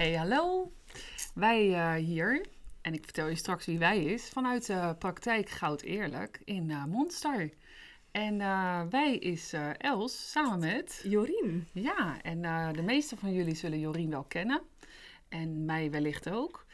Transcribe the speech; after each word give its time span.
Hey, 0.00 0.14
hallo. 0.14 0.72
Wij 1.34 1.74
eh, 1.74 2.04
hier, 2.04 2.46
en 2.80 2.94
ik 2.94 3.04
vertel 3.04 3.26
je 3.28 3.36
straks 3.36 3.66
wie 3.66 3.78
wij 3.78 4.04
is, 4.04 4.28
vanuit 4.28 4.66
de 4.66 4.94
praktijk 4.98 5.48
Goud 5.48 5.82
Eerlijk 5.82 6.40
in 6.44 6.70
eh, 6.70 6.84
Monster. 6.84 7.52
En 8.10 8.40
eh, 8.40 8.82
wij 8.90 9.16
is 9.16 9.52
Els 9.78 10.30
samen 10.30 10.58
met. 10.58 11.00
Jorien. 11.04 11.68
Ja, 11.72 12.22
en 12.22 12.42
de 12.72 12.82
meeste 12.82 13.16
van 13.16 13.32
jullie 13.32 13.54
zullen 13.54 13.78
Jorien 13.78 14.10
wel 14.10 14.24
kennen. 14.24 14.62
En 15.28 15.64
mij 15.64 15.90
wellicht 15.90 16.30
ook. 16.30 16.66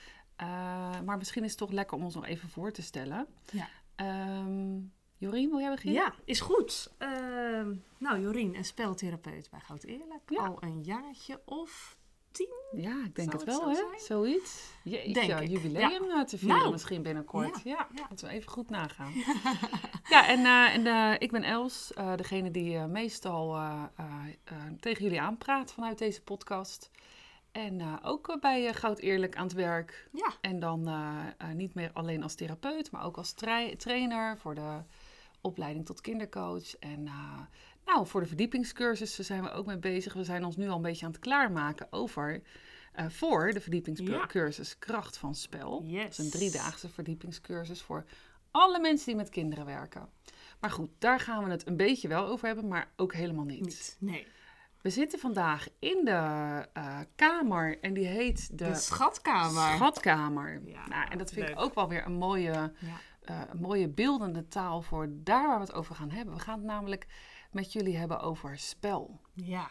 Maar 1.04 1.16
misschien 1.16 1.44
is 1.44 1.50
het 1.50 1.58
toch 1.58 1.70
lekker 1.70 1.96
om 1.96 2.04
ons 2.04 2.14
nog 2.14 2.26
even 2.26 2.48
voor 2.48 2.72
te 2.72 2.82
stellen. 2.82 3.26
Ja. 3.50 3.68
Ehm, 3.94 4.78
Jorien, 5.16 5.50
wil 5.50 5.60
jij 5.60 5.70
beginnen? 5.70 6.02
Ja, 6.02 6.14
is 6.24 6.40
goed. 6.40 6.92
Ehm, 6.98 7.74
nou, 7.98 8.20
Jorien, 8.20 8.56
een 8.56 8.64
speltherapeut 8.64 9.50
bij 9.50 9.60
Goud 9.60 9.84
Eerlijk. 9.84 10.22
Ja. 10.28 10.46
Al 10.46 10.56
een 10.60 10.82
jaartje 10.82 11.40
of 11.44 11.95
tien. 12.36 12.54
Ja, 12.72 13.04
ik 13.04 13.14
denk 13.14 13.32
het 13.32 13.40
het 13.40 13.50
wel, 13.50 13.68
hè? 13.68 13.74
zijn? 13.74 13.86
Zoiets. 13.98 14.74
Jeetje, 14.82 15.12
Denk 15.12 15.40
ik, 15.40 15.48
jubileum 15.48 16.10
eh, 16.10 16.20
te 16.20 16.38
vieren 16.38 16.58
Nou, 16.58 16.70
misschien 16.72 17.02
binnenkort. 17.02 17.60
Ja, 17.64 17.70
ja, 17.70 17.88
ja. 17.94 18.06
moeten 18.08 18.28
we 18.28 18.32
even 18.32 18.50
goed 18.50 18.70
nagaan. 18.70 19.12
ja, 20.08 20.28
en, 20.34 20.44
eh, 20.44 20.74
en 20.74 20.86
eh, 20.86 21.14
ik 21.18 21.30
ben 21.30 21.42
Els, 21.42 21.92
degene 22.16 22.50
die 22.50 22.78
meestal 22.78 23.58
tegen 24.80 25.02
jullie 25.02 25.20
aanpraat 25.20 25.72
vanuit 25.72 25.98
deze 25.98 26.22
podcast. 26.22 26.90
En 27.52 28.00
ook 28.02 28.36
bij 28.40 28.74
Goud 28.74 28.98
Eerlijk 28.98 29.36
aan 29.36 29.46
het 29.46 29.52
werk. 29.52 30.08
Ja. 30.12 30.32
En 30.40 30.58
dan 30.60 30.88
niet 31.54 31.74
meer 31.74 31.90
alleen 31.92 32.22
als 32.22 32.34
therapeut, 32.34 32.90
maar 32.90 33.04
ook 33.04 33.16
als 33.16 33.32
trai- 33.32 33.76
trainer 33.76 34.38
voor 34.38 34.54
de 34.54 34.82
opleiding 35.40 35.86
tot 35.86 36.00
kindercoach. 36.00 36.76
En 36.78 37.08
nou, 37.86 38.06
voor 38.06 38.20
de 38.20 38.26
verdiepingscursussen 38.26 39.24
zijn 39.24 39.42
we 39.42 39.50
ook 39.50 39.66
mee 39.66 39.78
bezig. 39.78 40.12
We 40.12 40.24
zijn 40.24 40.44
ons 40.44 40.56
nu 40.56 40.68
al 40.68 40.76
een 40.76 40.82
beetje 40.82 41.06
aan 41.06 41.12
het 41.12 41.20
klaarmaken 41.20 41.86
over 41.90 42.42
eh, 42.92 43.06
voor 43.08 43.52
de 43.52 43.60
verdiepingscursus 43.60 44.78
Kracht 44.78 45.16
van 45.16 45.34
Spel. 45.34 45.82
Yes. 45.86 46.02
Dat 46.02 46.10
is 46.10 46.18
een 46.18 46.30
driedaagse 46.30 46.88
verdiepingscursus 46.88 47.82
voor 47.82 48.04
alle 48.50 48.80
mensen 48.80 49.06
die 49.06 49.16
met 49.16 49.28
kinderen 49.28 49.64
werken. 49.66 50.08
Maar 50.60 50.70
goed, 50.70 50.90
daar 50.98 51.20
gaan 51.20 51.44
we 51.44 51.50
het 51.50 51.66
een 51.66 51.76
beetje 51.76 52.08
wel 52.08 52.26
over 52.26 52.46
hebben, 52.46 52.68
maar 52.68 52.90
ook 52.96 53.12
helemaal 53.14 53.44
niet. 53.44 53.60
Niet. 53.60 53.96
Nee. 54.00 54.26
We 54.82 54.90
zitten 54.92 55.18
vandaag 55.18 55.68
in 55.78 56.00
de 56.04 56.10
eh, 56.72 56.98
kamer 57.16 57.78
en 57.80 57.94
die 57.94 58.06
heet 58.06 58.48
de, 58.58 58.64
De, 58.64 58.74
schatkamer. 58.74 59.74
Schatkamer. 59.74 60.60
Ja, 60.64 60.86
nou, 60.88 61.10
en 61.10 61.18
dat 61.18 61.32
vind 61.32 61.48
ik 61.48 61.60
ook 61.60 61.74
wel 61.74 61.88
weer 61.88 62.06
een 62.06 62.12
mooie, 62.18 62.52
Ja. 62.52 62.72
eh, 63.20 63.40
een 63.50 63.60
mooie 63.60 63.88
beeldende 63.88 64.48
taal 64.48 64.82
voor 64.82 65.08
daar 65.10 65.46
waar 65.46 65.58
we 65.58 65.64
het 65.64 65.74
over 65.74 65.94
gaan 65.94 66.10
hebben. 66.10 66.34
We 66.34 66.40
gaan 66.40 66.58
het 66.58 66.66
namelijk 66.66 67.06
met 67.56 67.72
jullie 67.72 67.96
hebben 67.96 68.20
over 68.20 68.58
spel. 68.58 69.20
ja. 69.34 69.68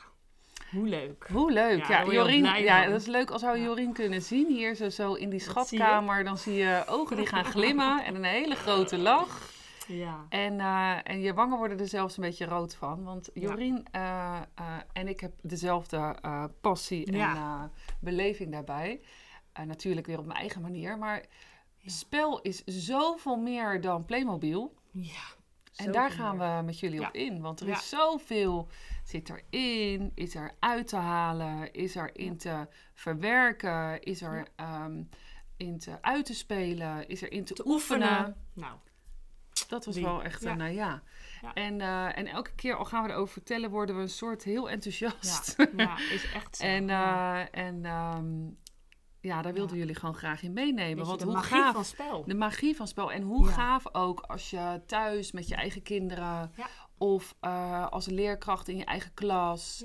Hoe 0.71 0.87
leuk. 0.87 1.27
Hoe 1.31 1.51
leuk. 1.51 1.87
Ja, 1.87 2.01
Ja, 2.01 2.11
Jorien, 2.11 2.63
ja, 2.63 2.85
dat 2.85 3.01
is 3.01 3.07
leuk 3.07 3.29
als 3.29 3.41
we 3.41 3.47
Ja. 3.47 3.55
Jorien 3.55 3.93
kunnen 3.93 4.21
zien 4.21 4.47
hier 4.47 4.75
zo, 4.75 4.89
zo 4.89 5.13
in 5.13 5.29
die 5.29 5.39
schatkamer. 5.39 6.23
Dan 6.23 6.37
zie 6.37 6.53
je 6.53 6.83
ogen 6.87 7.17
die 7.17 7.25
gaan 7.25 7.45
glimmen 7.45 8.03
en 8.05 8.15
een 8.15 8.23
hele 8.23 8.55
grote 8.55 8.97
lach. 8.97 9.51
Ja. 9.87 10.25
En, 10.29 10.59
eh, 10.59 10.97
en 11.03 11.21
je 11.21 11.33
wangen 11.33 11.57
worden 11.57 11.79
er 11.79 11.87
zelfs 11.87 12.17
een 12.17 12.23
beetje 12.23 12.45
rood 12.45 12.75
van. 12.75 13.03
Want 13.03 13.29
Jorien 13.33 13.85
eh, 13.91 14.41
eh, 14.55 14.77
en 14.93 15.07
ik 15.07 15.19
heb 15.19 15.33
dezelfde 15.41 16.15
passie 16.61 17.05
en 17.11 17.71
beleving 17.99 18.51
daarbij. 18.51 19.01
Natuurlijk 19.65 20.07
weer 20.07 20.19
op 20.19 20.25
mijn 20.25 20.39
eigen 20.39 20.61
manier. 20.61 20.97
Maar 20.97 21.25
spel 21.85 22.41
is 22.41 22.63
zoveel 22.63 23.37
meer 23.37 23.81
dan 23.81 24.05
Playmobil. 24.05 24.73
Ja. 24.91 25.34
En 25.75 25.91
daar 25.91 26.11
gaan 26.11 26.37
we 26.37 26.61
met 26.65 26.79
jullie 26.79 26.99
Ja. 26.99 27.07
op 27.07 27.13
in. 27.13 27.41
Want 27.41 27.59
er 27.59 27.67
is 27.67 27.89
zoveel 27.89 28.67
zit 29.03 29.29
erin, 29.51 30.11
is 30.15 30.35
er 30.35 30.51
uit 30.59 30.87
te 30.87 30.95
halen, 30.95 31.73
is 31.73 31.95
er 31.95 32.09
in 32.17 32.37
te 32.37 32.67
verwerken, 32.93 34.01
is 34.03 34.21
er 34.21 34.47
ehm, 34.55 35.01
in 35.57 35.79
te 35.79 36.01
uit 36.01 36.25
te 36.25 36.33
spelen, 36.35 37.07
is 37.07 37.21
er 37.21 37.31
in 37.31 37.43
te, 37.45 37.53
Te 37.53 37.67
oefenen. 37.67 38.07
oefenen. 38.09 38.35
Nou, 38.53 38.73
Dat 39.67 39.85
was 39.85 39.95
Die, 39.95 40.03
wel 40.03 40.23
echt 40.23 40.41
ja. 40.43 40.51
een, 40.51 40.61
eh, 40.61 40.75
ja. 40.75 41.01
Ja. 41.41 41.53
En, 41.53 41.81
eh, 41.81 42.17
en 42.17 42.27
elke 42.27 42.51
keer 42.55 42.75
al 42.75 42.85
gaan 42.85 43.03
we 43.03 43.09
erover 43.09 43.33
vertellen, 43.33 43.69
worden 43.69 43.95
we 43.95 44.01
een 44.01 44.09
soort 44.09 44.43
heel 44.43 44.69
enthousiast. 44.69 45.55
ja. 45.57 45.67
ja, 45.77 45.97
is 45.97 46.31
echt 46.33 46.55
zo. 46.57 46.63
en 46.75 46.89
eh, 46.89 47.41
en 47.51 47.85
ehm, 47.85 48.47
ja, 49.25 49.41
daar 49.41 49.53
wilden 49.53 49.73
Ja. 49.75 49.81
jullie 49.81 49.95
gewoon 49.95 50.15
graag 50.15 50.41
in 50.43 50.53
meenemen. 50.53 50.97
Je, 50.97 51.05
Want 51.05 51.19
de 51.19 51.25
hoe 51.25 51.33
magie 51.33 51.57
gaaf, 51.57 51.73
van 51.73 51.85
spel. 51.85 52.23
de 52.25 52.33
magie 52.35 52.75
van 52.75 52.87
spel. 52.87 53.11
En 53.11 53.21
hoe 53.21 53.45
Ja. 53.45 53.51
gaaf 53.51 53.83
ook 53.93 54.19
als 54.19 54.49
je 54.49 54.81
thuis 54.85 55.31
met 55.31 55.47
je 55.47 55.55
eigen 55.55 55.81
kinderen... 55.81 56.51
Ja. 56.55 56.67
of 56.97 57.35
eh, 57.39 57.87
als 57.87 58.05
leerkracht 58.05 58.67
in 58.67 58.77
je 58.77 58.85
eigen 58.85 59.13
klas... 59.13 59.83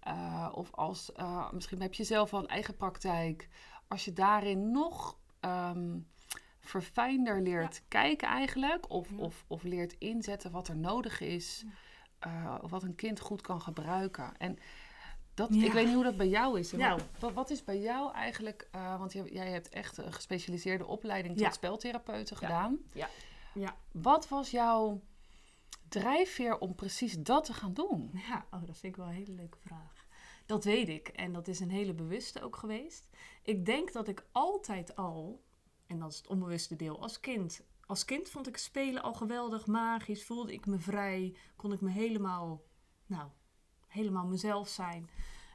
Eh, 0.00 0.48
of 0.52 0.74
als, 0.74 1.12
eh, 1.12 1.52
misschien 1.52 1.80
heb 1.80 1.94
je 1.94 2.04
zelf 2.04 2.32
al 2.34 2.38
een 2.40 2.46
eigen 2.48 2.76
praktijk... 2.76 3.48
als 3.88 4.04
je 4.04 4.12
daarin 4.12 4.70
nog 4.70 5.18
ehm, 5.40 5.98
verfijnder 6.60 7.42
leert 7.42 7.82
kijken 7.88 8.28
eigenlijk... 8.28 8.90
Of, 8.90 9.08
of, 9.16 9.44
of 9.46 9.62
leert 9.62 9.92
inzetten 9.98 10.50
wat 10.50 10.68
er 10.68 10.76
nodig 10.76 11.20
is... 11.20 11.64
of 12.62 12.70
wat 12.70 12.82
een 12.82 12.94
kind 12.94 13.20
goed 13.20 13.40
kan 13.40 13.60
gebruiken. 13.60 14.36
En 14.38 14.58
dat, 15.36 15.54
Ja. 15.54 15.64
ik 15.64 15.72
weet 15.72 15.84
niet 15.84 15.94
hoe 15.94 16.04
dat 16.04 16.16
bij 16.16 16.28
jou 16.28 16.58
is. 16.58 16.72
Nou. 16.72 17.00
Wat, 17.18 17.32
wat, 17.32 17.50
is 17.50 17.64
bij 17.64 17.80
jou 17.80 18.12
eigenlijk... 18.12 18.68
eh, 18.70 18.98
want 18.98 19.12
jij, 19.12 19.24
jij 19.24 19.50
hebt 19.50 19.68
echt 19.68 19.96
een 19.96 20.12
gespecialiseerde 20.12 20.86
opleiding 20.86 21.36
tot 21.36 21.54
speltherapeuten 21.54 22.36
gedaan. 22.36 22.78
Ja. 22.92 23.08
Ja. 23.54 23.76
Wat 23.92 24.28
was 24.28 24.50
jouw 24.50 25.00
drijfveer 25.88 26.58
om 26.58 26.74
precies 26.74 27.18
dat 27.18 27.44
te 27.44 27.52
gaan 27.52 27.74
doen? 27.74 28.10
Ja, 28.28 28.46
oh, 28.50 28.60
dat 28.66 28.78
vind 28.78 28.92
ik 28.92 28.96
wel 28.96 29.06
een 29.06 29.12
hele 29.12 29.32
leuke 29.32 29.58
vraag. 29.58 30.06
Dat 30.46 30.64
weet 30.64 30.88
ik. 30.88 31.08
En 31.08 31.32
dat 31.32 31.48
is 31.48 31.60
een 31.60 31.70
hele 31.70 31.94
bewuste 31.94 32.42
ook 32.42 32.56
geweest. 32.56 33.08
Ik 33.42 33.64
denk 33.66 33.92
dat 33.92 34.08
ik 34.08 34.26
altijd 34.32 34.96
al, 34.96 35.42
en 35.86 35.98
dat 35.98 36.10
is 36.10 36.16
het 36.16 36.26
onbewuste 36.26 36.76
deel, 36.76 37.02
als 37.02 37.20
kind. 37.20 37.62
Als 37.86 38.04
kind 38.04 38.28
vond 38.28 38.48
ik 38.48 38.56
spelen 38.56 39.02
al 39.02 39.14
geweldig, 39.14 39.66
magisch. 39.66 40.24
Voelde 40.24 40.52
ik 40.52 40.66
me 40.66 40.78
vrij. 40.78 41.36
Kon 41.56 41.72
ik 41.72 41.80
me 41.80 41.90
helemaal, 41.90 42.62
nou, 43.06 43.30
helemaal 43.96 44.26
mezelf 44.26 44.68
zijn. 44.68 45.10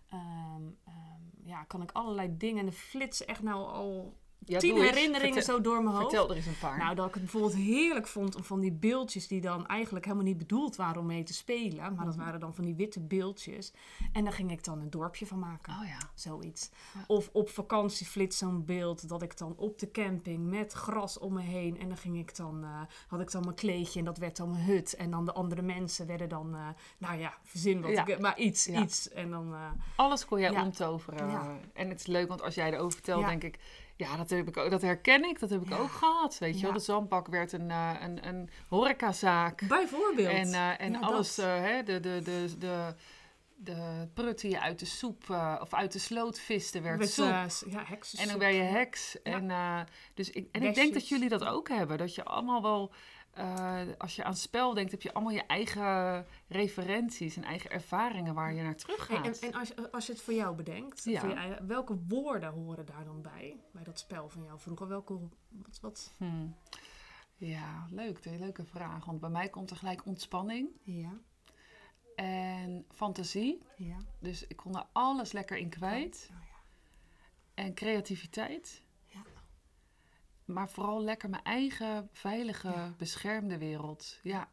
Ehm, 0.09 0.63
ehm, 0.85 1.21
ja, 1.43 1.63
kan 1.63 1.81
ik 1.81 1.91
allerlei 1.91 2.37
dingen. 2.37 2.65
En 2.65 2.73
flits 2.73 3.25
echt 3.25 3.41
nou 3.41 3.65
al 3.65 4.17
Ja, 4.45 4.59
tien 4.59 4.75
herinneringen 4.81 5.33
Vertel- 5.35 5.55
zo 5.55 5.61
door 5.61 5.83
mijn 5.83 5.95
hoofd. 5.95 6.09
Vertel 6.09 6.29
er 6.29 6.35
eens 6.35 6.45
een 6.45 6.57
paar. 6.59 6.77
Nou, 6.77 6.95
dat 6.95 7.07
ik 7.07 7.13
het 7.13 7.23
bijvoorbeeld 7.23 7.55
heerlijk 7.55 8.07
vond 8.07 8.35
om 8.35 8.43
van 8.43 8.59
die 8.59 8.71
beeldjes 8.71 9.27
die 9.27 9.41
dan 9.41 9.67
eigenlijk 9.67 10.05
helemaal 10.05 10.25
niet 10.25 10.37
bedoeld 10.37 10.75
waren 10.75 11.01
om 11.01 11.05
mee 11.05 11.23
te 11.23 11.33
spelen. 11.33 11.95
Maar 11.95 12.05
dat 12.05 12.15
Mhm. 12.15 12.23
waren 12.25 12.39
dan 12.39 12.53
van 12.53 12.65
die 12.65 12.75
witte 12.75 12.99
beeldjes. 12.99 13.73
En 14.13 14.23
daar 14.23 14.33
ging 14.33 14.51
ik 14.51 14.63
dan 14.63 14.79
een 14.79 14.89
dorpje 14.89 15.25
van 15.27 15.39
maken. 15.39 15.73
oh 15.73 15.87
ja. 15.87 15.97
Zoiets. 16.15 16.69
Ja. 16.93 17.03
Of 17.07 17.29
op 17.33 17.49
vakantie 17.49 18.05
flits 18.05 18.37
zo'n 18.37 18.65
beeld 18.65 19.09
dat 19.09 19.21
ik 19.21 19.37
dan 19.37 19.53
op 19.57 19.79
de 19.79 19.91
camping 19.91 20.49
met 20.49 20.73
gras 20.73 21.19
om 21.19 21.33
me 21.33 21.41
heen. 21.41 21.79
En 21.79 21.87
dan 21.87 21.97
ging 21.97 22.17
ik 22.17 22.35
dan, 22.35 22.63
eh, 22.63 22.81
had 23.07 23.19
ik 23.21 23.31
dan 23.31 23.41
mijn 23.43 23.55
kleedje 23.55 23.99
en 23.99 24.05
dat 24.05 24.17
werd 24.17 24.37
dan 24.37 24.51
mijn 24.51 24.63
hut. 24.63 24.93
En 24.95 25.11
dan 25.11 25.25
de 25.25 25.33
andere 25.33 25.61
mensen 25.61 26.07
werden 26.07 26.29
dan, 26.29 26.55
eh, 26.55 26.67
nou 26.97 27.19
ja, 27.19 27.33
verzin 27.43 27.81
wat 27.81 27.91
Ja. 27.91 28.05
ik, 28.05 28.19
maar 28.19 28.37
iets, 28.39 28.67
iets. 28.67 29.09
En 29.09 29.29
dan, 29.29 29.53
eh, 29.53 29.71
Alles 29.95 30.25
kon 30.25 30.39
jij 30.39 30.59
omtoveren. 30.61 31.59
En 31.73 31.89
het 31.89 31.99
is 31.99 32.05
leuk, 32.07 32.27
want 32.27 32.41
als 32.41 32.55
jij 32.55 32.73
erover 32.73 32.91
vertelt, 32.91 33.25
denk 33.25 33.43
ik... 33.43 33.59
Ja, 33.95 34.17
dat, 34.17 34.29
heb 34.29 34.47
ik 34.47 34.57
ook, 34.57 34.71
dat 34.71 34.81
herken 34.81 35.23
ik. 35.23 35.39
Dat 35.39 35.49
heb 35.49 35.61
ik 35.61 35.69
Ja. 35.69 35.77
ook 35.77 35.91
gehad. 35.91 36.37
Weet 36.37 36.55
je 36.59 36.61
wel, 36.65 36.73
de 36.73 36.79
zandbak 36.79 37.27
werd 37.27 37.51
een, 37.51 37.71
eh, 37.71 37.93
een, 37.99 38.27
een 38.27 38.49
horecazaak. 38.67 39.67
bijvoorbeeld. 39.67 40.27
En, 40.27 40.53
eh, 40.53 40.81
en 40.81 40.95
alles, 40.95 41.35
dat. 41.35 41.45
eh, 41.45 41.55
hè, 41.61 41.83
de, 41.83 41.99
de, 41.99 42.21
de, 42.23 42.57
de, 42.59 42.95
de 43.55 44.07
prut 44.13 44.41
die 44.41 44.51
je 44.51 44.59
uit 44.61 44.79
de 44.79 44.85
soep 44.85 45.29
of 45.61 45.73
uit 45.73 45.91
de 45.91 45.99
sloot 45.99 46.39
viste, 46.39 46.81
werd 46.81 46.97
Met, 46.99 47.11
soep. 47.11 47.25
ja, 47.71 47.83
heksen. 47.85 48.19
En 48.19 48.27
dan 48.27 48.39
ben 48.39 48.53
je 48.53 48.61
heks. 48.61 49.17
Ja. 49.23 49.31
En, 49.31 49.87
dus 50.13 50.29
ik, 50.29 50.47
en 50.51 50.63
ik 50.63 50.75
denk 50.75 50.93
dat 50.93 51.07
jullie 51.07 51.29
dat 51.29 51.45
ook 51.45 51.69
hebben. 51.69 51.97
Dat 51.97 52.15
je 52.15 52.23
allemaal 52.23 52.61
wel, 52.61 52.91
eh, 53.33 53.81
als 53.97 54.15
je 54.15 54.23
aan 54.23 54.35
spel 54.35 54.73
denkt, 54.73 54.91
heb 54.91 55.01
je 55.01 55.13
allemaal 55.13 55.33
je 55.33 55.45
eigen 55.45 56.25
referenties 56.47 57.35
en 57.35 57.43
eigen 57.43 57.71
ervaringen 57.71 58.33
waar 58.33 58.53
je 58.53 58.61
naar 58.61 58.75
terug 58.75 59.07
Hey, 59.07 59.17
gaat. 59.17 59.39
en 59.39 59.51
en 59.53 59.59
als, 59.59 59.67
je- 59.67 59.91
als 59.91 60.05
je 60.05 60.11
het 60.11 60.21
voor 60.21 60.33
jou 60.33 60.55
bedenkt, 60.55 61.03
Ja. 61.03 61.19
voor 61.19 61.29
je 61.29 61.35
eigen- 61.35 61.67
welke 61.67 61.97
woorden 62.07 62.49
horen 62.53 62.85
daar 62.85 63.03
dan 63.05 63.21
bij? 63.21 63.59
Bij 63.71 63.83
dat 63.83 63.99
spel 63.99 64.29
van 64.29 64.43
jou 64.43 64.59
vroeger? 64.59 64.87
Welke, 64.87 65.19
wat, 65.49 65.79
wat? 65.81 66.13
Hmm. 66.17 66.55
Ja, 67.35 67.85
leuk. 67.89 68.25
Een 68.25 68.39
leuke 68.39 68.65
vraag. 68.65 69.05
Want 69.05 69.19
bij 69.19 69.29
mij 69.29 69.49
komt 69.49 69.69
er 69.69 69.75
gelijk 69.75 70.05
ontspanning 70.05 70.69
Ja, 70.83 71.11
en 72.15 72.85
fantasie. 72.89 73.61
ja. 73.77 73.97
Dus 74.19 74.47
ik 74.47 74.55
kon 74.55 74.75
er 74.75 74.85
alles 74.91 75.31
lekker 75.31 75.57
in 75.57 75.69
kwijt. 75.69 76.29
Oh, 76.31 76.37
ja. 76.39 76.59
En 77.63 77.73
creativiteit. 77.73 78.81
Maar 80.45 80.69
vooral 80.69 81.01
lekker 81.03 81.29
mijn 81.29 81.43
eigen 81.43 82.09
veilige, 82.13 82.67
Ja. 82.69 82.93
beschermde 82.97 83.57
wereld. 83.57 84.19
Ja, 84.23 84.47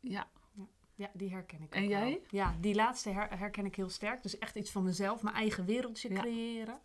ja. 0.00 0.28
Ja, 0.94 1.10
die 1.12 1.30
herken 1.30 1.62
ik 1.62 1.74
En 1.74 1.82
ook 1.84 1.88
jij? 1.88 2.10
wel. 2.10 2.20
Ja, 2.30 2.54
die 2.60 2.74
laatste 2.74 3.10
her- 3.10 3.38
herken 3.38 3.64
ik 3.66 3.76
heel 3.76 3.88
sterk. 3.88 4.22
Dus 4.22 4.38
echt 4.38 4.56
iets 4.56 4.70
van 4.70 4.82
mezelf, 4.84 5.22
mijn 5.22 5.34
eigen 5.36 5.64
wereldje 5.64 6.12
Ja. 6.12 6.20
creëren. 6.20 6.78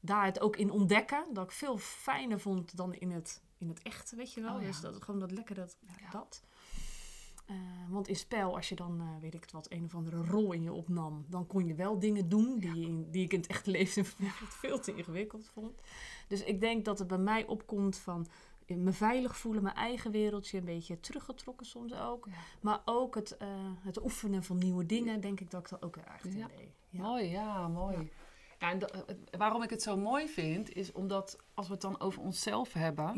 Daar 0.00 0.24
het 0.24 0.40
ook 0.40 0.56
in 0.56 0.70
ontdekken. 0.70 1.24
Dat 1.32 1.44
ik 1.44 1.50
veel 1.50 1.78
fijner 1.78 2.40
vond 2.40 2.76
dan 2.76 2.94
in 2.94 3.10
het, 3.10 3.42
in 3.58 3.68
het 3.68 3.82
echte, 3.82 4.16
weet 4.16 4.32
je 4.32 4.40
wel. 4.40 4.54
Oh, 4.54 4.60
ja. 4.60 4.66
Dus 4.66 4.80
dat, 4.80 5.02
gewoon 5.02 5.20
dat 5.20 5.30
lekker, 5.30 5.54
dat, 5.54 5.76
Ja. 6.00 6.10
dat. 6.10 6.42
Eh, 7.46 7.56
want 7.88 8.08
in 8.08 8.16
spel, 8.16 8.54
als 8.56 8.68
je 8.68 8.74
dan, 8.74 9.00
eh, 9.00 9.06
weet 9.20 9.34
ik 9.34 9.40
het 9.42 9.52
wat, 9.52 9.70
een 9.70 9.84
of 9.84 9.94
andere 9.94 10.24
rol 10.24 10.52
in 10.52 10.62
je 10.62 10.72
opnam, 10.72 11.24
dan 11.28 11.46
kon 11.46 11.66
je 11.66 11.74
wel 11.74 11.98
dingen 11.98 12.28
doen 12.28 12.58
die, 12.58 13.10
die 13.10 13.24
ik 13.24 13.32
in 13.32 13.40
het 13.40 13.48
echte 13.48 13.70
leven 13.70 14.04
veel 14.62 14.78
te 14.80 14.94
ingewikkeld 14.94 15.50
vond. 15.52 15.80
Dus 16.28 16.42
ik 16.44 16.60
denk 16.60 16.84
dat 16.84 16.98
het 16.98 17.08
bij 17.08 17.18
mij 17.18 17.46
opkomt 17.46 17.96
van 17.98 18.26
eh, 18.66 18.76
me 18.76 18.92
veilig 18.92 19.36
voelen, 19.36 19.62
mijn 19.62 19.74
eigen 19.74 20.10
wereldje, 20.10 20.58
een 20.58 20.64
beetje 20.64 21.00
teruggetrokken 21.00 21.66
soms 21.66 21.94
ook. 21.94 22.26
Ja. 22.26 22.32
Maar 22.60 22.80
ook 22.84 23.14
het, 23.14 23.36
het 23.80 24.02
oefenen 24.02 24.42
van 24.44 24.58
nieuwe 24.58 24.86
dingen, 24.86 25.20
denk 25.20 25.40
ik 25.40 25.50
dat 25.50 25.60
ik 25.60 25.68
dat 25.68 25.82
ook 25.82 25.96
erg 25.96 26.24
in 26.24 26.36
Ja. 26.36 26.46
deed. 26.56 26.70
Ja. 26.88 27.02
Mooi, 27.02 27.24
ja, 27.24 27.68
mooi. 27.68 28.10
Ja. 28.58 28.70
en 28.70 28.78
waarom 29.38 29.62
ik 29.62 29.70
het 29.70 29.82
zo 29.82 29.96
mooi 29.96 30.28
vind, 30.28 30.72
is 30.72 30.92
omdat 30.92 31.38
als 31.54 31.66
we 31.66 31.72
het 31.72 31.82
dan 31.82 32.00
over 32.00 32.22
onszelf 32.22 32.72
hebben, 32.72 33.14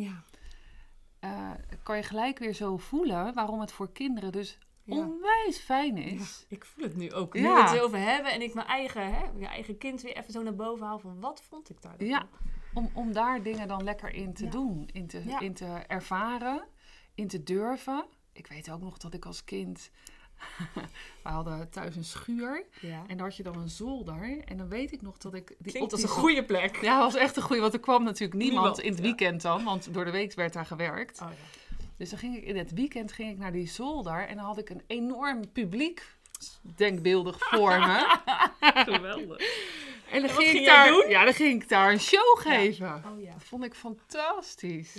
Eh, 1.21 1.51
kan 1.83 1.97
je 1.97 2.03
gelijk 2.03 2.39
weer 2.39 2.53
zo 2.55 2.77
voelen 2.77 3.35
waarom 3.35 3.61
het 3.61 3.73
voor 3.73 3.93
kinderen 3.93 4.33
dus 4.33 4.59
Ja. 4.85 4.97
onwijs 4.97 5.59
fijn 5.59 5.97
Ja, 5.97 6.03
is. 6.05 6.45
ik 6.49 6.65
voel 6.65 6.85
het 6.85 6.97
nu 6.97 7.13
ook. 7.13 7.35
Nu 7.35 7.41
Ja. 7.41 7.55
we 7.55 7.63
het 7.63 7.73
erover 7.79 7.99
hebben 7.99 8.33
en 8.33 8.43
ik 8.43 8.55
mijn 8.55 8.67
eigen, 8.67 9.15
hè, 9.15 9.33
mijn 9.33 9.51
eigen 9.51 9.79
kind 9.79 10.03
weer 10.03 10.17
even 10.17 10.33
zo 10.33 10.43
naar 10.43 10.55
boven 10.55 10.87
haal 10.87 10.99
van 10.99 11.21
wat 11.21 11.43
vond 11.49 11.71
ik 11.71 11.83
daar 11.83 11.99
dan 11.99 12.07
Ja. 12.07 12.29
Om, 12.75 12.91
om 12.95 13.13
daar 13.13 13.43
dingen 13.43 13.69
dan 13.69 13.85
lekker 13.85 14.15
in 14.15 14.33
te 14.35 14.49
doen, 14.49 14.89
in 14.93 15.07
te, 15.07 15.23
in 15.41 15.55
te 15.55 15.67
ervaren, 15.87 16.65
in 17.15 17.29
te 17.29 17.43
durven. 17.43 18.05
Ik 18.33 18.47
weet 18.47 18.71
ook 18.71 18.81
nog 18.81 18.99
dat 18.99 19.15
ik 19.15 19.25
als 19.25 19.45
kind. 19.45 19.91
We 21.23 21.29
hadden 21.29 21.71
thuis 21.71 21.97
een 21.97 22.05
schuur 22.05 22.65
Ja. 22.81 23.03
en 23.07 23.17
daar 23.17 23.27
had 23.27 23.37
je 23.37 23.43
dan 23.43 23.59
een 23.59 23.69
zolder. 23.69 24.41
En 24.45 24.57
dan 24.57 24.69
weet 24.69 24.93
ik 24.93 25.03
nog 25.03 25.19
dat 25.19 25.35
ik. 25.35 25.55
Die, 25.59 25.73
Klinkt 25.73 25.93
als 25.93 26.03
een 26.03 26.09
goede 26.09 26.45
plek. 26.45 26.77
Ja, 26.83 27.01
dat 27.01 27.13
was 27.13 27.21
echt 27.23 27.37
een 27.37 27.43
goede, 27.43 27.61
want 27.63 27.73
er 27.73 27.81
kwam 27.81 28.05
natuurlijk 28.05 28.39
niemand, 28.39 28.59
Niemand, 28.61 28.81
in 28.81 28.91
het 28.91 28.99
ja. 28.99 29.05
weekend 29.05 29.43
dan, 29.43 29.65
want 29.65 29.95
door 29.95 30.05
de 30.05 30.11
week 30.11 30.35
werd 30.35 30.53
daar 30.53 30.67
gewerkt. 30.67 31.21
Oh, 31.21 31.29
ja. 31.29 31.77
Dus 31.97 32.11
dan 32.11 32.19
ging 32.19 32.37
ik 32.37 32.45
in 32.45 32.57
het 32.57 32.73
weekend 32.73 33.13
ging 33.13 33.31
ik 33.31 33.39
naar 33.39 33.53
die 33.53 33.69
zolder 33.69 34.27
en 34.27 34.37
dan 34.37 34.45
had 34.45 34.59
ik 34.59 34.71
een 34.71 34.83
enorm 34.87 35.53
publiek 35.53 36.03
denkbeeldig 36.77 37.37
voor 37.39 37.79
me. 37.79 38.17
Geweldig. 38.91 39.41
En 40.11 40.21
dan 40.21 40.31
ging, 40.31 40.49
ging 40.49 40.61
ik 40.61 40.67
daar, 40.67 40.89
doen? 40.89 41.09
ja, 41.09 41.25
dan 41.25 41.35
ging 41.35 41.63
ik 41.63 41.69
daar 41.69 41.93
een 41.93 42.01
show 42.01 42.39
geven. 42.39 43.03
Oh 43.13 43.21
ja. 43.21 43.33
Dat 43.33 43.45
vond 43.45 43.65
ik 43.65 43.75
fantastisch. 43.75 44.97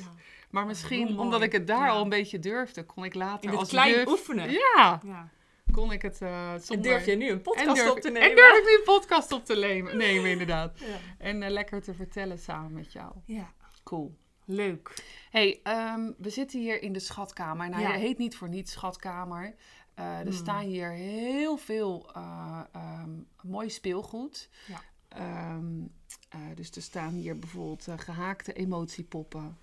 Maar 0.49 0.61
hoe 0.61 0.71
misschien 0.71 1.03
mooi. 1.05 1.17
omdat 1.17 1.41
ik 1.41 1.51
het 1.51 1.67
daar 1.67 1.85
Ja. 1.85 1.89
al 1.89 2.01
een 2.03 2.09
beetje 2.09 2.39
durfde, 2.39 2.83
kon 2.85 3.03
ik 3.03 3.13
later 3.13 3.49
In 3.51 3.57
als 3.57 3.69
klein 3.69 3.93
juf... 3.93 4.07
oefenen. 4.07 4.51
Ja, 4.51 4.99
Ja. 5.05 5.29
kon 5.71 5.91
ik 5.91 6.01
het 6.01 6.21
En 6.21 6.61
zonder... 6.61 6.91
durf 6.91 7.05
je 7.05 7.15
nu 7.15 7.25
een 7.25 7.31
en 7.31 7.41
podcast 7.41 7.75
durf, 7.75 7.91
op 7.91 7.99
te 7.99 8.07
en 8.07 8.13
nemen? 8.13 8.35
durf 8.35 8.57
ik 8.57 8.63
nu 8.65 8.75
een 8.77 8.83
podcast 8.99 9.31
op 9.31 9.45
te 9.45 9.55
nemen, 9.55 9.97
nemen 9.97 10.29
inderdaad. 10.29 10.79
Ja. 10.79 10.85
En 11.17 11.43
eh, 11.43 11.49
lekker 11.49 11.81
te 11.81 11.93
vertellen 11.93 12.39
samen 12.39 12.73
met 12.73 12.91
jou. 12.93 13.11
ja. 13.25 13.53
Cool. 13.83 14.15
Leuk. 14.45 14.93
hey, 15.29 15.59
ehm, 15.63 16.11
we 16.17 16.29
zitten 16.29 16.59
hier 16.59 16.81
in 16.81 16.93
de 16.93 16.99
schatkamer. 16.99 17.69
Nou, 17.69 17.81
Ja. 17.81 17.89
hij 17.89 17.99
heet 17.99 18.17
niet 18.17 18.35
voor 18.35 18.49
niets 18.49 18.71
schatkamer. 18.71 19.55
Eh, 19.93 20.17
er 20.19 20.21
Hmm. 20.23 20.31
staan 20.31 20.63
hier 20.65 20.89
heel 20.91 21.57
veel 21.57 22.09
ehm, 22.13 23.09
mooi 23.41 23.69
speelgoed. 23.69 24.49
Ja. 24.67 24.81
Ehm, 25.07 25.81
eh, 26.29 26.39
dus 26.55 26.71
er 26.71 26.81
staan 26.81 27.13
hier 27.13 27.39
bijvoorbeeld 27.39 27.87
eh, 27.87 27.97
gehaakte 27.97 28.53
emotiepoppen. 28.53 29.57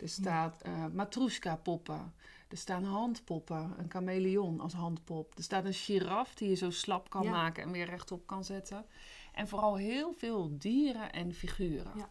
Er 0.00 0.08
staat 0.08 0.62
eh 0.62 0.86
matroeska 0.86 1.56
poppen. 1.56 2.14
Er 2.48 2.56
staan 2.56 2.84
handpoppen, 2.84 3.74
een 3.78 3.90
chameleon 3.90 4.60
als 4.60 4.72
handpop. 4.72 5.36
Er 5.36 5.42
staat 5.42 5.64
een 5.64 5.72
giraf 5.74 6.34
die 6.34 6.48
je 6.48 6.54
zo 6.54 6.70
slap 6.70 7.10
kan 7.10 7.22
Ja. 7.22 7.30
maken 7.30 7.62
en 7.62 7.72
weer 7.72 7.86
rechtop 7.86 8.26
kan 8.26 8.44
zetten. 8.44 8.86
En 9.32 9.48
vooral 9.48 9.76
heel 9.76 10.12
veel 10.12 10.58
dieren 10.58 11.12
en 11.12 11.34
figuren. 11.34 11.92
Ja. 11.96 12.08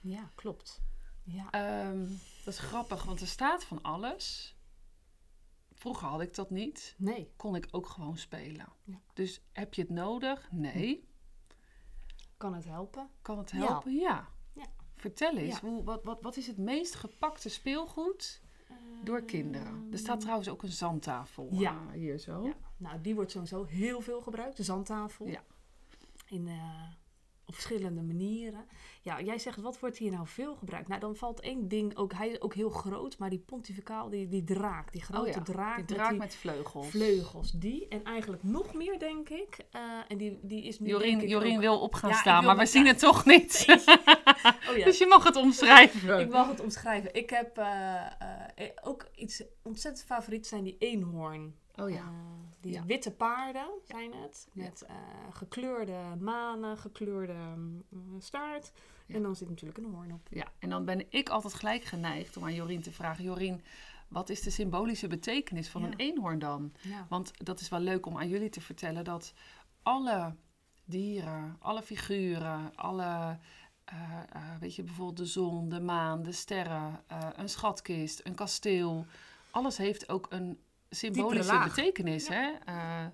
Ja, 0.00 0.30
klopt. 0.34 0.80
Ja. 1.24 1.50
Ehm, 1.50 2.06
dat 2.44 2.54
is 2.54 2.58
grappig, 2.58 3.04
want 3.04 3.20
er 3.20 3.26
staat 3.26 3.64
van 3.64 3.82
alles. 3.82 4.56
Vroeger 5.74 6.08
had 6.08 6.20
ik 6.20 6.34
dat 6.34 6.50
niet. 6.50 6.94
Nee. 6.98 7.32
Kon 7.36 7.56
ik 7.56 7.68
ook 7.70 7.86
gewoon 7.86 8.16
spelen. 8.18 8.68
Ja. 8.84 9.00
Dus 9.14 9.40
heb 9.52 9.74
je 9.74 9.82
het 9.82 9.90
nodig? 9.90 10.48
Nee. 10.50 11.08
Kan 12.36 12.54
het 12.54 12.64
helpen? 12.64 13.10
Kan 13.22 13.38
het 13.38 13.50
helpen? 13.50 13.92
Ja. 13.94 14.00
Ja. 14.00 14.28
Vertel 14.96 15.36
eens, 15.36 15.54
Ja. 15.60 15.68
hoe, 15.68 15.84
wat, 15.84 16.04
wat, 16.04 16.22
wat 16.22 16.36
is 16.36 16.46
het 16.46 16.56
meest 16.58 16.94
gepakte 16.94 17.48
speelgoed 17.48 18.40
door 19.04 19.22
kinderen? 19.22 19.88
Er 19.92 19.98
staat 19.98 20.20
trouwens 20.20 20.48
ook 20.48 20.62
een 20.62 20.72
zandtafel 20.72 21.48
Ja. 21.50 21.70
eh, 21.86 21.92
hier 21.92 22.18
zo. 22.18 22.44
Ja. 22.44 22.54
Nou, 22.76 23.00
die 23.00 23.14
wordt 23.14 23.30
sowieso 23.30 23.64
heel 23.64 24.00
veel 24.00 24.20
gebruikt, 24.20 24.56
de 24.56 24.62
zandtafel. 24.62 25.26
Ja. 25.26 25.42
In, 26.28 26.48
eh, 26.48 26.82
op 27.46 27.54
verschillende 27.54 28.02
manieren. 28.02 28.66
Ja, 29.02 29.20
jij 29.20 29.38
zegt, 29.38 29.60
wat 29.60 29.78
wordt 29.80 29.96
hier 29.98 30.10
nou 30.10 30.26
veel 30.26 30.54
gebruikt? 30.56 30.88
Nou, 30.88 31.00
dan 31.00 31.16
valt 31.16 31.40
één 31.40 31.68
ding, 31.68 31.96
ook, 31.96 32.12
hij 32.12 32.28
is 32.28 32.40
ook 32.40 32.54
heel 32.54 32.70
groot, 32.70 33.18
maar 33.18 33.30
die 33.30 33.38
pontificaal, 33.38 34.08
die, 34.10 34.28
die 34.28 34.44
draak, 34.44 34.92
die 34.92 35.02
grote 35.02 35.28
Oh 35.28 35.34
ja, 35.34 35.42
draak, 35.42 35.76
Die 35.76 35.84
met 35.86 35.94
draak 35.96 36.10
die 36.10 36.18
met 36.18 36.34
vleugels. 36.34 36.88
vleugels, 36.88 37.50
die 37.52 37.88
en 37.88 38.04
eigenlijk 38.04 38.42
nog 38.42 38.74
meer, 38.74 38.98
denk 38.98 39.28
ik. 39.28 39.58
Eh, 39.70 39.80
en 40.08 40.16
die, 40.18 40.38
die 40.42 40.64
is 40.64 40.78
nu, 40.78 40.88
Jorien, 40.88 41.20
ik, 41.20 41.28
Jorien 41.28 41.54
ook- 41.54 41.60
wil 41.60 41.80
op 41.80 41.94
gaan 41.94 42.10
Ja, 42.10 42.16
staan, 42.16 42.44
maar 42.44 42.56
we 42.56 42.66
zien 42.66 42.86
het 42.86 42.98
toch 42.98 43.24
niet. 43.34 43.64
Oh 44.70 44.76
ja, 44.76 44.84
dus 44.84 44.98
je 44.98 45.06
mag 45.06 45.24
het 45.24 45.36
omschrijven. 45.36 46.20
Ik 46.20 46.30
mag 46.30 46.48
het 46.48 46.60
omschrijven. 46.60 47.14
Ik 47.14 47.30
heb 47.30 47.58
eh, 47.58 48.04
eh, 48.06 48.70
ook 48.82 49.06
iets 49.14 49.42
ontzettend 49.62 50.06
favoriet 50.06 50.46
zijn 50.46 50.64
die 50.64 50.76
eenhoorn. 50.78 51.54
Oh 51.76 51.90
ja. 51.90 51.96
Eh, 51.96 52.04
die 52.60 52.72
Ja. 52.72 52.84
witte 52.84 53.10
paarden 53.10 53.68
zijn 53.84 54.12
het. 54.12 54.48
Ja. 54.52 54.62
Met 54.62 54.82
eh, 54.82 54.94
gekleurde 55.30 55.98
manen, 56.20 56.78
gekleurde 56.78 57.54
mm, 57.56 58.20
staart. 58.20 58.72
Ja. 59.06 59.14
En 59.14 59.22
dan 59.22 59.36
zit 59.36 59.48
natuurlijk 59.48 59.78
een 59.78 59.92
hoorn 59.92 60.12
op. 60.12 60.26
Ja, 60.30 60.52
en 60.58 60.68
dan 60.70 60.84
ben 60.84 61.06
ik 61.12 61.28
altijd 61.28 61.54
gelijk 61.54 61.82
geneigd 61.84 62.36
om 62.36 62.44
aan 62.44 62.54
Jorien 62.54 62.82
te 62.82 62.92
vragen: 62.92 63.24
Jorien, 63.24 63.62
wat 64.08 64.28
is 64.28 64.40
de 64.42 64.50
symbolische 64.50 65.06
betekenis 65.06 65.68
van 65.68 65.82
een 65.82 65.96
eenhoorn 65.96 66.38
dan? 66.38 66.72
Want 67.08 67.46
dat 67.46 67.60
is 67.60 67.68
wel 67.68 67.80
leuk 67.80 68.06
om 68.06 68.18
aan 68.18 68.28
jullie 68.28 68.48
te 68.50 68.60
vertellen 68.60 69.04
dat 69.04 69.32
alle 69.82 70.34
dieren, 70.84 71.56
alle 71.58 71.82
figuren, 71.82 72.72
alle, 72.76 73.38
eh, 73.84 74.56
weet 74.60 74.74
je, 74.74 74.82
bijvoorbeeld 74.82 75.16
de 75.16 75.26
zon, 75.26 75.68
de 75.68 75.80
maan, 75.80 76.22
de 76.22 76.32
sterren, 76.32 77.00
een 77.36 77.48
schatkist, 77.48 78.20
een 78.24 78.34
kasteel, 78.34 79.06
alles 79.50 79.76
heeft 79.76 80.08
ook 80.08 80.26
een 80.30 80.58
symbolische 80.96 81.58
betekenis. 81.64 82.28
Hè? 82.28 82.50
Eh, 82.64 83.06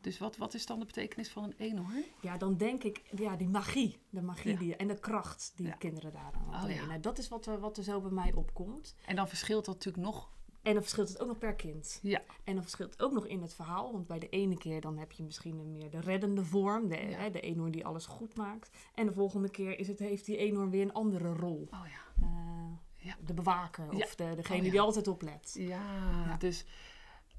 Dus 0.00 0.18
wat, 0.18 0.36
wat 0.36 0.54
is 0.54 0.66
dan 0.66 0.78
de 0.78 0.84
betekenis 0.84 1.28
van 1.30 1.44
een 1.44 1.54
eenhoorn? 1.58 2.04
ja, 2.20 2.36
dan 2.36 2.56
denk 2.56 2.82
ik, 2.84 3.02
ja, 3.16 3.36
die 3.36 3.48
magie. 3.48 3.98
De 4.10 4.22
magie 4.22 4.52
Ja. 4.52 4.58
die, 4.58 4.76
en 4.76 4.88
de 4.88 4.98
kracht 4.98 5.52
die 5.56 5.66
Ja. 5.66 5.72
kinderen 5.74 6.12
daar 6.12 6.32
aan 6.52 6.64
Oh, 6.64 6.70
ja. 6.74 6.98
Dat 6.98 7.18
is 7.18 7.28
wat 7.28 7.46
er, 7.46 7.60
wat 7.60 7.76
er 7.76 7.82
zo 7.84 8.00
bij 8.00 8.10
mij 8.10 8.32
opkomt. 8.32 8.94
En 9.06 9.16
dan 9.16 9.28
verschilt 9.28 9.64
dat 9.64 9.74
natuurlijk 9.74 10.04
nog. 10.04 10.30
En 10.62 10.72
dan 10.72 10.82
verschilt 10.82 11.08
het 11.08 11.20
ook 11.20 11.28
nog 11.28 11.38
per 11.38 11.54
kind. 11.54 11.98
Ja, 12.02 12.22
En 12.44 12.52
dan 12.54 12.62
verschilt 12.62 12.90
het 12.92 13.02
ook 13.02 13.12
nog 13.12 13.26
in 13.26 13.42
het 13.42 13.54
verhaal. 13.54 13.92
Want 13.92 14.06
bij 14.06 14.18
de 14.18 14.28
ene 14.28 14.56
keer 14.58 14.80
dan 14.80 14.98
heb 14.98 15.12
je 15.12 15.22
misschien 15.22 15.58
een 15.58 15.72
meer 15.72 15.90
de 15.90 16.00
reddende 16.00 16.44
vorm. 16.44 16.88
De, 16.88 16.96
hè, 16.96 17.30
de 17.30 17.40
eenhoorn 17.40 17.70
die 17.70 17.86
alles 17.86 18.06
goed 18.06 18.36
maakt. 18.36 18.70
En 18.94 19.06
de 19.06 19.12
volgende 19.12 19.50
keer 19.50 19.78
is 19.78 19.88
het, 19.88 19.98
heeft 19.98 20.24
die 20.26 20.36
eenhoorn 20.36 20.70
weer 20.70 20.82
een 20.82 20.92
andere 20.92 21.32
rol. 21.34 21.68
oh 21.70 21.80
ja. 21.86 22.24
Eh. 22.26 23.12
De 23.24 23.34
bewaker 23.34 23.90
of 23.90 24.14
de, 24.14 24.32
degene 24.36 24.64
Oh, 24.64 24.70
die 24.70 24.80
altijd 24.80 25.08
oplet. 25.08 25.54
Ja. 25.58 26.36
dus 26.38 26.64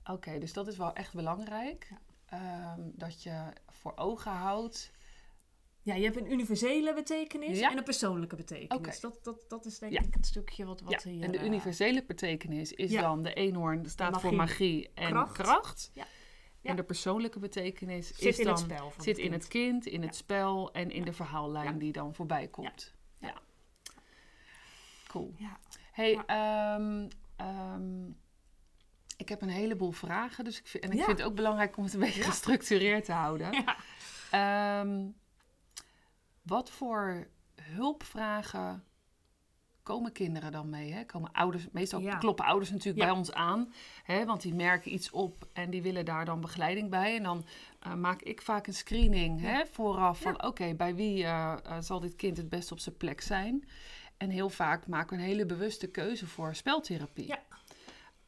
oké, 0.05 0.39
dus 0.39 0.53
dat 0.53 0.67
is 0.67 0.77
wel 0.77 0.93
echt 0.93 1.13
belangrijk. 1.13 1.89
Ehm, 2.25 2.81
dat 2.83 3.23
je 3.23 3.53
voor 3.67 3.93
ogen 3.95 4.31
houdt. 4.31 4.91
Ja, 5.83 5.95
je 5.95 6.03
hebt 6.03 6.17
een 6.17 6.31
universele 6.31 6.93
betekenis 6.93 7.59
Ja. 7.59 7.71
en 7.71 7.77
een 7.77 7.83
persoonlijke 7.83 8.35
betekenis. 8.35 8.77
Oké. 8.77 8.97
Dat, 9.01 9.19
dat, 9.23 9.45
dat 9.47 9.65
is 9.65 9.79
denk 9.79 9.91
Ja. 9.93 10.01
ik 10.01 10.13
het 10.13 10.25
stukje 10.25 10.65
wat, 10.65 10.81
wat 10.81 11.03
ja, 11.03 11.09
hier... 11.09 11.23
en 11.23 11.31
de 11.31 11.37
eh, 11.37 11.45
universele 11.45 12.03
betekenis 12.05 12.71
is 12.71 12.91
dan 12.91 13.23
de 13.23 13.33
eenhoorn 13.33 13.89
staat 13.89 14.21
voor 14.21 14.33
Magie. 14.33 14.91
en 14.93 15.09
kracht. 15.09 15.33
Kracht. 15.33 15.91
En 16.61 16.75
de 16.75 16.83
persoonlijke 16.83 17.39
betekenis 17.39 18.07
zit 18.07 18.21
is 18.23 18.39
in 18.39 18.45
dan 18.45 18.53
het 18.53 18.63
spel 18.63 18.91
van 18.91 19.03
zit 19.03 19.15
het 19.17 19.25
in 19.25 19.31
het 19.31 19.47
kind, 19.47 19.85
in 19.85 20.01
het 20.01 20.15
spel 20.15 20.71
en 20.71 20.91
in 20.91 21.03
de 21.03 21.13
verhaallijn 21.13 21.77
die 21.77 21.91
dan 21.91 22.15
voorbij 22.15 22.47
komt. 22.47 22.93
Ja. 23.17 23.27
Ja. 23.27 23.41
Cool. 25.07 25.33
Ja. 25.37 25.59
Hey, 25.91 26.23
ehm, 26.25 27.09
ehm, 27.35 28.11
ik 29.21 29.29
heb 29.29 29.41
een 29.41 29.49
heleboel 29.49 29.91
vragen, 29.91 30.43
dus 30.43 30.59
ik 30.59 30.67
vind, 30.67 30.83
en 30.83 30.91
ik 30.91 30.97
Ja. 30.97 31.05
vind 31.05 31.17
het 31.17 31.27
ook 31.27 31.35
belangrijk 31.35 31.77
om 31.77 31.83
het 31.83 31.93
een 31.93 31.99
beetje 31.99 32.19
Ja. 32.21 32.25
gestructureerd 32.29 33.05
te 33.05 33.11
houden. 33.11 33.51
Ja. 33.65 33.75
Ehm, 34.31 35.07
wat 36.41 36.69
voor 36.69 37.27
hulpvragen 37.61 38.83
komen 39.83 40.11
kinderen 40.11 40.51
dan 40.51 40.69
mee? 40.69 40.91
Hè? 40.93 41.05
Komen 41.05 41.31
ouders, 41.31 41.67
meestal 41.71 42.01
kloppen 42.19 42.45
ouders 42.45 42.71
natuurlijk 42.71 43.05
bij 43.05 43.15
ons 43.15 43.33
aan, 43.33 43.73
hè? 44.03 44.25
want 44.25 44.41
die 44.41 44.53
merken 44.53 44.93
iets 44.93 45.09
op 45.11 45.47
en 45.53 45.69
die 45.69 45.81
willen 45.81 46.05
daar 46.05 46.25
dan 46.25 46.41
begeleiding 46.41 46.89
bij. 46.89 47.15
En 47.17 47.23
dan 47.23 47.45
eh, 47.79 47.93
maak 47.93 48.21
ik 48.21 48.41
vaak 48.41 48.67
een 48.67 48.73
screening 48.73 49.41
hè, 49.41 49.65
vooraf 49.71 50.19
van 50.21 50.43
oké, 50.43 50.73
bij 50.75 50.95
wie 50.95 51.23
eh, 51.23 51.53
eh, 51.63 51.77
zal 51.79 51.99
dit 51.99 52.15
kind 52.15 52.37
het 52.37 52.49
best 52.49 52.71
op 52.71 52.79
zijn 52.79 52.97
plek 52.97 53.21
zijn? 53.21 53.67
En 54.17 54.29
heel 54.29 54.49
vaak 54.49 54.87
maken 54.87 55.17
we 55.17 55.23
een 55.23 55.29
hele 55.29 55.45
bewuste 55.45 55.87
keuze 55.87 56.27
voor 56.27 56.55
speltherapie. 56.55 57.27
Ja. 57.27 57.39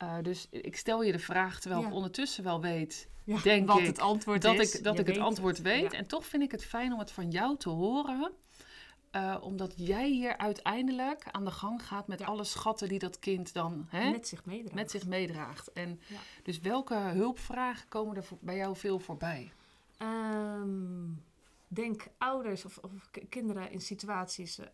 Eh, 0.04 0.16
dus 0.22 0.48
ik 0.50 0.78
stel 0.78 1.04
je 1.04 1.12
de 1.12 1.20
vraag, 1.20 1.60
terwijl 1.60 1.82
Ja. 1.82 1.88
ik 1.88 1.94
ondertussen 1.94 2.44
wel 2.44 2.62
weet 2.62 3.08
Ja, 3.26 3.38
Denk 3.42 3.68
wat 3.68 3.80
ik 3.80 3.86
het 3.86 4.00
antwoord 4.00 4.42
dat 4.42 4.60
is. 4.60 4.76
ik, 4.76 4.84
dat 4.84 4.94
Je 4.96 5.02
ik 5.02 5.08
het 5.08 5.18
antwoord 5.18 5.62
weet. 5.62 5.92
Ja. 5.92 5.98
En 5.98 6.08
toch 6.08 6.26
vind 6.26 6.44
ik 6.44 6.52
het 6.52 6.66
fijn 6.66 6.94
om 6.94 7.00
het 7.00 7.12
van 7.12 7.30
jou 7.30 7.58
te 7.58 7.70
horen. 7.70 8.32
eh, 9.12 9.38
omdat 9.42 9.74
jij 9.76 10.10
hier 10.10 10.38
uiteindelijk 10.38 11.24
aan 11.32 11.46
de 11.46 11.52
gang 11.52 11.86
gaat 11.88 12.08
met 12.08 12.22
alle 12.22 12.44
schatten 12.44 12.88
die 12.90 13.00
dat 13.00 13.20
kind 13.20 13.54
dan 13.54 13.86
hè, 13.90 14.12
Met 14.12 14.28
zich 14.28 14.46
meedraagt. 14.46 14.74
met 14.76 14.92
zich 14.92 15.06
meedraagt. 15.08 15.72
En 15.72 16.00
dus 16.44 16.60
welke 16.60 16.94
hulpvragen 16.96 17.88
komen 17.88 18.16
er 18.16 18.24
voor- 18.24 18.38
bij 18.42 18.56
jou 18.56 18.76
veel 18.76 19.00
voorbij? 19.00 19.52
Ehm, 19.98 21.08
denk 21.68 22.08
ouders 22.18 22.66
of, 22.66 22.78
of 22.78 22.92
kinderen 23.30 23.72
in 23.72 23.82
situaties 23.82 24.60
eh, 24.60 24.68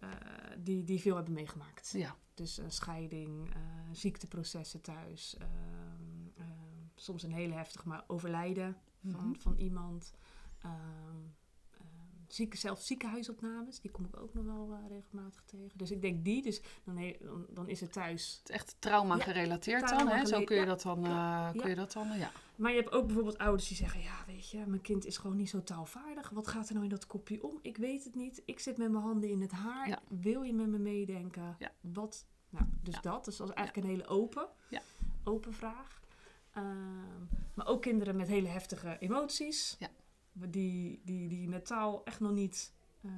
die, 0.63 0.83
die 0.83 0.99
veel 0.99 1.15
hebben 1.15 1.33
meegemaakt. 1.33 1.91
Ja, 1.97 2.15
Dus 2.33 2.57
een 2.57 2.71
scheiding, 2.71 3.53
eh, 3.53 3.61
ziekteprocessen 3.91 4.81
thuis. 4.81 5.35
ehm, 5.37 5.47
ehm, 6.37 6.47
soms 6.95 7.23
een 7.23 7.33
hele 7.33 7.53
heftig, 7.53 7.85
maar 7.85 8.03
overlijden 8.07 8.77
van, 9.07 9.29
Mhm. 9.29 9.39
van 9.39 9.55
iemand. 9.57 10.13
Ehm, 10.61 11.17
zieke, 12.33 12.57
zelfs 12.57 12.88
ziekenhuisopnames, 12.88 13.79
die 13.79 13.91
kom 13.91 14.05
ik 14.05 14.17
ook 14.19 14.33
nog 14.33 14.45
wel 14.45 14.74
eh, 14.83 14.89
regelmatig 14.89 15.43
tegen. 15.45 15.77
Dus 15.77 15.91
ik 15.91 16.01
denk 16.01 16.25
die, 16.25 16.41
dus 16.41 16.62
dan, 16.83 16.98
he- 16.98 17.17
dan, 17.21 17.45
dan 17.50 17.67
is 17.69 17.81
het 17.81 17.93
thuis. 17.93 18.38
het 18.39 18.50
is 18.50 18.55
echt 18.55 18.75
trauma 18.79 19.15
Ja, 19.15 19.24
gerelateerd 19.24 19.89
dan, 19.89 20.07
hè? 20.07 20.25
Zo 20.25 20.43
kun 20.43 20.55
je 20.55 20.62
ja, 20.62 20.67
dat 20.67 20.81
dan, 20.81 20.98
eh, 21.03 21.09
ja, 21.09 21.51
kun 21.57 21.69
je 21.69 21.75
dat 21.75 21.91
dan, 21.91 22.09
eh, 22.12 22.19
ja. 22.19 22.31
Maar 22.55 22.71
je 22.71 22.77
hebt 22.77 22.91
ook 22.91 23.05
bijvoorbeeld 23.05 23.38
ouders 23.38 23.67
die 23.67 23.77
zeggen, 23.77 24.01
ja 24.01 24.24
weet 24.27 24.50
je, 24.50 24.65
mijn 24.65 24.81
kind 24.81 25.05
is 25.05 25.17
gewoon 25.17 25.38
niet 25.38 25.50
zo 25.50 25.63
taalvaardig. 25.63 26.29
Wat 26.29 26.48
gaat 26.48 26.67
er 26.67 26.74
nou 26.74 26.83
in 26.86 26.91
dat 26.91 27.05
kopje 27.07 27.43
om? 27.43 27.59
Ik 27.62 27.77
weet 27.77 28.03
het 28.03 28.15
niet. 28.15 28.41
Ik 28.45 28.59
zit 28.59 28.77
met 28.77 28.91
mijn 28.91 29.03
handen 29.03 29.29
in 29.29 29.41
het 29.41 29.51
haar. 29.51 30.00
Wil 30.07 30.41
je 30.41 30.53
met 30.53 30.67
me 30.67 30.77
meedenken? 30.77 31.55
Ja. 31.59 31.71
Wat? 31.81 32.25
Nou, 32.50 32.65
dus 32.81 33.01
dat. 33.01 33.25
Dus 33.25 33.38
dat 33.38 33.50
is 33.50 33.55
eigenlijk 33.55 33.88
een 33.88 33.93
hele 33.93 34.07
open, 34.07 34.48
Ja. 34.69 34.81
open 35.24 35.53
vraag. 35.53 36.01
Ehm, 36.53 37.24
maar 37.53 37.67
ook 37.67 37.81
kinderen 37.81 38.15
met 38.15 38.27
hele 38.27 38.48
heftige 38.48 38.98
emoties. 39.00 39.75
Ja. 39.79 39.88
Die, 40.48 41.01
die, 41.05 41.27
die 41.27 41.48
met 41.48 41.65
taal 41.65 42.03
echt 42.05 42.19
nog 42.19 42.31
niet... 42.31 42.74
eh, 43.03 43.12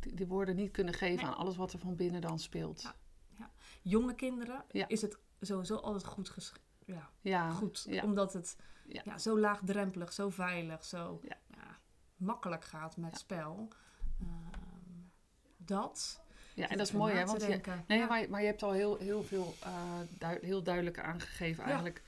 Die, 0.00 0.14
die 0.14 0.26
woorden 0.26 0.56
niet 0.56 0.70
kunnen 0.70 0.94
geven 0.94 1.16
Nee. 1.16 1.26
aan 1.26 1.36
alles 1.38 1.56
wat 1.56 1.72
er 1.72 1.78
van 1.78 1.96
binnen 1.96 2.20
dan 2.20 2.38
speelt. 2.38 2.82
Ja. 2.82 3.50
jonge 3.82 4.14
kinderen 4.14 4.64
Ja. 4.70 4.88
is 4.88 5.02
het 5.02 5.18
sowieso 5.40 5.76
altijd 5.76 6.04
goed 6.04 6.28
ges- 6.30 6.52
ja, 6.84 7.10
Ja, 7.20 7.50
goed. 7.50 7.84
ja. 7.88 8.02
Omdat 8.02 8.32
het 8.32 8.56
Ja. 8.86 9.02
ja. 9.04 9.18
zo 9.18 9.38
laagdrempelig, 9.38 10.12
zo 10.12 10.30
veilig, 10.30 10.84
zo 10.84 11.20
Ja. 11.22 11.36
ja, 11.56 11.78
makkelijk 12.16 12.64
gaat 12.64 12.96
met 12.96 13.10
Ja. 13.12 13.18
spel. 13.18 13.68
Ehm, 14.20 14.28
dat. 15.56 16.22
Ja, 16.54 16.68
en 16.68 16.76
dat 16.78 16.86
is 16.86 16.92
mooi, 16.92 17.14
hè? 17.14 17.24
Want 17.24 17.40
je, 17.42 17.60
nee, 17.86 17.98
Ja. 17.98 18.06
maar, 18.06 18.30
maar 18.30 18.40
je 18.40 18.46
hebt 18.46 18.62
al 18.62 18.72
heel, 18.72 18.96
heel 18.98 19.22
veel 19.22 19.54
eh, 19.62 20.28
heel 20.40 20.62
duidelijk 20.62 20.98
aangegeven. 20.98 21.62
Ja. 21.62 21.68
Eigenlijk, 21.68 22.02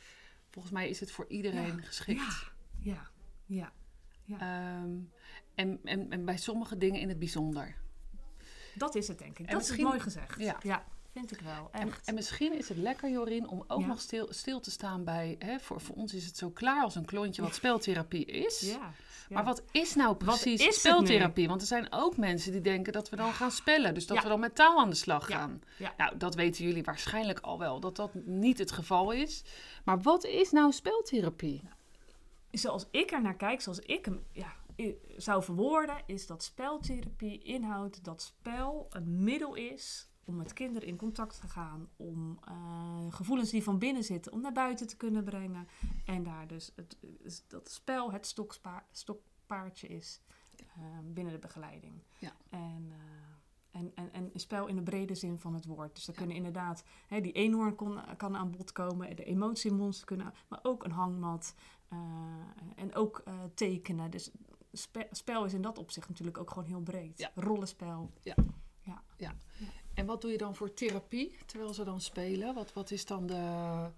volgens 0.50 0.75
mij 0.75 0.88
is 0.88 1.00
het 1.00 1.11
voor 1.11 1.26
iedereen 1.28 1.76
Ja. 1.76 1.82
geschikt. 1.82 2.50
Ja, 2.78 3.11
ja, 3.47 3.73
ja. 4.38 4.78
Ehm, 4.80 4.90
en, 5.54 5.80
en, 5.84 6.10
en 6.10 6.24
bij 6.24 6.36
sommige 6.36 6.78
dingen 6.78 7.00
in 7.00 7.08
het 7.08 7.18
bijzonder. 7.18 7.74
dat 8.74 8.94
is 8.94 9.08
het 9.08 9.18
denk 9.18 9.38
ik. 9.38 9.46
en 9.46 9.52
dat 9.58 9.62
is 9.70 9.76
mooi 9.76 10.00
gezegd. 10.00 10.40
Ja. 10.62 10.84
vind 11.12 11.32
ik 11.32 11.40
wel. 11.40 11.68
En, 11.72 11.88
Echt. 11.88 12.06
en 12.06 12.14
misschien 12.14 12.58
is 12.58 12.68
het 12.68 12.78
lekker, 12.78 13.10
Jorien, 13.10 13.48
om 13.48 13.64
ook 13.66 13.80
Ja. 13.80 13.86
nog 13.86 14.00
stil, 14.00 14.26
stil 14.30 14.60
te 14.60 14.70
staan 14.70 15.04
bij... 15.04 15.36
Hè, 15.38 15.58
voor, 15.60 15.80
voor 15.80 15.94
ons 15.96 16.14
is 16.14 16.26
het 16.26 16.36
zo 16.36 16.50
klaar 16.50 16.82
als 16.82 16.94
een 16.94 17.04
klontje 17.04 17.42
wat 17.42 17.54
speltherapie 17.54 18.24
is. 18.24 18.60
ja. 18.60 18.68
ja. 18.76 18.92
Maar 19.28 19.44
wat 19.44 19.62
is 19.70 19.94
nou 19.94 20.16
precies 20.16 20.66
is 20.66 20.78
speltherapie? 20.78 21.48
Want 21.48 21.60
er 21.60 21.66
zijn 21.66 21.86
ook 21.92 22.16
mensen 22.16 22.52
die 22.52 22.60
denken 22.60 22.92
dat 22.92 23.08
we 23.10 23.16
dan 23.16 23.32
gaan 23.32 23.50
spellen. 23.50 23.94
Dus 23.94 24.06
dat 24.06 24.16
Ja. 24.16 24.22
we 24.22 24.28
dan 24.28 24.40
met 24.40 24.54
taal 24.54 24.78
aan 24.78 24.90
de 24.90 24.96
slag 24.96 25.26
gaan. 25.26 25.62
Ja. 25.78 25.94
Nou, 25.96 26.16
dat 26.16 26.34
weten 26.34 26.64
jullie 26.64 26.82
waarschijnlijk 26.82 27.40
al 27.40 27.58
wel, 27.58 27.80
dat 27.80 27.96
dat 27.96 28.14
niet 28.14 28.58
het 28.58 28.72
geval 28.72 29.10
is. 29.10 29.42
Maar 29.84 30.00
wat 30.00 30.24
is 30.24 30.50
nou 30.50 30.72
speltherapie? 30.72 31.62
Zoals 32.52 32.88
ik 32.90 33.11
er 33.11 33.23
naar 33.23 33.37
kijk, 33.37 33.61
zoals 33.61 33.78
ik 33.78 34.04
hem 34.04 34.26
ja, 34.32 34.52
zou 35.16 35.42
verwoorden, 35.42 36.02
is 36.06 36.26
dat 36.26 36.42
speltherapie 36.42 37.42
inhoudt 37.42 38.04
dat 38.04 38.23
spel 38.23 38.87
een 38.90 39.25
middel 39.25 39.54
is 39.54 40.11
om 40.25 40.37
met 40.37 40.52
kinderen 40.52 40.88
in 40.88 40.97
contact 40.97 41.40
te 41.40 41.49
gaan, 41.49 41.88
om 41.97 42.38
eh, 42.44 43.06
gevoelens 43.11 43.50
die 43.50 43.62
van 43.62 43.78
binnen 43.78 44.04
zitten, 44.04 44.32
om 44.32 44.40
naar 44.40 44.52
buiten 44.52 44.87
te 44.87 44.97
kunnen 44.97 45.25
brengen. 45.25 45.68
En 46.04 46.23
daar 46.23 46.47
dus 46.47 46.73
het, 46.76 46.97
is 47.23 47.47
dat 47.47 47.71
spel 47.71 48.12
het 48.12 48.26
stokspa- 48.26 48.87
stokpaardje 48.90 49.88
is 49.88 50.21
eh, 50.56 50.82
binnen 51.04 51.32
de 51.32 51.38
begeleiding. 51.38 52.02
Ja. 52.18 52.32
En, 52.50 52.87
eh, 52.90 53.80
en, 53.80 53.92
en, 53.94 54.12
en 54.12 54.30
een 54.32 54.40
spel 54.40 54.66
in 54.66 54.76
de 54.76 54.82
brede 54.82 55.14
zin 55.14 55.38
van 55.38 55.54
het 55.54 55.64
woord. 55.64 55.94
Dus 55.94 56.09
er 56.09 56.14
kunnen 56.14 56.37
inderdaad, 56.37 56.85
hè, 57.06 57.21
die 57.21 57.32
eenhoorn 57.32 57.75
kon, 57.75 58.16
kan 58.16 58.37
aan 58.37 58.50
bod 58.50 58.73
komen, 58.73 59.16
de 59.16 59.25
emotiemonster 59.25 60.06
kunnen, 60.06 60.35
maar 60.49 60.61
ook 60.62 60.85
een 60.85 60.90
hangmat. 60.90 61.54
Eh, 61.92 62.82
en 62.82 62.94
ook 62.94 63.22
eh, 63.25 63.34
tekenen. 63.54 64.11
Dus 64.11 64.30
spe- 64.72 65.08
spel 65.11 65.44
is 65.44 65.52
in 65.52 65.62
dat 65.62 65.78
opzicht 65.78 66.08
natuurlijk 66.08 66.38
ook 66.38 66.50
gewoon 66.50 66.68
heel 66.68 66.80
breed. 66.80 67.18
Ja. 67.18 67.30
Rollenspel. 67.34 68.11
En 69.94 70.06
wat 70.06 70.20
doe 70.20 70.30
je 70.30 70.38
dan 70.38 70.56
voor 70.56 70.75
therapie 70.75 71.37
terwijl 71.46 71.75
ze 71.75 71.84
dan 71.84 72.00
spelen? 72.00 72.54
Wat, 72.54 72.72
wat 72.72 72.90
is 72.90 73.06
dan 73.06 73.26
de... 73.26 73.90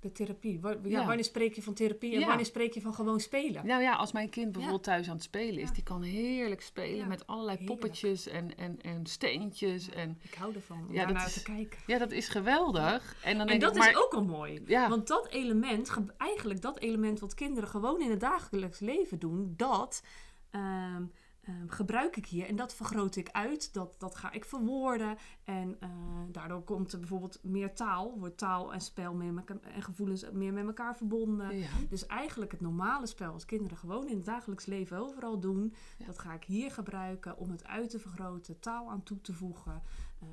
De 0.00 0.12
therapie. 0.12 0.60
Wa- 0.60 0.70
ja, 0.70 0.78
Ja. 0.88 1.06
Wanneer 1.06 1.24
spreek 1.24 1.54
je 1.54 1.62
van 1.62 1.74
therapie 1.74 2.14
en 2.14 2.20
Ja. 2.20 2.26
wanneer 2.26 2.44
spreek 2.46 2.74
je 2.74 2.80
van 2.80 2.94
gewoon 2.94 3.20
spelen? 3.20 3.66
Nou 3.66 3.82
ja, 3.82 3.94
als 3.94 4.12
mijn 4.12 4.28
kind 4.30 4.52
bijvoorbeeld 4.52 4.82
thuis 4.82 5.08
aan 5.08 5.14
het 5.14 5.22
spelen 5.22 5.60
is, 5.62 5.72
die 5.72 5.82
kan 5.82 6.02
heerlijk 6.02 6.60
spelen 6.62 7.08
met 7.08 7.26
allerlei 7.26 7.58
heerlijk. 7.58 7.80
poppetjes 7.80 8.26
en, 8.28 8.56
en, 8.56 8.80
en 8.82 9.06
steentjes. 9.06 9.90
En 9.90 10.18
Ik 10.22 10.34
hou 10.34 10.54
ervan 10.54 10.78
om 10.88 10.94
Ja, 10.94 11.24
is- 11.24 11.32
te 11.32 11.42
kijken. 11.42 11.78
ja, 11.86 11.98
dat 11.98 12.10
is 12.12 12.28
geweldig. 12.28 13.16
En 13.24 13.32
dan 13.32 13.40
En 13.40 13.46
denk 13.46 13.60
dat 13.60 13.72
ik, 13.72 13.78
maar, 13.78 13.90
is 13.90 13.96
ook 13.96 14.12
al 14.14 14.24
mooi. 14.24 14.62
Ja. 14.66 14.88
Want 14.88 15.06
dat 15.08 15.28
element, 15.28 15.90
ge- 15.90 16.14
eigenlijk 16.16 16.60
dat 16.62 16.78
element 16.78 17.20
wat 17.20 17.34
kinderen 17.34 17.68
gewoon 17.68 18.00
in 18.00 18.10
het 18.10 18.20
dagelijks 18.20 18.78
leven 18.78 19.18
doen, 19.18 19.54
dat 19.56 20.02
ehm, 20.50 21.02
ehm, 21.50 21.68
gebruik 21.68 22.16
ik 22.16 22.26
hier 22.26 22.46
en 22.46 22.56
dat 22.56 22.74
vergroot 22.74 23.16
ik 23.16 23.30
uit. 23.30 23.72
Dat, 23.74 23.94
dat 23.98 24.14
ga 24.14 24.32
ik 24.32 24.44
verwoorden. 24.44 25.16
En 25.44 25.76
eh, 25.80 25.88
daardoor 26.32 26.62
komt 26.62 26.92
er 26.92 26.98
bijvoorbeeld 26.98 27.38
meer 27.42 27.74
taal, 27.74 28.18
wordt 28.18 28.38
taal 28.38 28.72
en 28.72 28.80
spel 28.80 29.14
meer 29.14 29.32
met, 29.32 29.48
elkaar- 29.50 29.72
en 29.72 29.82
gevoelens 29.82 30.30
meer 30.30 30.52
met 30.52 30.66
elkaar 30.66 30.96
verbonden. 30.96 31.56
Ja. 31.58 31.68
Dus 31.88 32.06
eigenlijk 32.06 32.50
het 32.52 32.60
normale 32.60 33.06
spel 33.06 33.32
als 33.32 33.44
kinderen 33.44 33.76
gewoon 33.78 34.08
in 34.08 34.16
het 34.16 34.24
dagelijks 34.24 34.66
leven 34.66 34.98
overal 34.98 35.40
doen, 35.40 35.74
Ja. 35.98 36.06
dat 36.06 36.18
ga 36.18 36.32
ik 36.34 36.44
hier 36.44 36.70
gebruiken 36.70 37.36
om 37.36 37.50
het 37.50 37.64
uit 37.66 37.90
te 37.90 37.98
vergroten, 37.98 38.60
taal 38.60 38.90
aan 38.90 39.02
toe 39.02 39.20
te 39.20 39.32
voegen, 39.32 39.82
eh, 40.20 40.28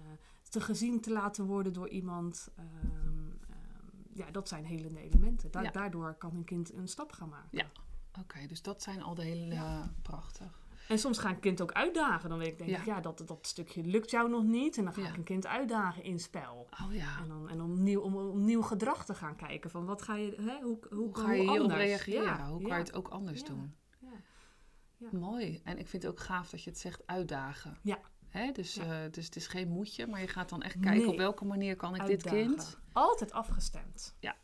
te 0.50 0.62
gezien 0.62 1.02
te 1.02 1.12
laten 1.12 1.46
worden 1.46 1.74
door 1.74 1.90
iemand. 1.90 2.50
Ehm, 2.56 2.68
ehm, 2.68 3.26
ja, 4.14 4.32
dat 4.32 4.48
zijn 4.48 4.66
helende 4.66 5.00
elementen. 5.00 5.52
Da- 5.52 5.62
Ja. 5.62 5.72
Daardoor 5.72 6.14
kan 6.14 6.36
een 6.36 6.44
kind 6.44 6.74
een 6.74 6.88
stap 6.88 7.12
gaan 7.12 7.30
maken. 7.30 7.58
Ja. 7.58 7.66
Oké, 8.20 8.46
dus 8.48 8.62
dat 8.62 8.82
zijn 8.82 9.02
al 9.04 9.16
de 9.16 9.24
hele 9.24 9.54
Ja. 9.54 9.94
prachtig. 10.02 10.60
En 10.88 11.00
soms 11.00 11.18
ga 11.18 11.30
ik 11.30 11.36
een 11.36 11.42
kind 11.42 11.62
ook 11.62 11.72
uitdagen. 11.72 12.30
Dan 12.30 12.38
weet 12.38 12.48
ik, 12.48 12.58
denk 12.58 12.70
Ja. 12.70 12.78
ik, 12.80 12.86
ja, 12.86 13.00
dat, 13.02 13.24
dat 13.26 13.48
stukje 13.48 13.84
lukt 13.84 14.10
jou 14.12 14.30
nog 14.30 14.44
niet. 14.44 14.78
En 14.78 14.84
dan 14.84 14.94
ga 14.94 15.02
Ja. 15.02 15.08
ik 15.08 15.18
een 15.18 15.24
kind 15.24 15.48
uitdagen 15.48 16.04
in 16.04 16.20
spel. 16.20 16.68
Oh 16.86 16.94
ja. 16.94 17.20
En, 17.22 17.28
dan, 17.28 17.50
en 17.50 17.62
om, 17.62 17.84
nieuw, 17.84 18.02
om, 18.02 18.16
om 18.16 18.46
nieuw 18.46 18.62
gedrag 18.62 19.06
te 19.06 19.14
gaan 19.16 19.36
kijken. 19.36 19.70
Van 19.70 19.86
wat 19.86 20.02
ga 20.02 20.16
je, 20.16 20.34
hè, 20.42 20.62
hoe, 20.62 20.80
hoe, 20.90 20.98
Hoe 20.98 21.18
ga 21.18 21.32
je 21.34 21.42
hierop 21.42 21.60
anders? 21.60 21.80
reageren? 21.80 22.46
Hoe 22.48 22.60
kan 22.62 22.78
je 22.78 22.84
het 22.84 22.94
ook 22.94 23.08
anders 23.08 23.44
doen? 23.44 23.76
ja. 24.00 24.08
Ja. 24.98 25.08
Mooi. 25.12 25.62
En 25.64 25.78
ik 25.78 25.88
vind 25.88 26.04
het 26.04 26.12
ook 26.12 26.20
gaaf 26.20 26.50
dat 26.50 26.64
je 26.64 26.70
het 26.70 26.80
zegt 26.80 27.08
uitdagen. 27.08 27.78
Ja. 27.82 28.00
Hè? 28.28 28.52
Dus, 28.52 28.78
eh, 28.78 28.98
dus 29.12 29.26
het 29.26 29.36
is 29.36 29.48
geen 29.48 29.68
moedje, 29.70 30.08
maar 30.08 30.22
je 30.22 30.28
gaat 30.28 30.50
dan 30.50 30.62
echt 30.62 30.80
kijken 30.80 31.02
Nee. 31.02 31.08
op 31.12 31.18
welke 31.18 31.46
manier 31.46 31.76
kan 31.76 31.96
ik 31.96 32.06
dit 32.06 32.24
kind. 32.24 32.78
Altijd 32.94 33.32
afgestemd. 33.32 34.16
Ja. 34.20 34.36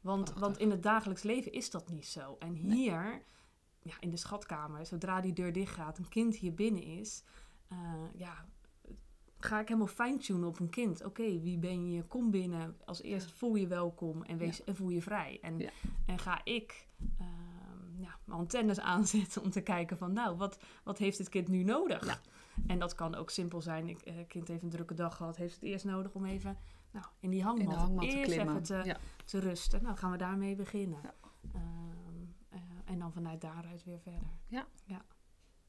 Want, 0.00 0.24
Prachtig. 0.24 0.40
want 0.44 0.58
in 0.58 0.70
het 0.70 0.82
dagelijks 0.82 1.22
leven 1.22 1.52
is 1.52 1.70
dat 1.70 1.88
niet 1.88 2.06
zo. 2.06 2.36
En 2.38 2.52
hier, 2.54 3.22
ja, 3.84 3.94
in 4.00 4.10
de 4.10 4.16
schatkamer, 4.16 4.86
zodra 4.86 5.20
die 5.20 5.32
deur 5.32 5.52
dicht 5.52 5.74
gaat, 5.74 5.98
een 5.98 6.08
kind 6.08 6.36
hier 6.36 6.54
binnen 6.54 6.82
is, 6.82 7.24
eh, 7.68 7.78
ja, 8.16 8.44
ga 9.38 9.60
ik 9.60 9.68
helemaal 9.68 9.88
fine-tunen 9.88 10.48
op 10.48 10.58
een 10.60 10.70
kind. 10.70 11.04
Oké, 11.04 11.40
wie 11.40 11.58
ben 11.58 11.90
je? 11.92 12.02
Kom 12.02 12.30
binnen. 12.30 12.76
Als 12.84 13.02
eerst 13.02 13.32
voel 13.32 13.54
je 13.54 13.66
welkom 13.66 14.22
en, 14.22 14.38
wees, 14.38 14.64
en 14.64 14.76
voel 14.76 14.88
je 14.88 15.02
vrij. 15.02 15.38
En, 15.42 15.58
Ja. 15.58 15.70
en 16.06 16.18
ga 16.18 16.40
ik 16.44 16.88
ehm, 17.18 18.00
ja, 18.02 18.18
mijn 18.24 18.38
antennes 18.38 18.80
aanzetten 18.94 19.42
om 19.42 19.50
te 19.50 19.60
kijken 19.60 19.96
van, 19.98 20.12
nou, 20.12 20.36
wat, 20.36 20.58
wat 20.84 20.98
heeft 20.98 21.16
dit 21.18 21.28
kind 21.28 21.48
nu 21.48 21.62
nodig? 21.62 22.06
Ja. 22.06 22.18
En 22.66 22.78
dat 22.78 22.94
kan 22.94 23.14
ook 23.14 23.30
simpel 23.30 23.60
zijn. 23.62 23.88
Ik, 23.88 24.00
eh, 24.00 24.14
kind 24.28 24.48
heeft 24.48 24.62
een 24.62 24.70
drukke 24.70 24.94
dag 24.94 25.16
gehad, 25.16 25.36
heeft 25.36 25.54
het 25.54 25.62
eerst 25.62 25.84
nodig 25.84 26.14
om 26.14 26.24
even 26.24 26.56
nou, 26.90 27.06
in 27.20 27.30
die 27.30 27.42
hangmat, 27.42 27.72
In 27.72 27.78
hangmat 27.78 28.10
te 28.10 28.16
eerst 28.16 28.32
klimmen. 28.32 28.48
even 28.62 28.82
te, 28.84 28.96
te 29.24 29.38
rusten. 29.38 29.82
Nou, 29.82 29.96
gaan 29.96 30.10
we 30.10 30.16
daarmee 30.16 30.54
beginnen. 30.56 30.98
Ja. 31.02 31.14
En 32.84 32.98
dan 32.98 33.12
vanuit 33.12 33.40
daaruit 33.40 33.84
weer 33.84 34.00
verder. 34.00 34.28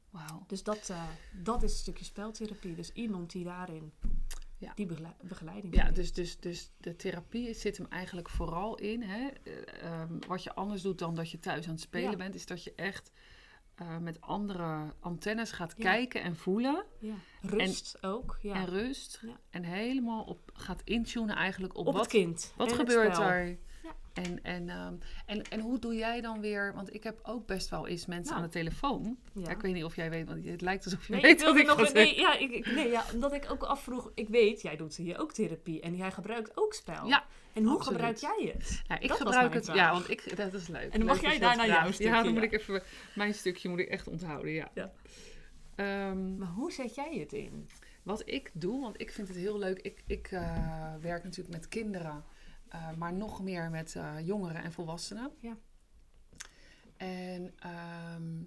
Wauw. 0.09 0.43
Dus 0.47 0.63
dat, 0.63 0.89
eh, 0.89 1.03
dat 1.43 1.63
is 1.63 1.71
een 1.71 1.77
stukje 1.77 2.05
speltherapie. 2.05 2.75
Dus 2.75 2.91
iemand 2.91 3.31
die 3.31 3.43
daarin 3.43 3.93
Ja. 4.57 4.71
die 4.75 4.85
begle- 4.85 5.15
begeleiding 5.21 5.75
Ja, 5.75 5.91
dus, 5.91 6.13
dus, 6.13 6.39
dus 6.39 6.71
de 6.77 6.95
therapie 6.95 7.53
zit 7.53 7.77
hem 7.77 7.85
eigenlijk 7.89 8.29
vooral 8.29 8.75
in. 8.77 9.01
Hè? 9.03 9.27
eh, 9.27 9.81
ehm, 10.01 10.19
wat 10.27 10.43
je 10.43 10.53
anders 10.55 10.81
doet 10.81 10.99
dan 10.99 11.15
dat 11.15 11.31
je 11.31 11.39
thuis 11.39 11.65
aan 11.65 11.71
het 11.71 11.81
spelen 11.81 12.11
Ja. 12.11 12.17
bent, 12.17 12.35
is 12.35 12.45
dat 12.45 12.63
je 12.63 12.73
echt 12.75 13.11
eh, 13.75 13.97
met 13.97 14.21
andere 14.21 14.93
antennes 14.99 15.51
gaat 15.51 15.73
Ja. 15.77 15.83
kijken 15.83 16.21
en 16.21 16.35
voelen. 16.35 16.85
Ja. 16.99 17.15
Rust 17.41 18.03
ook. 18.03 18.37
Ja. 18.41 18.53
En 18.53 18.65
rust. 18.65 19.19
Ja. 19.25 19.39
En 19.49 19.63
helemaal 19.63 20.23
op 20.23 20.51
gaat 20.53 20.81
intunen 20.83 21.35
eigenlijk 21.35 21.77
op, 21.77 21.87
Op 21.87 21.93
wat, 21.93 22.01
het 22.01 22.11
kind. 22.11 22.53
wat 22.57 22.69
en 22.69 22.75
gebeurt 22.75 23.17
er. 23.17 23.57
En, 24.15 24.43
en, 24.43 24.69
ehm, 24.69 24.93
en, 25.25 25.41
en 25.49 25.59
hoe 25.59 25.79
doe 25.79 25.95
jij 25.95 26.21
dan 26.21 26.41
weer, 26.41 26.73
want 26.75 26.93
ik 26.93 27.03
heb 27.03 27.19
ook 27.23 27.45
best 27.45 27.69
wel 27.69 27.87
eens 27.87 28.05
mensen 28.05 28.33
Nou. 28.33 28.37
aan 28.45 28.51
de 28.51 28.53
telefoon. 28.59 29.17
Ja. 29.33 29.41
Ja, 29.41 29.49
ik 29.49 29.61
weet 29.61 29.73
niet 29.73 29.83
of 29.83 29.95
jij 29.95 30.09
weet, 30.09 30.27
want 30.27 30.45
het 30.45 30.61
lijkt 30.61 30.85
alsof 30.85 31.07
je 31.07 31.13
Nee, 31.13 31.21
weet 31.21 31.41
ik 31.41 31.47
wat 31.47 31.57
ik 31.57 31.65
nog 31.65 31.93
nee, 31.93 32.19
ja, 32.19 32.37
ik, 32.37 32.65
nee, 32.65 32.89
ja, 32.89 33.03
omdat 33.13 33.33
ik 33.33 33.51
ook 33.51 33.63
afvroeg, 33.63 34.11
ik 34.15 34.27
weet, 34.29 34.61
jij 34.61 34.75
doet 34.75 34.95
hier 34.95 35.19
ook 35.19 35.33
therapie 35.33 35.81
en 35.81 35.95
jij 35.95 36.11
gebruikt 36.11 36.51
ook 36.57 36.73
spel. 36.73 37.07
Ja, 37.07 37.25
en 37.53 37.63
hoe 37.63 37.75
absoluut. 37.77 37.99
gebruik 37.99 38.17
jij 38.17 38.51
het? 38.53 38.83
Ja, 38.87 38.99
ik 38.99 39.07
Dat 39.07 39.17
gebruik 39.17 39.53
het, 39.53 39.65
vraag. 39.65 39.77
ja, 39.77 39.91
want 39.91 40.09
ik, 40.09 40.37
dat 40.37 40.53
is 40.53 40.67
leuk. 40.67 40.91
En 40.93 40.99
dan 40.99 41.07
mag 41.07 41.21
jij 41.21 41.39
daarna 41.39 41.65
jouw 41.65 41.91
stukje, 41.91 42.13
Ja, 42.13 42.23
dan 42.23 42.33
moet 42.33 42.43
ik 42.43 42.53
even, 42.53 42.83
mijn 43.15 43.33
stukje 43.33 43.69
moet 43.69 43.79
ik 43.79 43.89
echt 43.89 44.07
onthouden, 44.07 44.51
ja. 44.51 44.69
Ja. 44.73 44.91
Ehm, 45.75 46.37
Maar 46.37 46.47
hoe 46.47 46.71
zet 46.71 46.95
jij 46.95 47.17
het 47.19 47.33
in? 47.33 47.69
Wat 48.03 48.21
ik 48.25 48.51
doe, 48.53 48.81
want 48.81 49.01
ik 49.01 49.11
vind 49.11 49.27
het 49.27 49.37
heel 49.37 49.57
leuk. 49.59 49.79
Ik, 49.81 50.03
ik 50.07 50.27
eh, 50.31 50.93
werk 51.01 51.23
natuurlijk 51.23 51.55
met 51.55 51.67
kinderen, 51.67 52.23
maar 52.97 53.13
nog 53.13 53.41
meer 53.41 53.69
met 53.69 53.95
eh, 53.95 54.15
jongeren 54.19 54.63
en 54.63 54.71
volwassenen. 54.71 55.31
Ja. 55.39 55.57
En 56.97 57.53
ehm, 57.59 58.43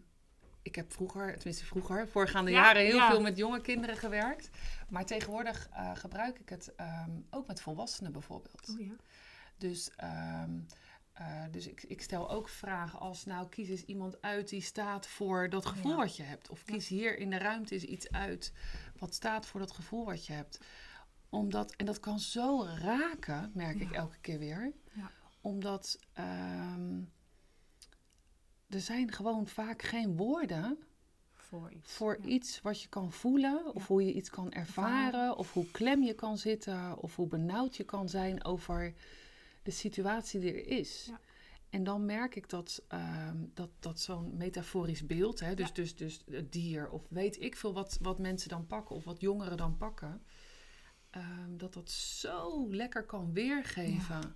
ik 0.62 0.74
heb 0.74 0.92
vroeger, 0.92 1.34
tenminste 1.34 1.64
vroeger, 1.64 2.08
voorgaande 2.08 2.50
Ja, 2.50 2.62
jaren 2.62 2.82
heel 2.82 2.96
ja. 2.96 3.10
veel 3.10 3.20
met 3.20 3.36
jonge 3.36 3.60
kinderen 3.60 3.96
gewerkt. 3.96 4.50
Maar 4.88 5.06
tegenwoordig 5.06 5.68
eh, 5.72 5.96
gebruik 5.96 6.38
ik 6.38 6.48
het 6.48 6.74
ehm, 6.74 7.10
ook 7.30 7.46
met 7.46 7.60
volwassenen 7.60 8.12
bijvoorbeeld. 8.12 8.68
Oh 8.70 8.80
ja. 8.80 8.92
Dus, 9.56 9.90
ehm, 9.96 10.58
eh, 11.12 11.44
dus 11.50 11.66
ik, 11.66 11.82
ik 11.82 12.02
stel 12.02 12.30
ook 12.30 12.48
vragen 12.48 12.98
als, 12.98 13.24
nou, 13.24 13.48
kies 13.48 13.68
eens 13.68 13.84
iemand 13.84 14.22
uit 14.22 14.48
die 14.48 14.62
staat 14.62 15.06
voor 15.06 15.48
dat 15.48 15.66
gevoel 15.66 15.96
wat 15.96 16.16
je 16.16 16.22
hebt. 16.22 16.48
Of 16.48 16.64
kies 16.64 16.88
hier 16.88 17.18
in 17.18 17.30
de 17.30 17.38
ruimte 17.38 17.74
eens 17.74 17.84
iets 17.84 18.10
uit 18.10 18.52
wat 18.98 19.14
staat 19.14 19.46
voor 19.46 19.60
dat 19.60 19.72
gevoel 19.72 20.04
wat 20.04 20.26
je 20.26 20.32
hebt. 20.32 20.60
Omdat, 21.28 21.74
en 21.76 21.86
dat 21.86 22.00
kan 22.00 22.18
zo 22.20 22.64
raken, 22.78 23.50
merk 23.54 23.80
ik 23.80 23.92
elke 23.92 24.18
keer 24.20 24.38
weer. 24.38 24.72
Ja. 24.92 25.10
Omdat 25.40 25.98
ehm, 26.12 27.00
er 28.68 28.80
zijn 28.80 29.12
gewoon 29.12 29.46
vaak 29.46 29.82
geen 29.82 30.16
woorden 30.16 30.78
Voor 31.34 31.72
iets. 31.72 31.92
voor 31.92 32.16
iets 32.16 32.60
wat 32.60 32.82
je 32.82 32.88
kan 32.88 33.12
voelen, 33.12 33.74
of 33.74 33.86
hoe 33.86 34.04
je 34.04 34.12
iets 34.12 34.30
kan 34.30 34.52
ervaren, 34.52 35.36
of 35.36 35.52
hoe 35.52 35.70
klem 35.70 36.02
je 36.02 36.14
kan 36.14 36.38
zitten, 36.38 36.98
of 36.98 37.16
hoe 37.16 37.26
benauwd 37.28 37.76
je 37.76 37.84
kan 37.84 38.08
zijn 38.08 38.44
over 38.44 38.94
de 39.62 39.70
situatie 39.70 40.40
die 40.40 40.52
er 40.52 40.66
is. 40.66 41.04
Ja. 41.06 41.20
En 41.70 41.84
dan 41.84 42.04
merk 42.04 42.36
ik 42.36 42.48
dat, 42.48 42.82
ehm, 42.88 43.36
dat, 43.54 43.70
dat 43.78 44.00
zo'n 44.00 44.36
metaforisch 44.36 45.06
beeld, 45.06 45.40
hè, 45.40 45.54
dus, 45.54 45.66
Ja. 45.66 45.72
dus, 45.74 45.96
dus 45.96 46.20
het 46.30 46.52
dier, 46.52 46.90
of 46.90 47.06
weet 47.08 47.40
ik 47.42 47.56
veel 47.56 47.72
wat, 47.72 47.98
wat 48.02 48.18
mensen 48.18 48.48
dan 48.48 48.66
pakken, 48.66 48.96
of 48.96 49.04
wat 49.04 49.20
jongeren 49.20 49.56
dan 49.56 49.76
pakken, 49.76 50.22
ehm, 51.18 51.56
dat 51.56 51.74
dat 51.74 51.90
zo 51.90 52.66
lekker 52.74 53.04
kan 53.04 53.32
weergeven 53.32 54.34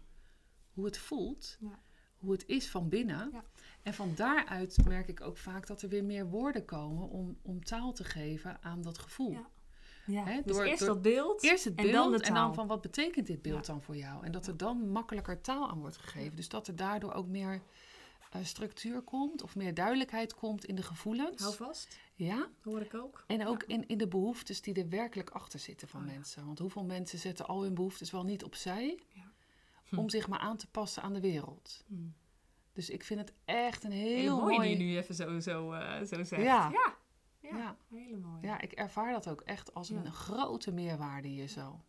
hoe 0.73 0.85
het 0.85 0.99
voelt, 0.99 1.57
Ja. 1.61 1.79
hoe 2.17 2.33
het 2.33 2.47
is 2.47 2.71
van 2.71 2.89
binnen. 2.89 3.29
Ja. 3.33 3.45
En 3.83 3.95
van 3.95 4.13
daaruit 4.15 4.85
merk 4.85 5.09
ik 5.09 5.21
ook 5.21 5.37
vaak 5.37 5.67
dat 5.67 5.83
er 5.83 5.89
weer 5.89 6.05
meer 6.05 6.27
woorden 6.27 6.65
komen 6.65 7.09
om, 7.09 7.39
om 7.43 7.65
taal 7.65 7.93
te 7.93 8.05
geven 8.05 8.63
aan 8.63 8.83
dat 8.83 8.99
gevoel. 8.99 9.33
Ja. 10.07 10.41
Dus 10.45 10.59
eerst 10.59 10.79
door- 10.79 10.89
dat 10.89 11.03
beeld 11.03 11.43
Eerst 11.43 11.65
het 11.65 11.75
en 11.75 11.83
beeld 11.85 11.95
dan 12.11 12.13
de 12.21 12.25
en 12.25 12.35
dan 12.35 12.55
van 12.55 12.67
wat 12.67 12.81
betekent 12.81 13.27
dit 13.27 13.43
beeld 13.43 13.67
Ja. 13.67 13.73
dan 13.73 13.83
voor 13.83 13.97
jou? 13.97 14.25
En 14.25 14.33
dat 14.33 14.47
er 14.47 14.57
dan 14.57 14.89
makkelijker 14.89 15.41
taal 15.41 15.71
aan 15.71 15.79
wordt 15.79 15.97
gegeven. 15.97 16.37
Dus 16.37 16.49
dat 16.49 16.67
er 16.69 16.77
daardoor 16.77 17.13
ook 17.13 17.27
meer 17.27 17.63
structuur 18.43 19.01
komt 19.03 19.43
of 19.43 19.57
meer 19.57 19.75
duidelijkheid 19.75 20.35
komt 20.35 20.65
in 20.65 20.75
de 20.75 20.83
gevoelens. 20.83 21.43
Hou 21.43 21.55
vast, 21.55 21.99
Ja, 22.15 22.49
hoor 22.63 22.81
ik 22.81 22.95
ook. 22.95 23.25
en 23.27 23.47
ook 23.47 23.63
in, 23.63 23.89
in 23.89 23.99
de 23.99 24.09
behoeftes 24.09 24.61
die 24.61 24.75
er 24.75 24.89
werkelijk 24.89 25.31
achter 25.31 25.59
zitten 25.59 25.89
van 25.89 26.01
Oh 26.01 26.07
mensen. 26.07 26.47
Want 26.47 26.59
hoeveel 26.59 26.85
mensen 26.85 27.19
zetten 27.19 27.47
al 27.47 27.63
hun 27.63 27.75
behoeftes 27.75 28.11
wel 28.11 28.25
niet 28.25 28.45
opzij 28.45 28.99
Ja. 29.09 29.31
Hm. 29.89 29.99
om 29.99 30.09
zich 30.09 30.29
maar 30.29 30.39
aan 30.39 30.57
te 30.57 30.67
passen 30.67 31.03
aan 31.03 31.13
de 31.13 31.21
wereld. 31.21 31.85
Hm. 31.87 31.95
Dus 32.73 32.91
ik 32.91 33.05
vind 33.05 33.21
het 33.21 33.33
echt 33.45 33.85
een 33.85 33.93
heel 33.93 34.17
Heel 34.17 34.41
mooi 34.41 34.57
mooi... 34.57 34.69
die 34.69 34.87
je 34.87 34.93
nu 34.93 34.99
even 34.99 35.15
zo, 35.15 35.41
zo, 35.41 35.73
eh, 35.73 35.97
zo 36.03 36.23
zegt. 36.23 36.43
Ja. 36.43 36.71
Ja. 36.71 36.97
Ja. 37.41 37.57
Ja. 37.57 37.77
Hele 37.89 38.17
mooi. 38.17 38.39
Ja, 38.43 38.61
ik 38.61 38.73
ervaar 38.73 39.13
dat 39.13 39.29
ook 39.29 39.41
echt 39.41 39.75
als 39.75 39.91
een 39.91 40.13
grote 40.13 40.73
meerwaarde 40.73 41.29
hier 41.29 41.49
zo. 41.49 41.81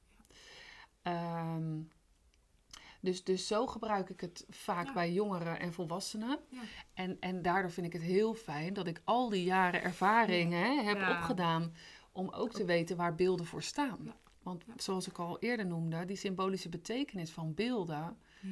Ehm, 1.01 1.81
dus, 3.03 3.23
dus 3.23 3.47
zo 3.47 3.67
gebruik 3.67 4.09
ik 4.09 4.21
het 4.21 4.45
vaak 4.49 4.85
Ja. 4.85 4.93
bij 4.93 5.11
jongeren 5.11 5.59
en 5.59 5.73
volwassenen. 5.73 6.39
Ja. 6.49 6.59
En, 6.93 7.17
en 7.19 7.41
daardoor 7.41 7.71
vind 7.71 7.85
ik 7.87 7.93
het 7.93 8.01
heel 8.01 8.33
fijn 8.33 8.73
dat 8.73 8.87
ik 8.87 9.01
al 9.03 9.29
die 9.29 9.43
jaren 9.43 9.81
ervaring 9.83 10.51
hè, 10.51 10.81
heb 10.83 10.97
opgedaan 11.09 11.73
om 12.11 12.29
ook 12.29 12.51
te 12.53 12.65
weten 12.65 12.97
waar 12.97 13.15
beelden 13.15 13.45
voor 13.45 13.63
staan. 13.63 14.13
Want 14.43 14.63
zoals 14.75 15.07
ik 15.07 15.17
al 15.17 15.39
eerder 15.39 15.65
noemde, 15.65 16.05
die 16.05 16.15
symbolische 16.17 16.69
betekenis 16.69 17.31
van 17.31 17.53
beelden, 17.53 18.17
Ja. 18.41 18.49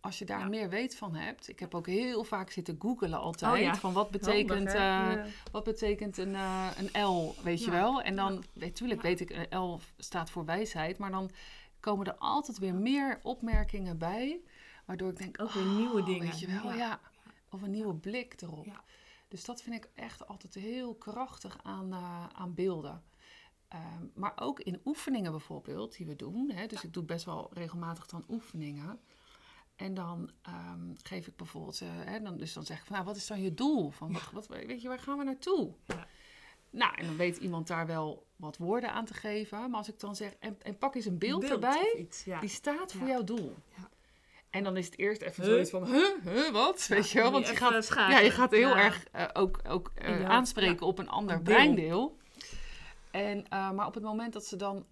als 0.00 0.18
je 0.18 0.24
daar 0.24 0.38
Ja. 0.40 0.48
meer 0.48 0.68
weet 0.68 0.96
van 0.96 1.14
hebt. 1.14 1.48
Ik 1.48 1.58
heb 1.60 1.74
ook 1.74 1.86
heel 1.86 2.24
vaak 2.24 2.50
zitten 2.50 2.76
googelen 2.78 3.18
altijd 3.18 3.52
Oh 3.52 3.58
ja. 3.58 3.74
van 3.74 3.92
wat 3.92 4.10
betekent, 4.10 4.48
Handig, 4.72 4.74
eh, 4.74 4.80
Ja. 4.80 5.24
wat 5.52 5.64
betekent 5.64 6.18
een, 6.18 6.34
eh, 6.34 6.66
een 6.76 7.02
L, 7.04 7.34
weet 7.42 7.64
je 7.64 7.70
wel? 7.70 8.02
En 8.02 8.16
dan, 8.16 8.44
natuurlijk 8.52 9.02
weet 9.02 9.20
ik, 9.20 9.30
een 9.30 9.58
L 9.58 9.80
staat 9.96 10.30
voor 10.30 10.44
wijsheid, 10.44 10.98
maar 10.98 11.10
dan 11.10 11.30
komen 11.88 12.06
er 12.06 12.18
altijd 12.18 12.58
weer 12.58 12.74
meer 12.74 13.18
opmerkingen 13.22 13.98
bij, 13.98 14.40
waardoor 14.84 15.10
ik 15.10 15.16
denk, 15.16 15.42
Ook 15.42 15.50
weer 15.50 15.64
oh, 15.64 15.76
nieuwe 15.76 16.02
dingen. 16.02 16.26
Weet 16.26 16.40
je 16.40 16.46
wel, 16.46 16.72
ja. 16.72 16.76
Ja. 16.76 17.00
Of 17.50 17.62
een 17.62 17.70
nieuwe 17.70 17.94
blik 17.94 18.42
erop. 18.42 18.64
Ja. 18.64 18.84
Dus 19.28 19.44
dat 19.44 19.62
vind 19.62 19.74
ik 19.74 19.90
echt 19.94 20.26
altijd 20.26 20.54
heel 20.54 20.94
krachtig 20.94 21.58
aan, 21.62 21.92
eh, 21.92 22.26
aan 22.32 22.54
beelden. 22.54 23.02
Ehm, 23.68 24.06
maar 24.14 24.32
ook 24.36 24.60
in 24.60 24.80
oefeningen 24.84 25.30
bijvoorbeeld, 25.30 25.96
die 25.96 26.06
we 26.06 26.16
doen. 26.16 26.50
Hè, 26.50 26.66
dus 26.66 26.84
ik 26.84 26.92
doe 26.92 27.04
best 27.04 27.24
wel 27.24 27.50
regelmatig 27.52 28.06
dan 28.06 28.24
oefeningen. 28.28 29.00
En 29.76 29.94
dan 29.94 30.30
ehm, 30.42 30.94
geef 31.02 31.26
ik 31.26 31.36
bijvoorbeeld, 31.36 31.80
eh, 31.80 31.88
hè, 31.90 32.20
dan, 32.20 32.36
dus 32.36 32.52
dan 32.52 32.64
zeg 32.64 32.78
ik 32.78 32.84
van, 32.84 32.94
nou, 32.94 33.06
wat 33.06 33.16
is 33.16 33.26
dan 33.26 33.40
je 33.40 33.54
doel? 33.54 33.90
Van, 33.90 34.12
wat, 34.12 34.30
wat, 34.32 34.46
weet 34.46 34.82
je, 34.82 34.88
waar 34.88 34.98
gaan 34.98 35.18
we 35.18 35.24
naartoe? 35.24 35.74
Ja. 35.84 36.06
Nou, 36.70 36.94
en 36.94 37.06
dan 37.06 37.16
weet 37.16 37.36
iemand 37.36 37.66
daar 37.66 37.86
wel 37.86 38.26
wat 38.38 38.56
woorden 38.56 38.92
aan 38.92 39.04
te 39.04 39.14
geven. 39.14 39.58
Maar 39.70 39.78
als 39.78 39.88
ik 39.88 40.00
dan 40.00 40.16
zeg, 40.16 40.32
en, 40.38 40.56
en 40.62 40.78
pak 40.78 40.94
eens 40.94 41.04
een 41.04 41.18
beeld, 41.18 41.44
erbij, 41.50 41.94
iets, 41.98 42.24
ja. 42.24 42.40
die 42.40 42.48
staat 42.48 42.92
voor 42.92 43.06
Ja. 43.06 43.12
jouw 43.12 43.24
doel. 43.24 43.54
Ja. 43.76 43.88
En 44.50 44.62
dan 44.64 44.76
is 44.76 44.86
het 44.86 44.98
eerst 44.98 45.22
even 45.22 45.42
Huh? 45.44 45.52
zoiets 45.52 45.70
van, 45.70 45.84
huh, 45.86 46.06
huh, 46.24 46.50
wat? 46.50 46.86
Weet 46.86 47.10
je 47.10 47.20
wel? 47.20 47.30
Want 47.32 47.46
je 47.48 47.56
gaat, 47.56 47.88
ja, 47.96 48.18
je 48.18 48.30
gaat 48.30 48.50
heel 48.50 48.76
erg 48.76 49.04
eh, 49.12 49.24
ook, 49.32 49.60
ook 49.68 49.90
eh, 49.94 50.24
aanspreken 50.28 50.86
op 50.86 50.98
een 50.98 51.08
ander 51.08 51.36
een 51.36 51.42
breindeel. 51.42 52.16
En, 53.10 53.48
eh, 53.48 53.70
maar 53.70 53.86
op 53.86 53.94
het 53.94 54.02
moment 54.02 54.32
dat 54.32 54.44
ze 54.46 54.56
dan 54.56 54.86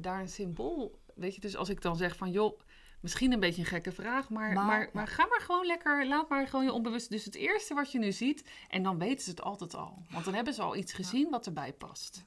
daar 0.00 0.20
een 0.20 0.28
symbool... 0.28 0.98
Weet 1.14 1.34
je, 1.34 1.40
dus 1.40 1.56
als 1.56 1.68
ik 1.68 1.82
dan 1.82 1.96
zeg 1.96 2.16
van, 2.16 2.30
joh, 2.30 2.60
misschien 3.00 3.32
een 3.32 3.40
beetje 3.40 3.60
een 3.60 3.66
gekke 3.68 3.92
vraag... 3.92 4.28
maar, 4.30 4.52
maar, 4.52 4.64
Maar- 4.64 4.88
maar, 4.92 5.06
ga 5.08 5.26
maar 5.26 5.40
gewoon 5.40 5.66
lekker, 5.66 6.06
laat 6.06 6.28
maar 6.28 6.46
gewoon 6.48 6.64
je 6.64 6.72
onbewust... 6.72 7.10
Dus 7.10 7.24
het 7.24 7.34
eerste 7.34 7.74
wat 7.74 7.92
je 7.92 7.98
nu 7.98 8.12
ziet, 8.12 8.44
en 8.68 8.82
dan 8.82 8.98
weten 8.98 9.24
ze 9.24 9.30
het 9.30 9.42
altijd 9.42 9.74
al. 9.74 10.02
Want 10.10 10.24
dan 10.24 10.34
hebben 10.34 10.54
ze 10.54 10.62
al 10.62 10.76
iets 10.76 10.92
gezien 10.92 11.30
wat 11.30 11.46
erbij 11.46 11.72
past. 11.72 12.24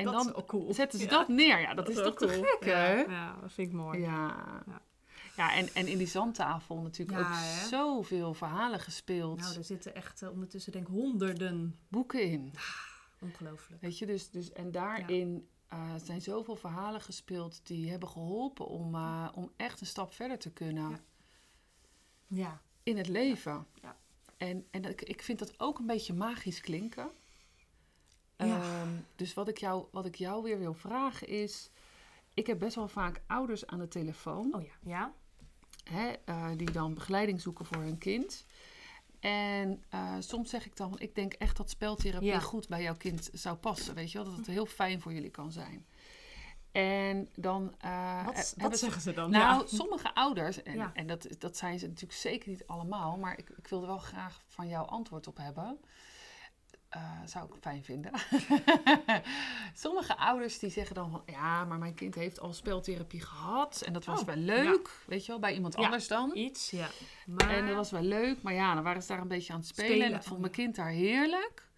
En 0.00 0.12
dat 0.12 0.14
dan 0.14 0.26
is 0.28 0.34
ook 0.34 0.46
cool. 0.48 0.74
zetten 0.74 0.98
ze 0.98 1.04
Ja. 1.04 1.10
dat 1.10 1.28
neer. 1.28 1.60
Ja, 1.60 1.74
dat, 1.74 1.88
is 1.88 1.96
toch 1.96 2.14
te 2.16 2.28
gek, 2.28 2.64
hè? 2.64 2.92
Ja, 2.92 3.10
ja, 3.10 3.36
dat 3.40 3.52
vind 3.52 3.68
ik 3.68 3.74
mooi. 3.74 4.00
Ja. 4.00 4.62
Ja. 4.66 4.80
Ja, 5.36 5.54
en, 5.54 5.68
en 5.74 5.86
in 5.86 5.98
die 5.98 6.06
zandtafel 6.06 6.76
natuurlijk 6.80 7.18
Ja, 7.18 7.24
ook 7.26 7.32
hè? 7.34 7.66
zoveel 7.68 8.34
verhalen 8.34 8.80
gespeeld. 8.80 9.40
Nou, 9.40 9.56
er 9.56 9.64
zitten 9.64 9.94
echt 9.94 10.22
eh, 10.22 10.30
ondertussen 10.30 10.72
denk 10.72 10.88
ik 10.88 10.92
honderden. 10.94 11.78
Boeken 11.88 12.22
in. 12.22 12.52
Ongelooflijk. 13.20 13.82
Weet 13.82 13.98
je, 13.98 14.06
dus, 14.06 14.30
dus 14.30 14.52
en 14.52 14.70
daarin 14.70 15.48
eh, 15.68 15.94
zijn 16.04 16.20
zoveel 16.22 16.56
verhalen 16.56 17.00
gespeeld 17.00 17.60
die 17.66 17.90
hebben 17.90 18.08
geholpen 18.08 18.66
om, 18.66 18.94
eh, 18.94 19.28
om 19.34 19.52
echt 19.56 19.80
een 19.80 19.86
stap 19.86 20.14
verder 20.14 20.38
te 20.38 20.50
kunnen 20.50 20.90
Ja. 20.90 20.98
Ja. 22.26 22.60
in 22.82 22.96
het 22.96 23.08
leven. 23.08 23.66
Ja. 23.82 23.96
En, 24.36 24.66
en 24.70 24.84
ik, 24.84 25.02
ik 25.02 25.22
vind 25.22 25.38
dat 25.38 25.60
ook 25.60 25.78
een 25.78 25.86
beetje 25.86 26.14
magisch 26.14 26.60
klinken. 26.60 27.10
Ja. 28.46 28.60
Ehm, 28.60 28.88
dus 29.16 29.34
wat 29.34 29.48
ik, 29.48 29.58
jou, 29.58 29.84
wat 29.90 30.06
ik 30.06 30.14
jou 30.14 30.42
weer 30.42 30.58
wil 30.58 30.74
vragen 30.74 31.28
is... 31.28 31.70
Ik 32.34 32.46
heb 32.46 32.58
best 32.58 32.74
wel 32.74 32.88
vaak 32.88 33.20
ouders 33.26 33.66
aan 33.66 33.78
de 33.78 33.88
telefoon... 33.88 34.54
Oh 34.54 34.62
ja. 34.62 34.72
Ja. 34.82 35.12
hè, 35.84 36.12
eh, 36.24 36.48
die 36.56 36.70
dan 36.70 36.94
begeleiding 36.94 37.40
zoeken 37.40 37.64
voor 37.64 37.82
hun 37.82 37.98
kind. 37.98 38.46
En 39.20 39.84
eh, 39.88 40.14
soms 40.18 40.50
zeg 40.50 40.66
ik 40.66 40.76
dan, 40.76 40.98
ik 40.98 41.14
denk 41.14 41.32
echt 41.32 41.56
dat 41.56 41.70
speltherapie 41.70 42.28
Ja. 42.28 42.40
goed 42.40 42.68
bij 42.68 42.82
jouw 42.82 42.96
kind 42.96 43.30
zou 43.32 43.56
passen. 43.56 43.94
Weet 43.94 44.12
je 44.12 44.18
wel, 44.18 44.26
dat 44.26 44.36
het 44.36 44.46
heel 44.46 44.66
fijn 44.66 45.00
voor 45.00 45.12
jullie 45.12 45.30
kan 45.30 45.52
zijn. 45.52 45.86
En 46.72 47.28
dan 47.34 47.74
eh, 47.78 48.26
Wat, 48.56 48.78
zeggen 48.78 49.00
ze 49.02 49.12
dan? 49.12 49.30
Nou, 49.30 49.60
ja. 49.60 49.66
sommige 49.76 50.14
ouders, 50.14 50.62
en, 50.62 50.74
Ja. 50.74 50.90
en 50.94 51.06
dat, 51.06 51.26
dat 51.38 51.56
zijn 51.56 51.78
ze 51.78 51.86
natuurlijk 51.86 52.18
zeker 52.18 52.50
niet 52.50 52.66
allemaal, 52.66 53.16
maar 53.16 53.38
ik, 53.38 53.48
ik 53.48 53.68
wil 53.68 53.80
er 53.80 53.86
wel 53.86 53.98
graag 53.98 54.42
van 54.46 54.68
jou 54.68 54.88
antwoord 54.88 55.26
op 55.26 55.36
hebben. 55.36 55.78
Eh, 56.90 57.20
zou 57.24 57.44
ik 57.46 57.54
fijn 57.60 57.84
vinden. 57.84 58.12
Sommige 59.74 60.16
ouders 60.16 60.58
die 60.58 60.70
zeggen 60.70 60.94
dan 60.94 61.10
van 61.10 61.22
ja, 61.26 61.64
maar 61.64 61.78
mijn 61.78 61.94
kind 61.94 62.14
heeft 62.14 62.40
al 62.40 62.52
speltherapie 62.52 63.20
gehad 63.20 63.80
en 63.80 63.92
dat 63.92 64.04
was 64.04 64.20
Oh, 64.20 64.26
wel 64.26 64.36
leuk, 64.36 64.90
weet 65.06 65.24
je 65.24 65.30
wel, 65.30 65.40
bij 65.40 65.54
iemand 65.54 65.74
Ja. 65.76 65.84
anders 65.84 66.08
dan. 66.08 66.36
Iets, 66.36 66.70
ja. 66.70 66.88
Maar... 67.26 67.50
En 67.50 67.66
dat 67.66 67.76
was 67.76 67.90
wel 67.90 68.02
leuk, 68.02 68.42
maar 68.42 68.52
ja, 68.54 68.74
dan 68.74 68.82
waren 68.82 69.02
ze 69.02 69.08
daar 69.08 69.20
een 69.20 69.28
beetje 69.28 69.52
aan 69.52 69.58
het 69.58 69.68
spelen. 69.68 69.88
Spelen, 69.90 70.06
En 70.06 70.12
dat 70.12 70.24
vond 70.24 70.40
mijn 70.40 70.52
kind 70.52 70.74
daar 70.76 70.88
heerlijk. 70.90 71.68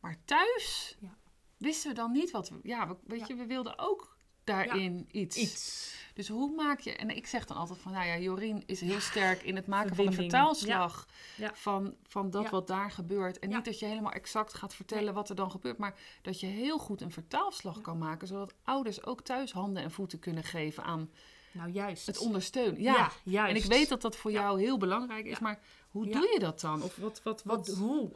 Maar 0.00 0.16
thuis 0.24 0.96
Ja. 1.00 1.16
wisten 1.56 1.88
we 1.90 1.96
dan 1.96 2.12
niet 2.12 2.30
wat 2.30 2.48
we... 2.48 2.58
Ja, 2.62 2.88
we, 2.88 2.96
weet 3.06 3.26
je, 3.26 3.34
we 3.34 3.46
wilden 3.46 3.78
ook 3.78 4.16
daarin 4.44 5.08
iets. 5.10 5.36
Iets. 5.36 5.99
Dus 6.20 6.28
hoe 6.28 6.54
maak 6.54 6.80
je... 6.80 6.96
En 6.96 7.16
ik 7.16 7.26
zeg 7.26 7.44
dan 7.46 7.56
altijd 7.56 7.78
van, 7.78 7.92
nou 7.92 8.06
ja, 8.06 8.18
Jorien 8.18 8.62
is 8.66 8.80
heel 8.80 9.00
sterk 9.00 9.42
in 9.42 9.56
het 9.56 9.66
maken 9.66 9.96
van 9.96 10.06
een 10.06 10.12
vertaalslag 10.12 11.06
van, 11.52 11.94
van 12.06 12.30
dat 12.30 12.50
wat 12.50 12.66
daar 12.66 12.90
gebeurt. 12.90 13.38
En 13.38 13.48
niet 13.48 13.64
dat 13.64 13.78
je 13.78 13.86
helemaal 13.86 14.12
exact 14.12 14.54
gaat 14.54 14.74
vertellen 14.74 15.14
wat 15.14 15.28
er 15.28 15.34
dan 15.34 15.50
gebeurt, 15.50 15.78
maar 15.78 15.94
dat 16.22 16.40
je 16.40 16.46
heel 16.46 16.78
goed 16.78 17.00
een 17.00 17.10
vertaalslag 17.12 17.80
kan 17.80 17.98
maken, 17.98 18.26
zodat 18.26 18.54
ouders 18.64 19.04
ook 19.04 19.20
thuis 19.22 19.52
handen 19.52 19.82
en 19.82 19.90
voeten 19.90 20.18
kunnen 20.18 20.44
geven 20.44 20.82
aan 20.84 21.10
Nou, 21.52 21.70
juist. 21.70 22.06
het 22.06 22.18
ondersteunen. 22.18 22.82
Ja. 22.82 22.92
Ja, 22.92 23.10
juist. 23.22 23.50
En 23.56 23.62
ik 23.62 23.70
weet 23.78 23.88
dat 23.88 24.00
dat 24.02 24.16
voor 24.16 24.30
Ja. 24.30 24.40
jou 24.40 24.60
heel 24.60 24.78
belangrijk 24.78 25.24
is, 25.26 25.32
Ja. 25.32 25.38
maar 25.42 25.58
hoe 25.90 26.06
doe 26.08 26.30
je 26.32 26.38
dat 26.38 26.60
dan? 26.60 26.82
Of 26.82 26.96
wat, 26.96 27.20
wat, 27.22 27.42
wat, 27.42 27.66
Wat, 27.66 27.76
hoe? 27.76 28.10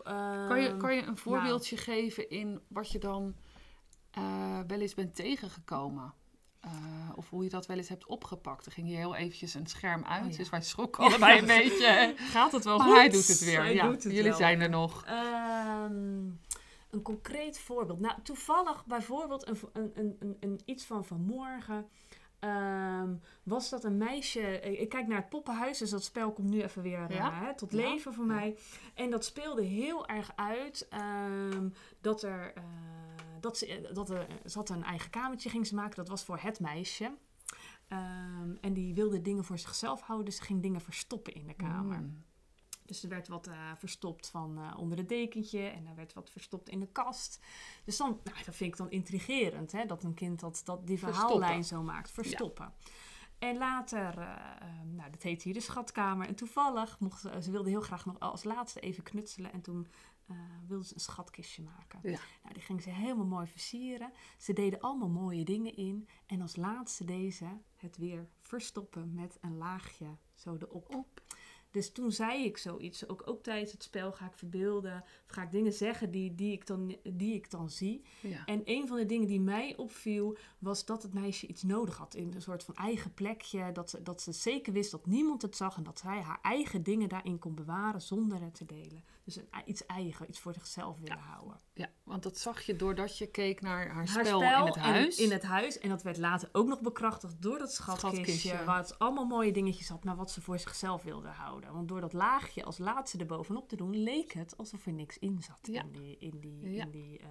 kan, 0.49 0.61
je, 0.61 0.69
Ehm, 0.69 0.79
kan 0.79 0.95
je 0.95 1.03
een 1.03 1.17
voorbeeldje 1.17 1.77
geven 1.77 2.31
in 2.31 2.61
wat 2.69 2.91
je 2.91 2.99
dan 2.99 3.35
eh, 4.11 4.61
wel 4.67 4.81
eens 4.81 4.95
bent 4.95 5.15
tegengekomen? 5.15 6.15
Eh, 6.65 6.71
of 7.17 7.31
hoe 7.31 7.45
je 7.45 7.51
dat 7.51 7.67
wel 7.67 7.77
eens 7.77 7.89
hebt 7.89 8.07
opgepakt. 8.07 8.67
Er 8.67 8.73
ging 8.73 8.87
hier 8.87 8.97
heel 8.97 9.15
eventjes 9.15 9.55
een 9.55 9.67
scherm 9.67 10.05
uit, 10.05 10.25
Oh 10.25 10.31
ja. 10.31 10.37
dus 10.37 10.51
wij 10.51 10.63
schrokken 10.63 11.05
allebei 11.05 11.39
een 11.39 11.47
beetje. 11.47 12.15
Gaat 12.33 12.53
het 12.53 12.65
wel 12.65 12.79
Maar 12.79 12.87
goed? 12.87 12.97
hij 12.97 13.09
doet 13.09 13.27
het 13.29 13.45
weer. 13.45 13.61
Hij 13.63 13.75
ja, 13.75 13.91
het 13.91 14.03
jullie 14.03 14.23
wel. 14.23 14.35
zijn 14.35 14.61
er 14.61 14.69
nog. 14.71 15.05
Ehm, 15.05 16.23
een 16.91 17.03
concreet 17.03 17.59
voorbeeld. 17.59 18.01
Nou, 18.01 18.15
toevallig 18.23 18.85
bijvoorbeeld 18.87 19.49
een, 19.49 19.59
een, 19.95 20.17
een, 20.21 20.37
een, 20.41 20.61
iets 20.65 20.85
van 20.85 21.05
vanmorgen. 21.05 21.87
Ehm, 22.39 23.15
was 23.43 23.69
dat 23.71 23.85
een 23.85 23.97
meisje... 23.97 24.61
Ik 24.61 24.89
kijk 24.89 25.07
naar 25.07 25.17
het 25.19 25.29
poppenhuis, 25.29 25.79
dus 25.79 25.91
dat 25.91 26.05
spel 26.05 26.33
komt 26.33 26.49
nu 26.51 26.63
even 26.63 26.83
weer 26.83 27.11
eh, 27.11 27.41
hè, 27.43 27.55
tot 27.57 27.73
Ja. 27.73 27.77
leven 27.79 28.15
voor 28.15 28.25
mij. 28.27 28.57
En 28.95 29.11
dat 29.11 29.25
speelde 29.25 29.63
heel 29.63 30.07
erg 30.07 30.33
uit 30.37 30.87
ehm, 30.91 31.69
dat 32.01 32.23
er... 32.23 32.53
eh, 32.55 32.63
dat 33.45 33.59
ze, 33.59 33.91
dat 33.93 34.11
er, 34.11 34.27
ze 34.47 34.59
had 34.59 34.69
een 34.69 34.85
eigen 34.85 35.11
kamertje 35.11 35.51
ging 35.51 35.67
ze 35.67 35.75
maken. 35.75 35.97
Dat 35.97 36.09
was 36.09 36.25
voor 36.25 36.39
het 36.39 36.61
meisje. 36.61 37.17
Ehm, 37.89 38.55
en 38.61 38.73
die 38.73 38.95
wilde 38.95 39.21
dingen 39.21 39.45
voor 39.45 39.59
zichzelf 39.59 40.01
houden. 40.01 40.27
Dus 40.27 40.37
ze 40.37 40.43
ging 40.43 40.63
dingen 40.63 40.81
verstoppen 40.81 41.35
in 41.35 41.47
de 41.47 41.55
kamer. 41.55 41.99
Mm. 41.99 42.25
Dus 42.87 43.03
er 43.03 43.09
werd 43.09 43.29
wat 43.29 43.47
eh, 43.47 43.71
verstopt 43.77 44.31
van 44.31 44.59
eh, 44.59 44.79
onder 44.79 44.99
het 44.99 45.09
dekentje 45.09 45.63
en 45.63 45.87
er 45.87 45.95
werd 45.95 46.13
wat 46.13 46.31
verstopt 46.31 46.69
in 46.69 46.81
de 46.81 46.89
kast. 46.93 47.41
Dus 47.85 47.97
dan, 47.97 48.21
nou, 48.25 48.45
dat 48.45 48.57
vind 48.57 48.71
ik 48.71 48.77
dan 48.77 48.91
intrigerend, 48.91 49.73
hè, 49.73 49.87
dat 49.87 50.05
een 50.05 50.15
kind 50.15 50.41
dat, 50.41 50.63
dat 50.65 50.87
die 50.87 50.99
verhaallijn 50.99 51.65
zo 51.65 51.83
maakt, 51.83 52.11
verstoppen. 52.11 52.73
En 53.39 53.57
later, 53.57 54.19
eh, 54.19 54.31
eh, 54.61 54.69
nou, 54.85 55.11
dat 55.11 55.23
heet 55.23 55.43
hier 55.43 55.55
de 55.55 55.61
schatkamer. 55.61 56.27
En 56.27 56.35
toevallig 56.35 56.99
mocht 56.99 57.21
ze, 57.21 57.43
ze 57.43 57.51
wilde 57.51 57.71
heel 57.71 57.81
graag 57.81 58.05
nog 58.05 58.21
als 58.21 58.45
laatste 58.45 58.81
even 58.81 59.03
knutselen. 59.03 59.53
En 59.53 59.61
toen 59.61 59.89
eh, 60.27 60.37
wilde 60.69 60.85
ze 60.85 60.95
een 60.95 61.01
schatkistje 61.01 61.63
maken. 61.63 61.99
Ja. 62.03 62.19
Nou, 62.43 62.55
die 62.55 62.63
ging 62.63 62.83
ze 62.83 62.91
helemaal 62.91 63.27
mooi 63.27 63.47
versieren. 63.47 64.13
Ze 64.39 64.53
deden 64.53 64.81
allemaal 64.81 65.09
mooie 65.09 65.45
dingen 65.45 65.77
in. 65.77 66.09
En 66.27 66.41
als 66.41 66.57
laatste 66.57 67.05
deze 67.05 67.61
het 67.77 67.97
weer 67.97 68.29
verstoppen 68.41 69.15
met 69.15 69.39
een 69.41 69.57
laagje 69.57 70.17
zo 70.35 70.57
erop. 70.57 70.95
Op. 70.95 71.23
Dus 71.75 71.93
toen 71.93 72.13
zei 72.13 72.45
ik 72.45 72.59
zoiets, 72.59 73.09
ook, 73.09 73.23
ook 73.25 73.43
tijdens 73.43 73.73
het 73.73 73.83
spel 73.83 74.13
ga 74.13 74.27
ik 74.27 74.35
verbeelden, 74.35 75.03
of 75.03 75.35
ga 75.35 75.43
ik 75.43 75.51
dingen 75.51 75.73
zeggen 75.73 76.11
die, 76.11 76.35
die, 76.35 76.53
ik 76.53 76.67
dan, 76.67 76.97
die 77.03 77.35
ik 77.35 77.51
dan 77.51 77.71
zie. 77.71 78.05
Ja. 78.23 78.45
En 78.45 78.63
een 78.65 78.89
van 78.89 78.97
de 78.97 79.07
dingen 79.07 79.27
die 79.27 79.41
mij 79.41 79.77
opviel, 79.77 80.37
was 80.59 80.85
dat 80.85 81.03
het 81.03 81.15
meisje 81.15 81.47
iets 81.47 81.63
nodig 81.63 81.97
had 81.97 82.15
in 82.15 82.35
een 82.35 82.43
soort 82.43 82.65
van 82.65 82.75
eigen 82.75 83.15
plekje. 83.15 83.73
Dat 83.73 83.91
ze, 83.91 84.03
dat 84.03 84.23
ze 84.23 84.33
zeker 84.33 84.73
wist 84.73 84.91
dat 84.91 85.07
niemand 85.07 85.43
het 85.43 85.57
zag 85.57 85.77
en 85.77 85.83
dat 85.83 85.99
zij 85.99 86.21
haar 86.21 86.39
eigen 86.43 86.83
dingen 86.83 87.09
daarin 87.09 87.39
kon 87.39 87.55
bewaren 87.55 88.03
zonder 88.03 88.41
het 88.41 88.55
te 88.55 88.65
delen. 88.65 89.05
Dus 89.25 89.37
een, 89.37 89.49
iets 89.67 89.87
eigen, 89.87 90.29
iets 90.29 90.39
voor 90.41 90.53
zichzelf 90.55 90.99
willen 90.99 91.19
houden. 91.19 91.61
ja, 91.75 91.91
want 92.03 92.23
dat 92.23 92.39
zag 92.39 92.63
je 92.63 92.77
doordat 92.77 93.19
je 93.19 93.27
keek 93.27 93.61
naar 93.61 93.87
haar, 93.87 93.95
Haar 93.95 94.07
spel, 94.27 94.43
in 94.43 94.49
het 94.67 94.77
en- 94.77 94.83
huis. 94.83 95.19
in 95.19 95.31
het 95.33 95.43
huis. 95.43 95.79
En 95.79 95.89
dat 95.89 96.03
werd 96.03 96.17
later 96.19 96.49
ook 96.53 96.67
nog 96.67 96.81
bekrachtigd 96.81 97.43
door 97.43 97.59
dat 97.59 97.73
schatkistje. 97.73 98.15
Schatkistje. 98.17 98.65
Waar 98.65 98.79
het 98.79 98.99
allemaal 98.99 99.25
mooie 99.27 99.53
dingetjes 99.53 99.89
had, 99.89 100.05
maar 100.05 100.17
wat 100.17 100.31
ze 100.31 100.41
voor 100.41 100.59
zichzelf 100.59 101.03
wilde 101.03 101.29
houden. 101.29 101.73
Want 101.73 101.89
door 101.89 102.01
dat 102.01 102.13
laagje 102.13 102.65
als 102.65 102.79
laatste 102.79 103.19
erbovenop 103.19 103.69
te 103.69 103.77
doen, 103.77 103.97
leek 104.03 104.33
het 104.33 104.57
alsof 104.57 104.87
er 104.87 104.93
niks 104.93 105.19
in 105.19 105.43
zat 105.43 105.59
Ja. 105.63 105.83
in 105.83 105.93
die, 105.93 106.17
in 106.19 106.41
die, 106.41 106.71
Ja. 106.71 106.85
in 106.85 106.91
die, 106.91 107.19
eh, 107.19 107.27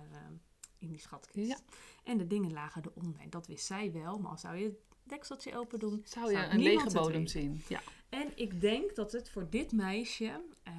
in 0.78 0.90
die 0.92 1.00
schatkist. 1.00 1.48
Ja. 1.50 1.58
En 2.04 2.18
de 2.18 2.28
dingen 2.28 2.54
lagen 2.54 2.84
eronder. 2.96 3.22
En 3.22 3.30
dat 3.30 3.48
wist 3.48 3.66
zij 3.66 3.92
wel, 3.92 4.18
maar 4.20 4.32
als 4.32 4.42
zou 4.42 4.56
je 4.58 4.64
het 4.66 4.76
dekseltje 5.04 5.58
open 5.58 5.80
doen, 5.80 6.02
Zou 6.06 6.32
je 6.32 6.38
een 6.38 6.60
lege 6.62 6.92
bodem 6.94 7.28
zien? 7.28 7.62
Ja. 7.68 7.82
En 8.14 8.32
ik 8.36 8.62
denk 8.62 8.96
dat 8.96 9.12
het 9.12 9.30
voor 9.30 9.50
dit 9.50 9.72
meisje, 9.72 10.42
eh, 10.64 10.74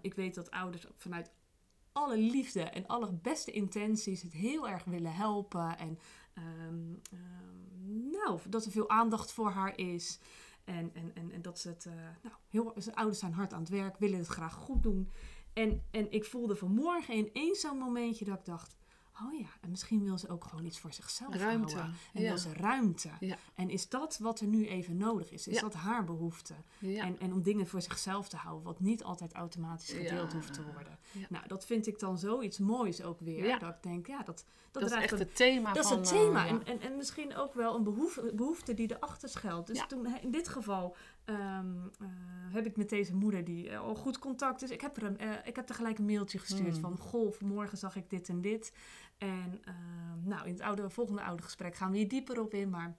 ik 0.00 0.14
weet 0.14 0.34
dat 0.34 0.50
ouders 0.50 0.86
vanuit 0.96 1.30
alle 1.92 2.18
liefde 2.18 2.62
en 2.62 2.86
alle 2.86 3.12
beste 3.12 3.50
intenties 3.50 4.22
het 4.22 4.32
heel 4.32 4.68
erg 4.68 4.84
willen 4.84 5.14
helpen. 5.14 5.78
En 5.78 5.98
ehm, 6.34 6.94
ehm, 7.12 8.10
nou, 8.10 8.40
dat 8.48 8.64
er 8.64 8.70
veel 8.70 8.88
aandacht 8.88 9.32
voor 9.32 9.50
haar 9.50 9.78
is. 9.78 10.18
En, 10.64 10.90
en, 10.94 11.10
en, 11.14 11.32
en 11.32 11.42
dat 11.42 11.58
ze 11.58 11.68
het, 11.68 11.86
eh, 11.86 11.92
nou, 12.22 12.34
heel, 12.48 12.72
zijn 12.76 12.96
ouders 12.96 13.18
zijn 13.18 13.32
hard 13.32 13.52
aan 13.52 13.60
het 13.60 13.68
werk, 13.68 13.98
willen 13.98 14.18
het 14.18 14.26
graag 14.26 14.54
goed 14.54 14.82
doen. 14.82 15.10
En, 15.52 15.82
en 15.90 16.12
ik 16.12 16.24
voelde 16.24 16.56
vanmorgen 16.56 17.14
ineens 17.16 17.60
zo'n 17.60 17.78
momentje 17.78 18.24
dat 18.24 18.38
ik 18.38 18.44
dacht, 18.44 18.75
oh 19.24 19.38
ja, 19.40 19.46
en 19.60 19.70
misschien 19.70 20.04
wil 20.04 20.18
ze 20.18 20.28
ook 20.28 20.44
gewoon 20.44 20.64
iets 20.64 20.78
voor 20.78 20.92
zichzelf 20.92 21.34
Ruimte, 21.34 21.74
houden. 21.74 21.96
En 22.12 22.22
ja. 22.22 22.28
wil 22.28 22.38
ze 22.38 22.52
ruimte. 22.52 23.10
Ja. 23.20 23.36
En 23.54 23.70
is 23.70 23.88
dat 23.88 24.18
wat 24.18 24.40
er 24.40 24.46
nu 24.46 24.66
even 24.66 24.96
nodig 24.96 25.30
is? 25.30 25.48
Is 25.48 25.54
Ja. 25.54 25.60
dat 25.60 25.74
haar 25.74 26.04
behoefte? 26.04 26.54
En, 26.80 27.20
en 27.20 27.32
om 27.32 27.42
dingen 27.42 27.66
voor 27.66 27.82
zichzelf 27.82 28.28
te 28.28 28.36
houden, 28.36 28.64
wat 28.64 28.80
niet 28.80 29.04
altijd 29.04 29.32
automatisch 29.32 29.90
gedeeld 29.92 30.32
hoeft 30.32 30.52
te 30.54 30.62
worden. 30.72 30.98
Nou, 31.28 31.48
dat 31.48 31.66
vind 31.66 31.86
ik 31.86 31.98
dan 31.98 32.18
zoiets 32.18 32.58
moois 32.58 33.02
ook 33.02 33.20
weer. 33.20 33.58
Dat 33.58 33.74
ik 33.74 33.82
denk, 33.82 34.06
ja, 34.06 34.22
dat, 34.22 34.44
dat, 34.70 34.82
dat 34.82 34.90
is 34.92 34.96
echt 35.02 35.12
een- 35.12 35.18
het 35.18 35.36
thema 35.36 35.72
dat 35.72 35.84
is 35.84 35.90
het 35.90 36.04
thema. 36.08 36.44
eh, 36.44 36.50
en, 36.50 36.66
en, 36.66 36.80
en 36.80 36.96
misschien 36.96 37.36
ook 37.36 37.54
wel 37.54 37.74
een 37.76 37.82
behoefte, 37.84 38.32
behoefte 38.34 38.74
die 38.74 38.94
erachter 38.96 39.28
schuilt. 39.28 39.66
Dus 39.66 39.84
toen, 39.88 40.16
in 40.22 40.30
dit 40.30 40.48
geval 40.48 40.96
ehm, 41.24 41.38
eh, 42.00 42.06
heb 42.52 42.66
ik 42.66 42.76
met 42.76 42.88
deze 42.88 43.14
moeder 43.14 43.44
die 43.44 43.68
eh, 43.70 43.80
al 43.80 43.94
goed 43.94 44.18
contact 44.18 44.62
is. 44.62 44.70
Ik 44.70 44.80
heb, 44.80 44.96
er 44.96 45.02
een, 45.04 45.18
ik 45.44 45.56
heb 45.56 45.68
er 45.68 45.74
gelijk 45.74 45.98
een 45.98 46.04
mailtje 46.06 46.38
gestuurd 46.38 46.72
Hmm. 46.72 46.80
van... 46.80 46.98
Goh, 46.98 47.32
vanmorgen 47.32 47.78
zag 47.78 47.96
ik 47.96 48.10
dit 48.10 48.28
en 48.28 48.40
dit. 48.40 48.72
En 49.18 49.60
ehm, 49.64 50.28
nou, 50.28 50.46
in 50.46 50.52
het 50.52 50.62
volgende 50.92 51.22
oude 51.22 51.42
gesprek 51.42 51.74
gaan 51.74 51.90
we 51.90 51.96
hier 51.96 52.08
dieper 52.08 52.40
op 52.40 52.54
in. 52.54 52.70
Maar 52.70 52.96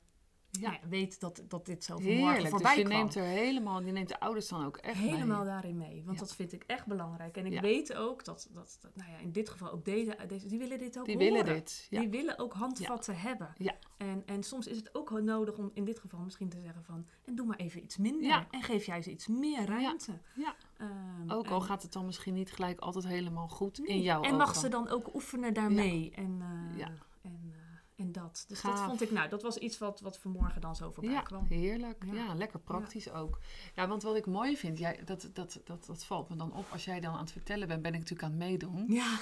Ja. 0.51 0.71
ja. 0.71 0.79
weet 0.89 1.19
dat, 1.19 1.43
dat 1.47 1.65
dit 1.65 1.83
zo 1.83 1.97
vanmorgen 1.97 2.41
dus 2.41 2.49
voorbij 2.49 2.77
je 2.77 2.83
kwam. 2.83 2.97
neemt 2.97 3.15
er 3.15 3.23
helemaal, 3.23 3.81
je 3.83 3.91
neemt 3.91 4.07
de 4.07 4.19
ouders 4.19 4.47
dan 4.47 4.65
ook 4.65 4.77
echt 4.77 4.97
helemaal 4.97 5.37
mee. 5.43 5.47
daarin 5.47 5.77
mee. 5.77 6.01
Want 6.05 6.19
Ja. 6.19 6.25
dat 6.25 6.35
vind 6.35 6.53
ik 6.53 6.63
echt 6.63 6.85
belangrijk. 6.85 7.37
En 7.37 7.45
ik 7.45 7.51
Ja. 7.53 7.61
weet 7.61 7.93
ook 7.93 8.23
dat, 8.25 8.47
dat, 8.51 8.77
dat, 8.81 8.95
nou 8.95 9.11
ja, 9.11 9.17
in 9.17 9.31
dit 9.31 9.49
geval 9.49 9.71
ook 9.71 9.85
deze, 9.85 10.17
deze 10.27 10.47
die 10.47 10.59
willen 10.59 10.79
dit 10.79 10.99
ook 10.99 11.05
Die 11.05 11.15
horen. 11.15 11.31
willen 11.33 11.45
dit. 11.53 11.87
Ja. 11.89 11.99
Die 11.99 12.09
willen 12.09 12.39
ook 12.39 12.53
handvatten 12.53 13.17
hebben. 13.17 13.53
Ja. 13.57 13.75
En, 13.97 14.23
en 14.25 14.43
soms 14.43 14.67
is 14.67 14.77
het 14.77 14.95
ook 14.95 15.09
wel 15.09 15.21
nodig 15.23 15.57
om 15.57 15.71
in 15.73 15.85
dit 15.85 15.99
geval 15.99 16.19
misschien 16.19 16.49
te 16.49 16.61
zeggen 16.61 16.83
van... 16.83 17.05
en 17.25 17.35
doe 17.35 17.45
maar 17.45 17.57
even 17.57 17.83
iets 17.83 17.97
minder. 17.97 18.47
En 18.51 18.61
geef 18.63 18.85
jij 18.85 19.01
ze 19.01 19.11
iets 19.11 19.27
meer 19.27 19.65
ruimte. 19.65 20.11
Ja. 20.35 20.55
Ehm, 20.77 21.31
Ook 21.31 21.47
al 21.47 21.59
en- 21.59 21.65
gaat 21.65 21.81
het 21.81 21.93
dan 21.93 22.05
misschien 22.05 22.33
niet 22.33 22.51
gelijk 22.51 22.79
altijd 22.79 23.07
helemaal 23.07 23.47
goed 23.47 23.79
in 23.79 24.01
jouw 24.01 24.21
En 24.21 24.35
mag 24.35 24.49
ogen. 24.49 24.61
ze 24.61 24.67
dan 24.69 24.89
ook 24.89 25.13
oefenen 25.15 25.53
daarmee. 25.53 26.11
En, 26.15 26.37
eh, 26.41 26.77
Ja. 26.77 26.87
en, 27.21 27.39
eh, 27.53 27.56
en 27.97 28.11
dat. 28.11 28.45
Dus 28.47 28.59
Gaaf. 28.59 28.75
dat 28.77 28.85
vond 28.85 29.01
ik, 29.01 29.11
nou, 29.11 29.29
dat 29.29 29.41
was 29.41 29.57
iets 29.57 29.77
wat, 29.77 29.99
wat 29.99 30.17
vanmorgen 30.17 30.61
dan 30.61 30.75
zo 30.75 30.91
voorbij 30.91 31.13
Ja, 31.13 31.21
kwam. 31.21 31.45
heerlijk. 31.49 32.03
Ja, 32.05 32.13
Ja. 32.13 32.33
lekker 32.33 32.59
praktisch 32.59 33.11
ook. 33.11 33.39
Ja, 33.75 33.87
want 33.87 34.03
wat 34.03 34.15
ik 34.15 34.25
mooi 34.25 34.57
vind, 34.57 34.77
jij, 34.77 35.01
dat, 35.05 35.29
dat, 35.33 35.59
dat, 35.63 35.85
dat 35.85 36.05
valt 36.05 36.29
me 36.29 36.35
dan 36.35 36.53
op. 36.53 36.65
Als 36.71 36.85
jij 36.85 36.99
dan 36.99 37.13
aan 37.13 37.19
het 37.19 37.31
vertellen 37.31 37.67
bent, 37.67 37.81
ben 37.81 37.93
ik 37.93 37.99
natuurlijk 37.99 38.23
aan 38.33 38.39
het 38.39 38.49
meedoen. 38.49 38.85
Ja, 38.87 39.17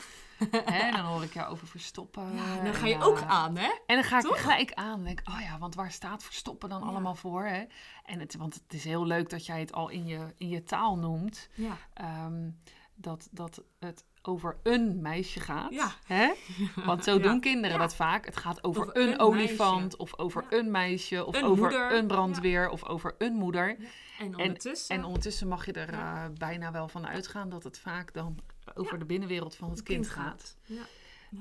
Hè, 0.52 0.92
dan 0.92 1.06
hoor 1.06 1.24
ik 1.24 1.34
jou 1.34 1.52
over 1.52 1.68
verstoppen. 1.68 2.36
ja 2.36 2.64
dan 2.64 2.74
ga 2.74 2.86
je 2.88 2.94
eh, 2.96 3.06
ook 3.08 3.22
aan, 3.22 3.58
hè? 3.58 3.72
En 3.86 3.96
dan 3.96 4.04
ga 4.04 4.18
ik 4.20 4.26
gelijk 4.26 4.74
aan. 4.74 5.00
en 5.00 5.06
denk, 5.06 5.22
oh 5.30 5.40
ja, 5.42 5.58
want 5.58 5.76
waar 5.76 5.92
staat 5.92 6.24
verstoppen 6.24 6.70
dan 6.70 6.84
allemaal 6.84 7.16
voor? 7.16 7.46
Hè? 7.46 7.64
En 8.04 8.20
het, 8.20 8.36
want 8.36 8.54
het 8.54 8.74
is 8.74 8.84
heel 8.84 9.06
leuk 9.06 9.30
dat 9.30 9.46
jij 9.46 9.60
het 9.60 9.74
al 9.74 9.90
in 9.90 10.06
je, 10.06 10.34
in 10.38 10.50
je 10.50 10.64
taal 10.64 10.98
noemt. 10.98 11.50
Ja. 11.54 11.78
ehm, 11.94 12.50
dat, 12.96 13.28
dat 13.32 13.64
het 13.80 14.04
over 14.28 14.58
een 14.64 15.02
meisje 15.02 15.40
gaat. 15.40 15.74
Ja. 15.74 15.92
Hè? 16.06 16.32
Want 16.86 17.04
zo 17.04 17.14
Ja. 17.14 17.20
doen 17.22 17.40
kinderen 17.40 17.76
Ja. 17.78 17.82
dat 17.82 17.96
vaak. 17.96 18.26
Het 18.26 18.38
gaat 18.38 18.64
over, 18.64 18.82
Over 18.82 18.98
een, 19.02 19.08
een 19.12 19.20
olifant, 19.20 19.82
meisje. 19.82 19.98
of 19.98 20.18
over 20.20 20.46
een 20.50 20.72
meisje, 20.72 21.26
of 21.26 21.36
Een 21.36 21.44
over 21.44 21.64
moeder. 21.64 21.96
een 21.98 22.08
brandweer, 22.08 22.70
of 22.70 22.86
over 22.86 23.16
een 23.18 23.34
moeder. 23.34 23.78
En 24.20 24.36
ondertussen... 24.38 24.96
En 24.96 25.04
ondertussen 25.04 25.48
mag 25.48 25.66
je 25.66 25.72
er 25.72 25.94
eh, 25.94 26.24
bijna 26.38 26.72
wel 26.72 26.88
van 26.88 27.08
uitgaan 27.08 27.50
dat 27.50 27.64
het 27.64 27.80
vaak 27.80 28.14
dan 28.14 28.38
over 28.74 29.00
de 29.00 29.06
binnenwereld 29.06 29.56
van 29.56 29.70
het 29.70 29.78
Het 29.78 29.88
kind, 29.88 30.08
kind 30.08 30.20
gaat. 30.20 30.58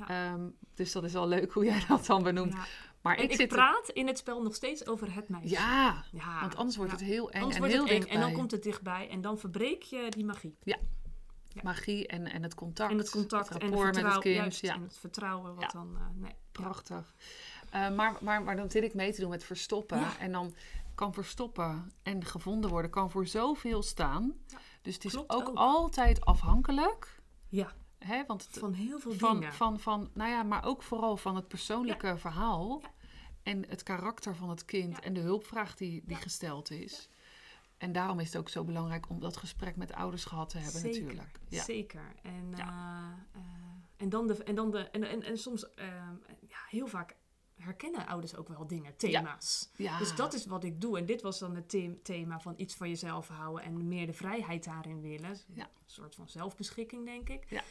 Ehm, 0.08 0.40
dus 0.74 0.92
dat 0.92 1.04
is 1.04 1.12
wel 1.12 1.28
leuk 1.28 1.52
hoe 1.52 1.64
jij 1.64 1.82
dat 1.88 2.06
dan 2.06 2.22
benoemt. 2.22 2.54
Maar 3.02 3.16
En 3.16 3.22
ik, 3.24 3.32
ik, 3.32 3.48
praat 3.48 3.88
in 3.88 4.06
het 4.06 4.18
spel 4.18 4.42
nog 4.42 4.54
steeds 4.54 4.86
over 4.86 5.14
het 5.14 5.28
meisje. 5.28 5.48
Ja, 5.48 6.04
Ja, 6.12 6.40
want 6.40 6.56
anders 6.56 6.76
wordt 6.76 6.92
ja. 6.92 6.98
het 6.98 7.06
heel 7.06 7.30
eng 7.30 7.38
Anders 7.40 7.54
en 7.54 7.60
wordt 7.60 7.74
heel 7.74 7.84
het 7.98 8.04
eng 8.06 8.10
en 8.14 8.20
dan 8.20 8.32
komt 8.32 8.50
het 8.50 8.62
dichtbij 8.62 9.08
en 9.10 9.20
dan 9.20 9.38
verbreek 9.38 9.82
je 9.82 10.06
die 10.10 10.24
magie. 10.24 10.56
ja. 10.62 10.76
Magie 11.62 12.06
en, 12.06 12.26
en 12.32 12.42
het 12.42 12.54
contact. 12.54 12.90
En 12.90 12.98
het 12.98 13.10
contact 13.10 13.48
het 13.48 13.62
en 13.62 13.64
het 13.64 13.74
rapport 13.74 13.94
met 13.94 14.04
het 14.04 14.12
vertrouwen. 14.12 14.22
kind. 14.22 14.36
juist, 14.36 14.60
ja, 14.60 14.74
En 14.74 14.82
het 14.82 14.98
vertrouwen 14.98 15.54
wat 15.54 15.70
dan... 15.70 15.96
eh, 15.96 16.06
nee. 16.14 16.34
prachtig. 16.52 17.14
Eh, 17.70 17.90
maar, 17.94 18.16
maar, 18.20 18.42
maar 18.42 18.56
dan 18.56 18.70
zit 18.70 18.82
ik 18.82 18.94
mee 18.94 19.12
te 19.12 19.20
doen 19.20 19.30
met 19.30 19.44
verstoppen. 19.44 20.18
En 20.18 20.32
dan 20.32 20.54
kan 20.94 21.14
verstoppen 21.14 21.92
en 22.02 22.24
gevonden 22.24 22.70
worden, 22.70 22.90
kan 22.90 23.10
voor 23.10 23.26
zoveel 23.26 23.82
staan. 23.82 24.32
Dus 24.82 24.94
het 24.94 25.04
is 25.04 25.16
ook, 25.16 25.32
ook. 25.32 25.50
altijd 25.54 26.24
afhankelijk. 26.24 27.22
Ja, 27.48 27.72
Hè, 27.98 28.24
want 28.26 28.46
het, 28.46 28.58
van 28.58 28.72
heel 28.72 28.98
veel 28.98 29.12
van, 29.12 29.34
dingen. 29.34 29.52
van, 29.54 29.80
van, 29.80 30.10
nou 30.14 30.30
ja, 30.30 30.42
maar 30.42 30.64
ook 30.64 30.82
vooral 30.82 31.16
van 31.16 31.36
het 31.36 31.48
persoonlijke 31.48 32.16
verhaal. 32.16 32.82
En 33.42 33.64
het 33.68 33.82
karakter 33.82 34.36
van 34.36 34.48
het 34.48 34.64
kind 34.64 35.00
en 35.00 35.12
de 35.12 35.20
hulpvraag 35.20 35.76
die, 35.76 36.02
die 36.06 36.16
gesteld 36.16 36.70
is. 36.70 37.08
En 37.78 37.92
daarom 37.92 38.20
is 38.20 38.26
het 38.26 38.36
ook 38.36 38.48
zo 38.48 38.64
belangrijk 38.64 39.08
om 39.08 39.20
dat 39.20 39.36
gesprek 39.36 39.76
met 39.76 39.92
ouders 39.92 40.24
gehad 40.24 40.48
te 40.50 40.58
hebben 40.58 40.80
Zeker, 40.80 41.00
natuurlijk. 41.02 41.40
Ja. 41.48 41.62
Zeker. 41.62 42.14
En, 42.22 42.50
Ja. 42.56 43.16
eh, 43.32 43.40
eh, 43.40 43.46
en 43.96 44.08
dan 44.08 44.26
de. 44.26 44.44
En, 44.44 44.54
dan 44.54 44.70
de 44.70 44.78
en, 44.78 45.02
en, 45.04 45.22
en 45.22 45.38
soms, 45.38 45.74
eh, 45.74 45.86
ja, 46.48 46.58
heel 46.68 46.86
vaak 46.86 47.16
herkennen 47.54 48.06
ouders 48.06 48.36
ook 48.36 48.48
wel 48.48 48.66
dingen, 48.66 48.96
thema's. 48.96 49.70
Ja. 49.76 49.98
Dus 49.98 50.16
dat 50.16 50.34
is 50.34 50.46
wat 50.46 50.64
ik 50.64 50.80
doe. 50.80 50.98
En 50.98 51.06
dit 51.06 51.22
was 51.22 51.38
dan 51.38 51.54
het 51.54 51.68
the- 51.68 51.98
thema 52.02 52.40
van 52.40 52.54
iets 52.56 52.74
van 52.74 52.88
jezelf 52.88 53.28
houden 53.28 53.64
en 53.64 53.88
meer 53.88 54.06
de 54.06 54.12
vrijheid 54.12 54.64
daarin 54.64 55.00
willen. 55.00 55.36
Ja. 55.54 55.62
Een 55.64 55.70
soort 55.86 56.14
van 56.14 56.28
zelfbeschikking, 56.28 57.04
denk 57.04 57.28
ik. 57.28 57.62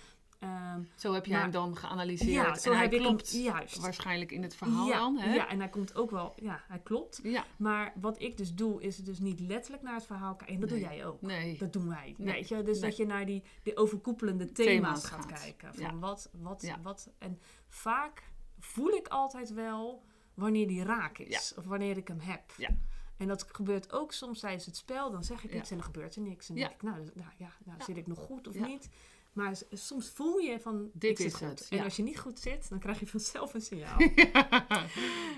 Ehm, 0.44 0.82
Zo 0.96 1.14
heb 1.14 1.26
jij 1.26 1.34
Maar- 1.34 1.44
hem 1.44 1.52
dan 1.52 1.78
geanalyseerd. 1.78 2.32
ja, 2.32 2.56
zo 2.56 2.72
en 2.72 2.78
hij 2.78 2.88
hem- 2.88 3.00
klopt 3.00 3.32
juist. 3.32 3.78
waarschijnlijk 3.80 4.32
in 4.32 4.44
het 4.44 4.56
verhaal 4.56 4.88
ja, 4.88 4.98
dan. 5.00 5.18
Hè? 5.18 5.34
ja, 5.34 5.48
en 5.50 5.60
hij 5.60 5.70
komt 5.70 5.96
ook 5.96 6.12
wel, 6.12 6.34
ja, 6.42 6.64
hij 6.68 6.80
klopt. 6.80 7.20
Ja. 7.24 7.46
Maar 7.58 7.94
wat 8.02 8.22
ik 8.22 8.38
dus 8.38 8.54
doe, 8.54 8.82
is 8.82 8.98
dus 8.98 9.20
niet 9.20 9.40
letterlijk 9.40 9.84
naar 9.84 9.94
het 9.96 10.06
verhaal 10.06 10.36
kijken. 10.36 10.56
En 10.56 10.62
dat 10.62 10.70
Nee. 10.70 10.80
doe 10.80 10.88
jij 10.90 11.06
ook. 11.06 11.22
Nee. 11.22 11.58
Dat 11.58 11.74
doen 11.74 11.88
wij. 11.88 12.14
Nee. 12.18 12.34
Weet 12.34 12.48
je? 12.48 12.64
Dus 12.64 12.80
Nee. 12.80 12.90
dat 12.90 12.98
je 12.98 13.06
naar 13.06 13.26
die, 13.26 13.44
die 13.64 13.78
overkoepelende 13.78 14.52
thema's, 14.52 14.74
Thema's 14.74 15.06
gaat, 15.06 15.32
gaat. 15.32 15.42
kijken. 15.42 15.74
Van 15.76 15.84
Ja. 15.84 15.98
wat, 15.98 16.30
wat, 16.42 16.62
Ja. 16.62 16.80
wat. 16.82 17.10
En 17.18 17.40
vaak 17.68 18.24
voel 18.60 18.90
ik 18.90 19.08
altijd 19.08 19.54
wel 19.54 20.04
wanneer 20.34 20.68
die 20.68 20.84
raak 20.84 21.18
is. 21.18 21.54
Of 21.58 21.66
wanneer 21.66 21.98
ik 21.98 22.08
hem 22.08 22.20
heb. 22.20 22.42
Ja. 22.58 22.70
En 23.18 23.28
dat 23.28 23.46
gebeurt 23.52 23.92
ook 23.92 24.12
soms 24.14 24.40
tijdens 24.40 24.66
het 24.66 24.76
spel. 24.78 25.12
Dan 25.12 25.24
zeg 25.24 25.44
ik 25.44 25.52
Ja. 25.54 25.58
iets 25.60 25.70
en 25.70 25.76
dan 25.76 25.86
gebeurt 25.86 26.16
er 26.16 26.22
niks. 26.22 26.50
En 26.50 26.56
dan 26.56 26.64
denk 26.64 26.76
ik, 26.76 26.82
nou, 26.82 26.98
nou 27.14 27.30
ja, 27.38 27.52
nou 27.66 27.78
Ja. 27.80 27.86
zit 27.86 27.98
ik 27.98 28.08
nog 28.08 28.20
goed 28.20 28.48
of 28.48 28.60
niet? 28.60 28.90
Maar 29.34 29.56
soms 29.72 30.10
voel 30.10 30.38
je 30.38 30.60
van, 30.60 30.90
Dit 30.94 31.20
is 31.20 31.34
goed. 31.34 31.48
het, 31.50 31.68
En 31.70 31.84
als 31.84 31.96
je 31.96 32.04
niet 32.04 32.20
goed 32.20 32.40
zit, 32.40 32.70
dan 32.70 32.80
krijg 32.80 33.00
je 33.00 33.08
vanzelf 33.08 33.54
een 33.54 33.62
signaal. 33.62 34.00
ja, 34.16 34.86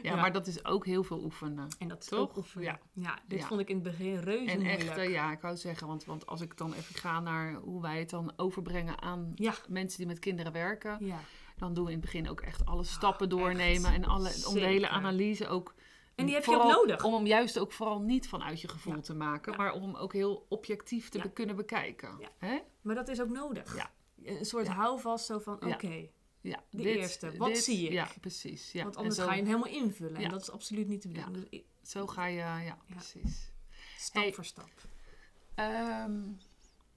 Ja. 0.02 0.16
maar 0.16 0.32
dat 0.32 0.48
is 0.48 0.66
ook 0.66 0.86
heel 0.86 1.04
veel 1.04 1.24
oefenen. 1.24 1.68
En 1.80 1.88
dat 1.88 2.02
is 2.04 2.08
Toch? 2.10 2.20
ook 2.20 2.38
oefenen. 2.38 2.66
Ja. 2.66 2.80
Ja. 2.94 3.20
dit 3.28 3.46
vond 3.46 3.60
ik 3.60 3.70
in 3.70 3.76
het 3.76 3.84
begin 3.84 4.16
reuze 4.20 4.52
En 4.52 4.60
moeilijk. 4.60 4.84
echt, 4.84 4.98
eh, 4.98 5.10
ja, 5.12 5.32
ik 5.32 5.40
wou 5.40 5.58
zeggen, 5.58 5.88
want, 5.88 6.06
want 6.06 6.26
als 6.28 6.42
ik 6.42 6.58
dan 6.58 6.74
even 6.74 6.96
ga 6.96 7.20
naar 7.20 7.54
hoe 7.54 7.82
wij 7.82 8.00
het 8.00 8.10
dan 8.10 8.34
overbrengen 8.36 9.02
aan 9.02 9.34
mensen 9.68 9.98
die 9.98 10.08
met 10.08 10.20
kinderen 10.20 10.52
werken, 10.52 10.98
ja. 11.06 11.20
dan 11.58 11.74
doen 11.74 11.86
we 11.86 11.92
in 11.92 11.98
het 11.98 12.06
begin 12.06 12.30
ook 12.30 12.42
echt 12.42 12.66
alle 12.66 12.84
stappen 12.84 13.28
echt. 13.30 13.38
doornemen 13.38 13.94
en 13.94 14.06
alle, 14.06 14.32
om 14.48 14.54
de 14.54 14.60
hele 14.66 14.90
analyse 14.90 15.48
ook. 15.48 15.74
En 16.16 16.26
die 16.26 16.36
heb 16.36 16.46
je 16.46 16.56
ook 16.56 16.72
nodig. 16.72 17.04
Om 17.04 17.14
hem 17.14 17.26
juist 17.26 17.60
ook 17.60 17.72
vooral 17.72 18.00
niet 18.02 18.28
vanuit 18.28 18.62
je 18.62 18.68
gevoel 18.68 18.96
Ja. 18.96 19.02
te 19.02 19.14
maken, 19.14 19.52
Ja. 19.52 19.58
maar 19.58 19.74
om 19.74 19.82
hem 19.82 19.96
ook 19.96 20.14
heel 20.14 20.46
objectief 20.50 21.10
te 21.10 21.20
be- 21.20 21.30
kunnen 21.32 21.56
bekijken. 21.56 22.20
Hè? 22.38 22.60
Maar 22.82 22.96
dat 22.96 23.08
is 23.08 23.22
ook 23.22 23.30
nodig. 23.30 23.76
Ja. 23.76 23.92
Een 24.24 24.46
soort 24.46 24.68
houvast 24.68 25.26
zo 25.26 25.40
van, 25.40 25.74
oké, 25.74 26.08
Ja, 26.42 26.64
De 26.70 26.98
eerste, 26.98 27.38
wat 27.38 27.58
zie 27.58 27.86
ik? 27.86 27.92
Ja, 27.92 28.08
precies. 28.22 28.72
Ja. 28.72 28.84
want 28.84 28.96
anders 28.96 29.16
zo, 29.16 29.24
ga 29.26 29.30
je 29.32 29.38
hem 29.38 29.46
helemaal 29.46 29.74
invullen. 29.84 30.20
Ja. 30.20 30.26
En 30.26 30.32
dat 30.32 30.42
is 30.42 30.52
absoluut 30.52 30.88
niet 30.88 31.02
de 31.02 31.08
bedoeling. 31.10 31.50
Dus 31.50 31.90
zo 31.92 32.08
ga 32.08 32.26
je, 32.26 32.36
ja, 32.38 32.78
precies. 32.90 33.52
stap 33.98 34.22
Hey. 34.24 34.34
voor 34.34 34.46
stap. 34.46 34.70
Ehm, 35.56 36.22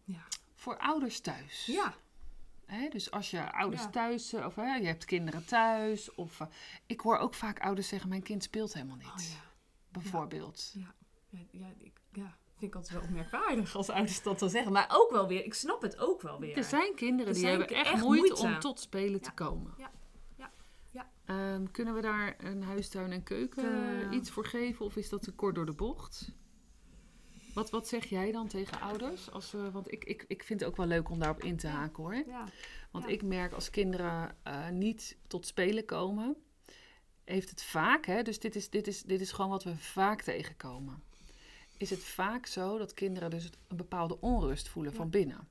Ja. 0.04 0.26
voor 0.54 0.78
ouders 0.78 1.20
thuis. 1.20 1.66
Ja, 1.66 1.94
Hè, 2.68 2.88
dus 2.88 3.10
als 3.10 3.30
je 3.30 3.52
ouders 3.52 3.82
Ja. 3.82 3.88
thuis, 3.90 4.32
eh, 4.32 4.44
of 4.46 4.54
hè, 4.54 4.74
je 4.74 4.86
hebt 4.86 5.04
kinderen 5.04 5.44
thuis, 5.44 6.14
of 6.14 6.40
eh, 6.40 6.46
ik 6.86 7.00
hoor 7.00 7.16
ook 7.18 7.34
vaak 7.34 7.60
ouders 7.60 7.88
zeggen: 7.88 8.08
Mijn 8.08 8.22
kind 8.22 8.42
speelt 8.42 8.72
helemaal 8.74 8.96
niet. 8.96 9.06
oh 9.06 9.18
ja. 9.18 9.46
Bijvoorbeeld. 9.92 10.70
Ja, 10.74 10.94
ja, 11.28 11.38
ja, 11.50 11.66
ik, 11.78 11.92
ja, 12.12 12.36
vind 12.58 12.70
ik 12.70 12.74
altijd 12.74 13.00
wel 13.00 13.10
merkwaardig 13.10 13.76
als 13.76 13.88
ouders 13.90 14.22
dat 14.22 14.38
dan 14.38 14.50
zeggen. 14.50 14.72
Maar 14.72 14.86
ook 14.92 15.10
wel 15.10 15.28
weer, 15.28 15.44
ik 15.44 15.54
snap 15.54 15.82
het 15.82 15.98
ook 15.98 16.22
wel 16.22 16.40
weer. 16.40 16.56
Er 16.56 16.64
zijn 16.64 16.94
kinderen 16.94 17.26
Er 17.26 17.32
die 17.32 17.42
zijn 17.42 17.58
hebben 17.58 17.76
echt, 17.76 17.86
echt 17.92 18.02
moeite, 18.02 18.26
moeite. 18.28 18.46
om 18.46 18.60
tot 18.60 18.80
spelen 18.80 19.20
te 19.20 19.32
komen. 19.32 19.74
Ja. 19.78 19.90
Ja. 20.36 20.50
Ja. 20.90 21.10
Ehm, 21.24 21.66
kunnen 21.70 21.94
we 21.94 22.00
daar 22.00 22.34
een 22.38 22.62
huistuin 22.62 23.12
en 23.12 23.22
keuken 23.22 24.12
iets 24.12 24.30
voor 24.30 24.44
geven, 24.46 24.84
of 24.84 24.96
is 24.96 25.08
dat 25.08 25.22
te 25.22 25.32
kort 25.32 25.54
door 25.54 25.66
de 25.66 25.74
bocht? 25.74 26.32
Wat, 27.58 27.70
wat 27.70 27.88
zeg 27.88 28.04
jij 28.04 28.32
dan 28.32 28.48
tegen 28.48 28.80
ouders? 28.80 29.30
Als 29.30 29.50
we, 29.50 29.70
want 29.70 29.92
ik, 29.92 30.04
ik, 30.04 30.24
ik 30.28 30.42
vind 30.42 30.60
het 30.60 30.68
ook 30.68 30.76
wel 30.76 30.86
leuk 30.86 31.10
om 31.10 31.18
daarop 31.18 31.42
in 31.42 31.56
te 31.56 31.66
haken 31.66 32.02
hoor. 32.02 32.14
Ja, 32.14 32.44
Want 32.90 33.04
Ja. 33.04 33.10
ik 33.10 33.22
merk 33.22 33.52
als 33.52 33.70
kinderen 33.70 34.36
eh, 34.42 34.68
niet 34.68 35.16
tot 35.26 35.46
spelen 35.46 35.84
komen, 35.84 36.36
heeft 37.24 37.50
het 37.50 37.62
vaak, 37.62 38.06
hè, 38.06 38.22
dus 38.22 38.38
dit 38.40 38.56
is, 38.56 38.70
dit, 38.70 38.86
is, 38.86 39.02
dit 39.02 39.20
is 39.20 39.32
gewoon 39.32 39.50
wat 39.50 39.64
we 39.64 39.76
vaak 39.76 40.22
tegenkomen. 40.22 41.02
Is 41.76 41.90
het 41.90 42.04
vaak 42.04 42.46
zo 42.46 42.78
dat 42.78 42.94
kinderen 42.94 43.30
dus 43.30 43.50
een 43.68 43.76
bepaalde 43.76 44.20
onrust 44.20 44.68
voelen 44.68 44.92
Ja. 44.92 44.98
van 44.98 45.10
binnen. 45.10 45.48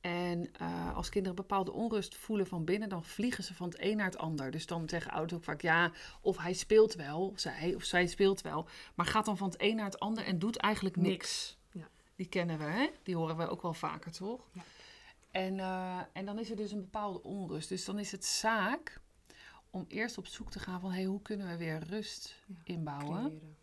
En 0.00 0.52
eh, 0.52 0.96
als 0.96 1.08
kinderen 1.08 1.36
bepaalde 1.36 1.72
onrust 1.72 2.16
voelen 2.16 2.46
van 2.46 2.64
binnen, 2.64 2.88
dan 2.88 3.04
vliegen 3.04 3.44
ze 3.44 3.54
van 3.54 3.68
het 3.68 3.80
een 3.80 3.96
naar 3.96 4.06
het 4.06 4.18
ander. 4.18 4.50
Dus 4.50 4.66
dan 4.66 4.88
zeggen 4.88 5.12
ouders 5.12 5.34
ook 5.34 5.44
vaak, 5.44 5.60
ja, 5.60 5.92
of 6.20 6.38
hij 6.38 6.52
speelt 6.52 6.94
wel, 6.94 7.32
zij 7.36 7.74
of 7.74 7.84
zij 7.84 8.06
speelt 8.06 8.40
wel, 8.40 8.68
maar 8.94 9.06
gaat 9.06 9.24
dan 9.24 9.36
van 9.36 9.48
het 9.48 9.62
een 9.62 9.76
naar 9.76 9.84
het 9.84 10.00
ander 10.00 10.24
en 10.24 10.38
doet 10.38 10.56
eigenlijk 10.56 10.96
niks. 10.96 11.08
Niks. 11.08 11.58
Ja. 11.72 11.88
Die 12.16 12.28
kennen 12.28 12.58
we, 12.58 12.64
hè? 12.64 12.90
Die 13.02 13.16
horen 13.16 13.36
we 13.36 13.48
ook 13.48 13.62
wel 13.62 13.74
vaker, 13.74 14.12
toch? 14.12 14.48
Ja. 14.52 14.62
En, 15.30 15.58
eh, 15.58 16.00
en 16.12 16.24
dan 16.24 16.38
is 16.38 16.50
er 16.50 16.56
dus 16.56 16.72
een 16.72 16.80
bepaalde 16.80 17.22
onrust. 17.22 17.68
Dus 17.68 17.84
dan 17.84 17.98
is 17.98 18.12
het 18.12 18.24
zaak 18.24 19.00
om 19.70 19.84
eerst 19.88 20.18
op 20.18 20.26
zoek 20.26 20.50
te 20.50 20.58
gaan 20.58 20.80
van... 20.80 20.90
Hey, 20.90 21.04
hoe 21.04 21.22
kunnen 21.22 21.48
we 21.48 21.56
weer 21.56 21.82
rust 21.88 22.42
Ja, 22.46 22.54
inbouwen? 22.64 23.24
creëren. 23.24 23.56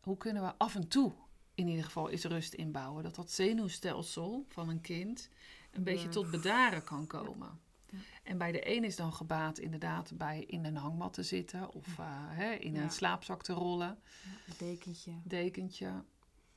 Hoe 0.00 0.16
kunnen 0.16 0.42
we 0.42 0.52
af 0.56 0.74
en 0.74 0.88
toe 0.88 1.12
in 1.60 1.68
ieder 1.68 1.84
geval 1.84 2.10
eens 2.10 2.24
rust 2.24 2.54
inbouwen? 2.54 3.02
Dat 3.02 3.14
dat 3.14 3.30
zenuwstelsel 3.30 4.44
van 4.48 4.68
een 4.68 4.80
kind 4.80 5.28
een 5.70 5.84
beetje 5.84 6.08
tot 6.08 6.30
bedaren 6.30 6.84
kan 6.84 7.06
komen. 7.06 7.60
Ja. 7.90 7.98
En 8.22 8.38
bij 8.38 8.52
de 8.52 8.76
een 8.76 8.84
is 8.84 8.96
dan 8.96 9.12
gebaat 9.12 9.58
inderdaad 9.58 10.16
bij 10.16 10.44
in 10.46 10.64
een 10.64 10.76
hangmat 10.76 11.12
te 11.12 11.22
zitten... 11.22 11.72
of 11.72 11.98
eh, 11.98 12.06
hè, 12.10 12.50
in 12.52 12.74
Ja. 12.74 12.82
een 12.82 12.90
slaapzak 12.90 13.42
te 13.42 13.52
rollen 13.52 13.98
een 14.46 14.54
dekentje. 14.58 15.12
dekentje. 15.24 16.04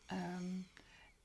Ehm, 0.05 0.61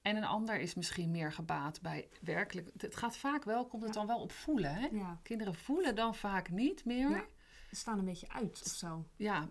en 0.02 0.16
een 0.16 0.24
ander 0.24 0.60
is 0.60 0.74
misschien 0.74 1.10
meer 1.10 1.32
gebaat 1.32 1.80
bij 1.80 2.08
werkelijk. 2.20 2.70
Het 2.76 2.96
gaat 2.96 3.16
vaak 3.16 3.44
wel, 3.44 3.66
komt 3.66 3.82
het 3.82 3.92
dan 3.92 4.06
wel 4.06 4.20
op 4.20 4.32
voelen. 4.32 4.74
Hè? 4.74 4.88
Kinderen 5.22 5.54
voelen 5.54 5.94
dan 5.94 6.14
vaak 6.14 6.50
niet 6.50 6.84
meer. 6.84 7.26
Ja. 7.70 7.76
Ja, 7.76 7.78
staan 7.78 7.98
een 7.98 8.04
beetje 8.04 8.28
uit 8.32 8.62
of 8.64 8.72
zo. 8.72 9.06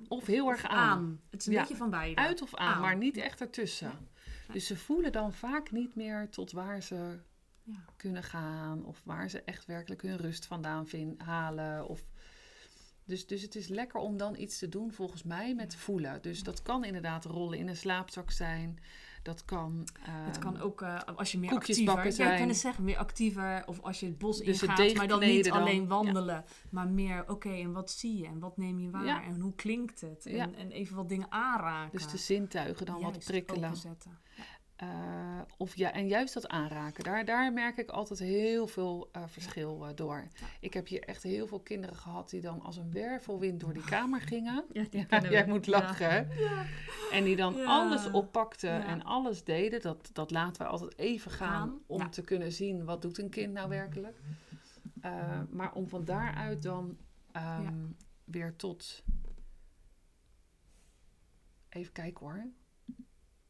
of 0.08 0.26
heel 0.26 0.50
erg 0.50 0.64
aan. 0.68 1.22
Het 1.30 1.40
is 1.40 1.46
een 1.48 1.54
Ja. 1.54 1.60
beetje 1.62 1.76
van 1.76 1.90
beide. 1.90 2.22
Uit 2.22 2.42
of 2.42 2.56
aan, 2.56 2.74
Aan. 2.74 2.82
maar 2.82 2.98
niet 2.98 3.18
echt 3.18 3.42
ertussen. 3.42 3.92
Dus 4.52 4.68
ze 4.68 4.78
voelen 4.78 5.12
dan 5.12 5.34
vaak 5.34 5.72
niet 5.72 5.96
meer 5.96 6.30
tot 6.30 6.52
waar 6.52 6.84
ze 6.84 7.20
Ja. 7.64 7.86
kunnen 7.98 8.24
gaan. 8.24 8.86
Of 8.86 9.02
waar 9.04 9.30
ze 9.30 9.42
echt 9.42 9.66
werkelijk 9.66 10.02
hun 10.02 10.18
rust 10.18 10.46
vandaan 10.46 10.88
vin- 10.88 11.16
halen. 11.18 11.88
Of... 11.88 12.06
Dus, 13.06 13.28
dus 13.28 13.42
het 13.42 13.56
is 13.56 13.68
lekker 13.68 14.00
om 14.00 14.18
dan 14.18 14.38
iets 14.38 14.58
te 14.60 14.70
doen, 14.70 14.92
volgens 14.94 15.24
mij, 15.24 15.56
met 15.56 15.76
voelen. 15.76 16.22
Dus 16.22 16.44
dat 16.44 16.62
kan 16.62 16.84
inderdaad 16.84 17.26
rollen 17.26 17.58
in 17.58 17.68
een 17.68 17.78
slaapzak 17.78 18.32
zijn. 18.32 18.80
Dat 19.28 19.46
kan... 19.46 19.88
Het 20.00 20.36
ehm, 20.36 20.40
kan 20.40 20.62
ook 20.62 20.82
eh, 20.82 21.00
als 21.16 21.32
je 21.32 21.38
meer 21.40 21.50
koekjes 21.50 21.70
actiever... 21.70 21.96
bakken 21.96 22.12
Ja, 22.12 22.24
ik 22.24 22.28
kan 22.28 22.38
zijn. 22.38 22.50
het 22.50 22.58
zeggen, 22.58 22.84
meer 22.84 22.98
actiever. 22.98 23.64
Of 23.66 23.82
als 23.82 24.00
je 24.00 24.06
het 24.06 24.18
bos 24.18 24.38
Dus 24.40 24.62
ingaat, 24.62 24.94
maar 24.94 25.08
dan 25.08 25.20
niet 25.20 25.46
dan. 25.46 25.58
alleen 25.60 25.82
Ja. 25.82 25.88
wandelen. 25.88 26.44
Maar 26.70 26.88
meer, 26.88 27.30
oké, 27.30 27.50
en 27.50 27.72
wat 27.72 27.92
zie 27.92 28.18
je? 28.18 28.26
En 28.26 28.40
wat 28.40 28.58
neem 28.58 28.80
je 28.80 28.90
waar? 28.90 29.06
Ja. 29.06 29.24
En 29.24 29.40
hoe 29.40 29.56
klinkt 29.56 30.02
het? 30.02 30.26
En, 30.26 30.56
en 30.56 30.72
even 30.72 30.96
wat 30.96 31.10
dingen 31.10 31.32
aanraken. 31.32 31.98
Dus 31.98 32.08
de 32.12 32.18
zintuigen 32.18 32.86
dan 32.86 33.02
wat 33.02 33.24
prikkelen. 33.26 33.72
Ja. 34.78 34.86
Eh, 35.40 35.42
of 35.58 35.76
ja, 35.76 35.92
en 35.94 36.08
juist 36.08 36.34
dat 36.34 36.48
aanraken. 36.48 37.04
Daar, 37.04 37.26
daar 37.26 37.54
merk 37.54 37.78
ik 37.78 37.90
altijd 37.90 38.20
heel 38.20 38.68
veel 38.68 39.10
eh, 39.12 39.24
verschil 39.28 39.86
eh, 39.88 39.96
door. 39.96 40.28
Ik 40.60 40.74
heb 40.74 40.88
hier 40.88 41.04
echt 41.04 41.24
heel 41.24 41.48
veel 41.48 41.60
kinderen 41.60 41.96
gehad 41.96 42.30
die 42.30 42.42
dan 42.42 42.62
als 42.62 42.78
een 42.78 42.92
wervelwind 42.92 43.60
door 43.60 43.74
die 43.74 43.84
kamer 43.84 44.22
gingen. 44.22 44.66
Ja, 44.72 44.84
die 44.90 45.06
Ja, 45.10 45.22
we. 45.22 45.30
jij 45.30 45.48
moet 45.48 45.66
Ja. 45.66 45.72
lachen, 45.72 46.10
hè? 46.12 46.26
En 47.12 47.24
die 47.24 47.36
dan 47.36 47.54
Ja. 47.56 47.66
alles 47.66 48.12
oppakten 48.12 48.70
Ja. 48.74 48.86
en 48.86 49.04
alles 49.04 49.44
deden. 49.44 49.82
Dat, 49.82 50.10
dat 50.14 50.32
laten 50.32 50.62
we 50.62 50.68
altijd 50.68 50.98
even 50.98 51.32
gaan 51.32 51.80
om 51.86 52.00
ja. 52.00 52.10
te 52.10 52.22
kunnen 52.22 52.52
zien 52.52 52.86
wat 52.86 53.02
doet 53.02 53.18
een 53.18 53.30
kind 53.30 53.54
nou 53.54 53.70
werkelijk. 53.70 54.18
Maar 55.50 55.74
om 55.74 55.88
van 55.88 56.06
daaruit 56.06 56.62
dan 56.64 56.98
ehm, 57.32 57.64
Ja. 57.64 57.74
weer 58.26 58.56
tot... 58.56 59.04
Even 61.70 61.94
kijken 61.94 62.26
hoor. 62.26 62.46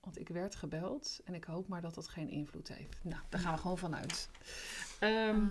Want 0.08 0.20
ik 0.20 0.30
werd 0.30 0.56
gebeld 0.56 1.20
en 1.26 1.34
ik 1.34 1.44
hoop 1.44 1.68
maar 1.68 1.82
dat 1.82 1.94
dat 1.96 2.08
geen 2.08 2.30
invloed 2.30 2.68
heeft. 2.68 3.04
Nou, 3.04 3.22
daar 3.30 3.40
gaan 3.42 3.54
we 3.54 3.60
gewoon 3.60 3.78
vanuit. 3.78 4.30
Ehm, 5.00 5.12
Ehm, 5.14 5.48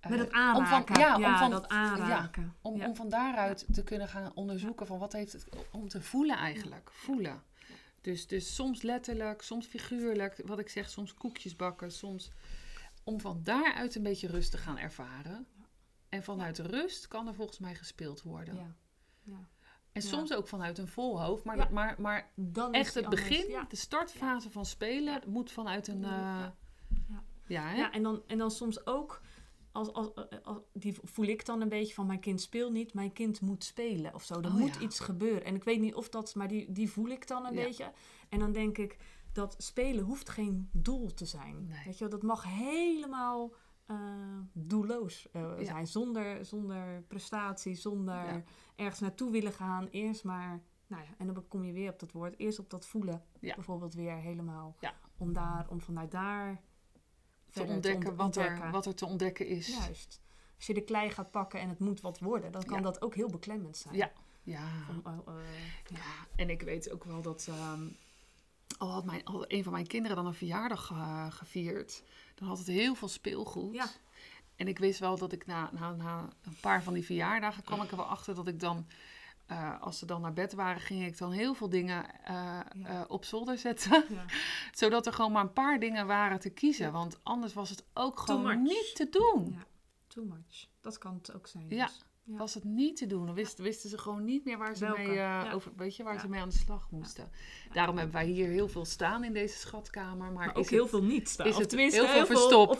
eh, 0.00 0.10
met 0.10 0.18
het 0.18 0.28
om 0.28 0.34
van- 0.34 0.40
aanraken. 0.40 0.98
ja, 0.98 1.16
ja, 1.18 1.32
om 1.32 1.38
van, 1.38 1.50
dat 1.50 1.68
aanraken. 1.68 2.54
om, 2.60 2.76
Ja. 2.76 2.86
om 2.88 2.96
van 2.96 3.08
daaruit 3.08 3.66
te 3.72 3.82
kunnen 3.84 4.08
gaan 4.08 4.34
onderzoeken 4.34 4.86
van 4.86 4.98
wat 4.98 5.12
heeft 5.12 5.32
het... 5.32 5.46
Om 5.70 5.88
te 5.88 6.02
voelen 6.02 6.36
eigenlijk. 6.36 6.90
Voelen. 6.92 7.42
Dus, 8.00 8.26
dus 8.26 8.54
soms 8.54 8.82
letterlijk, 8.82 9.42
soms 9.42 9.66
figuurlijk. 9.66 10.42
Wat 10.44 10.58
ik 10.58 10.68
zeg, 10.68 10.90
soms 10.90 11.14
koekjes 11.14 11.56
bakken. 11.56 11.92
Soms 11.92 12.30
om 13.04 13.20
van 13.20 13.40
daaruit 13.42 13.94
een 13.94 14.02
beetje 14.02 14.28
rust 14.28 14.50
te 14.50 14.58
gaan 14.58 14.78
ervaren. 14.78 15.46
En 16.08 16.22
vanuit 16.22 16.58
rust 16.58 17.08
kan 17.08 17.26
er 17.26 17.34
volgens 17.34 17.58
mij 17.58 17.74
gespeeld 17.74 18.22
worden. 18.22 18.74
Ja. 19.24 19.48
En 19.92 20.02
Ja. 20.02 20.08
soms 20.08 20.34
ook 20.34 20.48
vanuit 20.48 20.78
een 20.78 20.88
vol 20.88 21.22
hoofd. 21.22 21.44
Maar, 21.44 21.56
Ja. 21.56 21.68
maar, 21.70 21.94
maar 21.98 22.30
Dan 22.34 22.72
is 22.74 22.80
echt 22.80 22.94
het 22.94 23.04
anders. 23.04 23.22
begin, 23.28 23.50
Ja. 23.50 23.64
de 23.68 23.76
startfase 23.76 24.50
van 24.50 24.66
spelen, 24.66 25.20
moet 25.26 25.50
vanuit 25.52 25.88
een... 25.88 26.00
Ja. 26.00 26.44
eh, 26.88 26.96
Ja. 27.08 27.22
ja, 27.46 27.62
hè? 27.68 27.76
Ja, 27.76 27.92
en 27.92 28.02
dan, 28.02 28.22
en 28.26 28.38
dan 28.38 28.50
soms 28.50 28.86
ook 28.86 29.20
als, 29.72 29.92
als, 29.92 30.10
als, 30.42 30.58
die 30.72 30.96
voel 31.02 31.24
ik 31.26 31.46
dan 31.46 31.60
een 31.60 31.68
beetje 31.68 31.94
van 31.94 32.06
mijn 32.06 32.20
kind 32.20 32.40
speelt 32.40 32.72
niet, 32.72 32.94
mijn 32.94 33.12
kind 33.12 33.40
moet 33.40 33.64
spelen 33.64 34.14
of 34.14 34.24
zo. 34.24 34.40
Er 34.40 34.46
Oh, 34.46 34.54
moet 34.54 34.74
ja. 34.74 34.80
iets 34.80 35.00
gebeuren. 35.00 35.44
En 35.44 35.54
ik 35.54 35.64
weet 35.64 35.80
niet 35.80 35.94
of 35.94 36.08
dat, 36.08 36.34
maar 36.34 36.48
die, 36.48 36.72
die 36.72 36.90
voel 36.90 37.08
ik 37.08 37.26
dan 37.26 37.46
een 37.46 37.54
Ja. 37.54 37.62
beetje. 37.64 37.92
En 38.28 38.38
dan 38.38 38.52
denk 38.52 38.78
ik, 38.78 38.96
dat 39.32 39.54
spelen 39.58 40.04
hoeft 40.04 40.28
geen 40.28 40.68
doel 40.72 41.14
te 41.14 41.26
zijn. 41.26 41.66
Nee. 41.68 41.82
Weet 41.84 41.98
je 41.98 42.08
dat 42.08 42.22
mag 42.22 42.44
helemaal 42.44 43.52
eh, 43.92 44.38
doelloos 44.52 45.30
eh, 45.30 45.52
Ja. 45.58 45.64
zijn. 45.64 45.86
Zonder, 45.86 46.44
zonder 46.44 47.02
prestatie, 47.08 47.74
zonder 47.74 48.14
Ja. 48.14 48.42
ergens 48.76 49.00
naartoe 49.00 49.30
willen 49.30 49.52
gaan. 49.52 49.86
Eerst 49.90 50.24
maar, 50.24 50.62
nou 50.86 51.02
ja, 51.02 51.08
en 51.18 51.26
dan 51.26 51.48
kom 51.48 51.64
je 51.64 51.72
weer 51.72 51.90
op 51.92 51.98
dat 51.98 52.12
woord. 52.12 52.38
Eerst 52.38 52.58
op 52.58 52.70
dat 52.70 52.86
voelen 52.86 53.22
Ja. 53.40 53.54
bijvoorbeeld 53.54 53.94
weer 53.94 54.16
helemaal. 54.16 54.76
Om, 55.16 55.32
daar, 55.32 55.66
om 55.68 55.80
vanuit 55.80 56.10
daar 56.10 56.60
te 57.50 57.62
ontdekken, 57.64 58.08
ont- 58.08 58.18
wat, 58.18 58.36
er, 58.36 58.70
wat 58.70 58.86
er 58.86 58.94
te 58.94 59.06
ontdekken 59.06 59.46
is. 59.46 59.66
Juist. 59.78 60.20
Als 60.56 60.66
je 60.66 60.74
de 60.74 60.84
klei 60.84 61.10
gaat 61.10 61.30
pakken 61.30 61.60
en 61.60 61.68
het 61.68 61.78
moet 61.78 62.00
wat 62.00 62.18
worden, 62.18 62.52
dan 62.52 62.64
kan 62.64 62.82
dat 62.82 63.02
ook 63.02 63.14
heel 63.14 63.28
beklemmend 63.30 63.76
zijn. 63.76 63.94
Ja. 63.94 64.12
Ja. 64.42 64.68
Om, 64.90 65.00
eh, 65.04 65.12
eh, 65.12 65.34
ja. 65.86 65.96
Ja, 65.96 66.26
en 66.36 66.50
ik 66.50 66.62
weet 66.62 66.90
ook 66.90 67.04
wel 67.04 67.22
dat 67.22 67.46
ehm, 67.48 67.88
al 68.82 68.90
had 68.90 69.04
mijn, 69.04 69.24
al 69.24 69.44
een 69.48 69.62
van 69.62 69.72
mijn 69.72 69.86
kinderen 69.86 70.16
dan 70.16 70.26
een 70.26 70.34
verjaardag 70.34 70.90
eh, 70.90 71.26
gevierd, 71.32 72.02
dan 72.34 72.48
had 72.48 72.58
het 72.58 72.66
heel 72.66 72.94
veel 72.94 73.08
speelgoed. 73.08 73.74
Ja. 73.74 73.86
En 74.56 74.68
ik 74.68 74.78
wist 74.78 74.98
wel 75.00 75.18
dat 75.18 75.32
ik 75.32 75.46
na, 75.46 75.70
na, 75.72 75.90
na 75.92 76.28
een 76.42 76.56
paar 76.60 76.82
van 76.82 76.94
die 76.94 77.04
verjaardagen 77.04 77.62
kwam 77.62 77.82
ik 77.82 77.90
er 77.90 77.96
wel 77.96 78.06
achter 78.06 78.34
dat 78.34 78.46
ik 78.48 78.60
dan, 78.60 78.86
eh, 79.46 79.80
als 79.80 79.98
ze 79.98 80.06
dan 80.06 80.20
naar 80.20 80.32
bed 80.32 80.52
waren, 80.52 80.80
ging 80.80 81.04
ik 81.06 81.18
dan 81.18 81.32
heel 81.32 81.54
veel 81.54 81.68
dingen 81.68 82.24
eh, 82.24 82.60
Ja. 82.76 83.04
op 83.08 83.24
zolder 83.24 83.58
zetten. 83.58 84.04
Ja. 84.08 84.24
Zodat 84.80 85.06
er 85.06 85.12
gewoon 85.12 85.32
maar 85.32 85.42
een 85.44 85.52
paar 85.52 85.78
dingen 85.80 86.06
waren 86.06 86.40
te 86.40 86.50
kiezen. 86.50 86.92
Want 86.92 87.18
anders 87.22 87.52
was 87.54 87.70
het 87.70 87.84
ook 87.94 88.14
Too 88.26 88.36
gewoon 88.36 88.62
much. 88.62 88.72
niet 88.72 88.90
te 88.94 89.08
doen. 89.10 89.52
Ja. 89.52 89.64
Too 90.06 90.24
much. 90.24 90.66
Dat 90.80 90.98
kan 90.98 91.14
het 91.14 91.32
ook 91.34 91.46
zijn. 91.46 91.66
Ja. 91.68 91.86
dus. 91.86 91.96
Ja. 91.96 92.10
Was 92.24 92.54
het 92.54 92.64
niet 92.64 92.96
te 92.96 93.06
doen. 93.06 93.26
Dan 93.26 93.34
wisten, 93.34 93.64
wisten 93.64 93.90
ze 93.90 93.98
gewoon 93.98 94.24
niet 94.24 94.44
meer 94.44 94.58
waar 94.58 94.74
ze 94.76 94.84
Welke? 94.84 95.00
mee, 95.00 95.08
eh, 95.08 95.14
Ja. 95.14 95.52
over, 95.52 95.72
weet 95.76 95.96
je, 95.96 96.02
waar 96.02 96.14
Ja. 96.14 96.20
ze 96.20 96.28
mee 96.28 96.40
aan 96.40 96.48
de 96.48 96.54
slag 96.56 96.90
moesten. 96.90 97.30
Daarom 97.72 97.96
hebben 97.96 98.14
wij 98.14 98.26
hier 98.26 98.48
heel 98.48 98.68
veel 98.68 98.84
staan 98.84 99.24
in 99.24 99.32
deze 99.32 99.58
schatkamer. 99.58 100.32
Maar, 100.32 100.48
ook 100.48 100.56
het- 100.56 100.68
heel 100.68 100.86
veel 100.88 101.02
niet 101.02 101.28
staan. 101.28 101.46
is 101.46 101.52
Of 101.52 101.58
het 101.58 101.68
tenminste, 101.68 102.00
heel 102.00 102.08
veel 102.08 102.20
op 102.20 102.26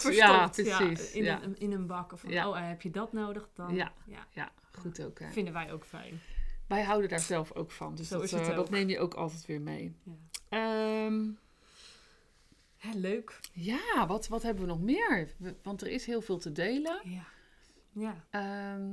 verstopt. 0.00 0.14
Ja, 0.16 0.52
verstopt. 0.52 0.86
precies. 0.86 1.12
in, 1.12 1.24
Ja. 1.24 1.42
Een, 1.42 1.58
in 1.58 1.72
een 1.72 1.86
bak. 1.86 2.12
Of 2.12 2.20
van, 2.20 2.30
Ja. 2.30 2.48
oh, 2.48 2.68
heb 2.68 2.82
je 2.82 2.90
dat 2.90 3.12
nodig? 3.12 3.48
Dan, 3.54 3.74
Ja. 3.74 3.92
ja. 4.06 4.26
Ja, 4.30 4.50
goed 4.78 5.02
ook. 5.04 5.18
Hè. 5.18 5.30
Vinden 5.30 5.52
wij 5.52 5.72
ook 5.72 5.84
fijn. 5.84 6.20
Wij 6.68 6.82
houden 6.82 7.08
daar 7.10 7.20
zelf 7.20 7.52
ook 7.52 7.70
van. 7.70 7.94
Dus 7.94 8.08
Zo 8.08 8.14
dat, 8.14 8.24
is 8.24 8.30
het 8.30 8.48
eh, 8.48 8.54
dat 8.56 8.70
neem 8.70 8.88
je 8.88 8.98
ook 8.98 9.14
altijd 9.14 9.46
weer 9.46 9.60
mee. 9.60 9.94
Ja. 10.02 10.12
Ehm, 10.48 11.28
leuk. 12.94 13.40
ja, 13.52 14.06
wat, 14.06 14.28
wat 14.28 14.42
hebben 14.42 14.62
we 14.62 14.68
nog 14.68 14.80
meer? 14.80 15.34
We- 15.36 15.56
want 15.62 15.80
er 15.80 15.88
is 15.88 16.06
heel 16.06 16.20
veel 16.20 16.38
te 16.38 16.52
delen. 16.52 17.00
Ja. 17.04 17.24
Ja. 17.92 18.24
Ehm, 18.30 18.90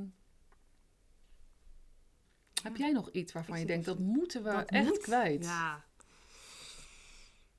heb 2.62 2.76
jij 2.76 2.92
nog 2.92 3.10
iets 3.10 3.32
waarvan 3.32 3.54
Ik 3.54 3.60
je 3.60 3.66
denkt, 3.66 3.84
dat 3.86 3.98
moeten 3.98 4.42
we 4.42 4.50
Dat 4.50 4.68
echt 4.70 4.84
moet. 4.88 4.98
kwijt? 4.98 5.44
Ja. 5.44 5.84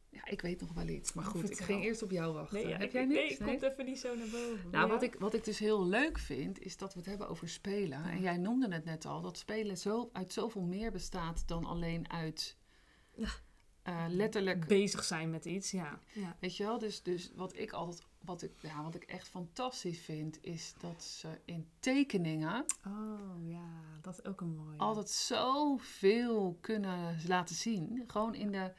Ja, 0.10 0.26
ik 0.26 0.42
weet 0.42 0.62
nog 0.62 0.74
wel 0.74 0.88
iets. 0.88 1.14
Maar 1.14 1.26
goed, 1.26 1.50
ik 1.52 1.58
ging 1.60 1.84
eerst 1.84 2.02
op 2.04 2.12
jou 2.12 2.34
wachten. 2.34 2.58
Nee, 2.58 2.68
ja, 2.68 2.72
heb 2.78 2.82
ik- 2.82 2.92
jij 2.92 3.06
nee, 3.06 3.18
niks? 3.24 3.38
het 3.38 3.48
komt 3.48 3.62
even 3.62 3.86
niet 3.86 4.00
zo 4.00 4.16
naar 4.16 4.28
boven. 4.28 4.70
Nou, 4.72 4.86
Ja. 4.88 4.94
wat 4.94 5.04
ik, 5.04 5.16
wat 5.20 5.34
ik 5.34 5.44
dus 5.44 5.60
heel 5.60 5.86
leuk 5.86 6.18
vind, 6.18 6.60
is 6.60 6.78
dat 6.78 6.94
we 6.94 7.00
het 7.00 7.08
hebben 7.10 7.28
over 7.30 7.50
spelen. 7.50 8.04
En 8.06 8.22
jij 8.22 8.38
noemde 8.38 8.74
het 8.74 8.86
net 8.86 9.06
al, 9.06 9.22
dat 9.22 9.38
spelen 9.38 9.78
zo, 9.78 10.10
uit 10.14 10.34
zoveel 10.34 10.62
meer 10.62 10.92
bestaat 10.92 11.48
dan 11.48 11.66
alleen 11.66 12.12
uit 12.12 12.58
eh, 13.84 14.06
letterlijk. 14.10 14.68
bezig 14.68 15.04
zijn 15.04 15.30
met 15.30 15.46
iets, 15.46 15.72
ja. 15.72 16.00
ja. 16.14 16.38
Weet 16.40 16.58
je 16.58 16.64
wel, 16.64 16.80
dus, 16.80 17.04
dus 17.04 17.32
wat 17.36 17.58
ik 17.58 17.72
altijd, 17.72 18.08
wat 18.22 18.42
ik, 18.42 18.52
ja, 18.62 18.84
wat 18.84 18.96
ik 18.96 19.04
echt 19.04 19.28
fantastisch 19.28 20.00
vind, 20.00 20.38
is 20.44 20.74
dat 20.80 21.04
ze 21.04 21.40
in 21.46 21.70
tekeningen 21.80 22.66
Oh 22.88 23.48
ja, 23.50 23.70
dat 24.02 24.14
is 24.20 24.26
ook 24.26 24.42
een 24.42 24.56
mooie. 24.56 24.78
altijd 24.78 25.10
zoveel 25.10 26.58
kunnen 26.62 27.18
laten 27.28 27.56
zien. 27.56 28.04
Gewoon 28.08 28.36
in 28.36 28.52
de, 28.52 28.74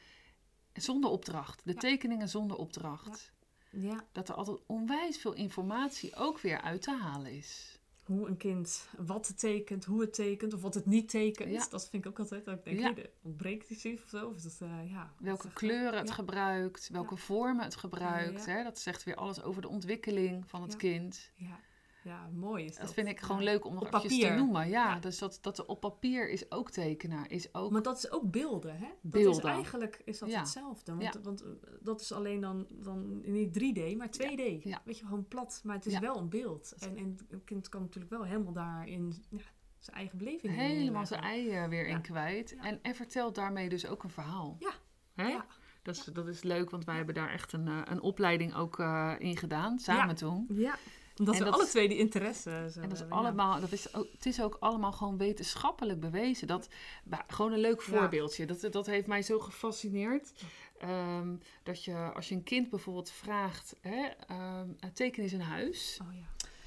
zonder 0.73 1.09
opdracht. 1.09 1.61
De 1.65 1.73
Ja. 1.73 1.79
tekeningen 1.79 2.29
zonder 2.29 2.57
opdracht. 2.57 3.31
Ja, 3.71 4.05
Dat 4.11 4.29
er 4.29 4.35
altijd 4.35 4.57
onwijs 4.65 5.17
veel 5.17 5.33
informatie 5.33 6.15
ook 6.15 6.39
weer 6.39 6.61
uit 6.61 6.81
te 6.81 6.91
halen 6.97 7.31
is. 7.31 7.72
Hoe 8.03 8.27
een 8.27 8.37
kind 8.37 8.89
wat 8.97 9.27
het 9.27 9.39
tekent, 9.39 9.85
hoe 9.85 10.01
het 10.01 10.13
tekent 10.13 10.53
of 10.53 10.61
wat 10.61 10.73
het 10.73 10.85
niet 10.85 11.09
tekent. 11.09 11.51
Ja. 11.51 11.65
Dat 11.69 11.89
vind 11.89 12.05
ik 12.05 12.11
ook 12.11 12.19
altijd. 12.19 12.45
Dat 12.45 12.57
ik 12.57 12.63
denk, 12.63 12.79
Ja. 12.79 12.93
ja. 12.95 13.09
ontbreekt 13.21 13.69
iets 13.69 13.85
of 13.85 14.09
zo. 14.09 14.27
Of 14.27 14.41
dat, 14.41 14.57
eh, 14.61 14.91
ja, 14.91 15.13
welke 15.19 15.43
dat 15.43 15.53
kleuren 15.53 15.99
het 15.99 16.07
ja. 16.07 16.13
gebruikt, 16.13 16.89
welke 16.89 17.17
vormen 17.17 17.63
het 17.63 17.75
gebruikt. 17.75 18.45
Hè? 18.45 18.63
Dat 18.63 18.79
zegt 18.79 19.03
weer 19.03 19.15
alles 19.15 19.41
over 19.41 19.61
de 19.61 19.67
ontwikkeling 19.67 20.49
van 20.49 20.61
het 20.61 20.75
kind. 20.75 21.31
Ja, 21.35 21.59
ja, 22.03 22.29
mooi 22.33 22.65
is 22.65 22.71
dat. 22.75 22.85
Dat 22.85 22.93
vind 22.93 23.07
ik 23.07 23.19
gewoon 23.19 23.43
Ja. 23.43 23.51
leuk 23.51 23.65
om 23.65 23.73
nog 23.73 23.81
Op 23.83 23.87
eventjes 23.87 24.13
te 24.19 24.19
papier. 24.27 24.37
noemen. 24.43 24.69
Ja, 24.69 24.93
Ja. 24.93 24.99
dus 24.99 25.17
dat, 25.17 25.37
dat 25.41 25.65
op 25.65 25.79
papier 25.79 26.29
is 26.29 26.51
ook 26.51 26.71
tekenen. 26.71 27.27
Is 27.29 27.53
ook, 27.53 27.71
Maar 27.71 27.81
dat 27.81 27.97
is 27.97 28.11
ook 28.11 28.31
beelden, 28.31 28.75
hè? 28.77 28.87
Dat 29.01 29.11
Beelden. 29.11 29.43
is 29.43 29.49
eigenlijk 29.49 30.01
is 30.05 30.19
dat 30.19 30.29
Ja. 30.29 30.39
hetzelfde. 30.39 30.95
Want, 30.95 31.13
Ja. 31.13 31.21
want 31.21 31.41
eh, 31.41 31.49
dat 31.81 32.01
is 32.01 32.11
alleen 32.11 32.39
dan, 32.41 32.67
dan 32.69 33.21
niet 33.31 33.53
3D, 33.53 33.97
maar 33.97 34.09
2D. 34.09 34.63
Ja. 34.63 34.81
Weet 34.85 34.97
je, 34.97 35.05
gewoon 35.05 35.27
plat. 35.27 35.61
Maar 35.63 35.75
het 35.75 35.85
is 35.85 35.93
Ja. 35.93 35.99
wel 35.99 36.17
een 36.17 36.29
beeld. 36.29 36.73
En, 36.79 36.97
en 36.97 37.17
een 37.29 37.43
kind 37.43 37.69
kan 37.69 37.81
natuurlijk 37.81 38.13
wel 38.13 38.23
helemaal 38.23 38.53
daarin 38.53 39.13
ja, 39.29 39.37
zijn 39.79 39.97
eigen 39.97 40.17
beleving 40.17 40.53
in 40.53 40.59
helemaal 40.59 41.05
zijn 41.05 41.21
neerleggen. 41.21 41.51
ei 41.53 41.63
eh, 41.63 41.69
weer 41.69 41.87
Ja. 41.87 41.95
in 41.95 42.01
kwijt. 42.01 42.49
Ja. 42.49 42.63
En, 42.63 42.79
en 42.81 42.95
vertelt 42.95 43.35
daarmee 43.35 43.69
dus 43.69 43.87
ook 43.87 44.03
een 44.03 44.09
verhaal. 44.09 44.55
Ja. 44.59 44.71
Hè? 45.13 45.27
Ja. 45.27 45.45
Dat, 45.81 45.95
is, 45.95 46.03
dat 46.03 46.27
is 46.27 46.43
leuk, 46.43 46.69
want 46.69 46.85
wij 46.85 46.95
hebben 46.95 47.15
daar 47.15 47.29
echt 47.29 47.53
een, 47.53 47.67
eh, 47.67 47.81
een 47.83 48.01
opleiding 48.01 48.55
ook 48.55 48.79
eh, 48.79 49.13
in 49.17 49.37
gedaan, 49.37 49.79
samen 49.79 50.07
Ja. 50.07 50.13
toen. 50.13 50.45
Ja, 50.53 50.75
omdat 51.17 51.35
En 51.35 51.43
dat 51.43 51.53
alle 51.53 51.63
is- 51.63 51.69
twee 51.69 51.87
die 51.87 51.97
interesse 51.97 52.49
En 52.49 52.63
dat 52.63 52.73
is 52.73 52.75
hebben, 52.99 53.07
ja. 53.07 53.13
allemaal, 53.23 53.59
dat 53.59 53.71
is 53.71 53.93
ook, 53.95 54.07
het 54.11 54.25
is 54.25 54.41
ook 54.41 54.57
allemaal 54.59 54.91
gewoon 54.91 55.17
wetenschappelijk 55.17 55.99
bewezen. 55.99 56.47
Dat, 56.47 56.67
bah, 57.03 57.19
gewoon 57.27 57.51
een 57.51 57.59
leuk 57.59 57.81
Ja. 57.81 57.85
voorbeeldje. 57.97 58.45
Dat, 58.45 58.67
dat 58.71 58.85
heeft 58.85 59.07
mij 59.07 59.21
zo 59.21 59.39
gefascineerd. 59.39 60.33
Ehm, 60.77 61.35
dat 61.63 61.83
je, 61.83 61.95
als 62.13 62.29
je 62.29 62.35
een 62.35 62.43
kind 62.43 62.69
bijvoorbeeld 62.69 63.09
vraagt, 63.11 63.75
hè, 63.81 64.05
ehm, 64.27 64.67
teken 64.93 65.23
eens 65.23 65.31
een 65.31 65.41
huis. 65.41 65.99
Oh 66.01 66.13
ja. 66.15 66.25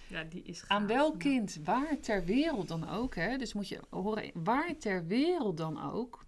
Ja, 0.08 0.24
die 0.24 0.42
is 0.42 0.60
gaaf. 0.60 0.68
Aan 0.70 0.86
welk 0.86 1.12
Ja. 1.12 1.18
kind, 1.18 1.58
waar 1.64 2.00
ter 2.00 2.24
wereld 2.24 2.68
dan 2.68 2.88
ook. 2.90 3.14
Hè? 3.14 3.36
Dus 3.36 3.52
moet 3.52 3.68
je 3.68 3.80
horen, 3.90 4.30
waar 4.34 4.76
ter 4.78 5.06
wereld 5.06 5.56
dan 5.56 5.92
ook. 5.92 6.24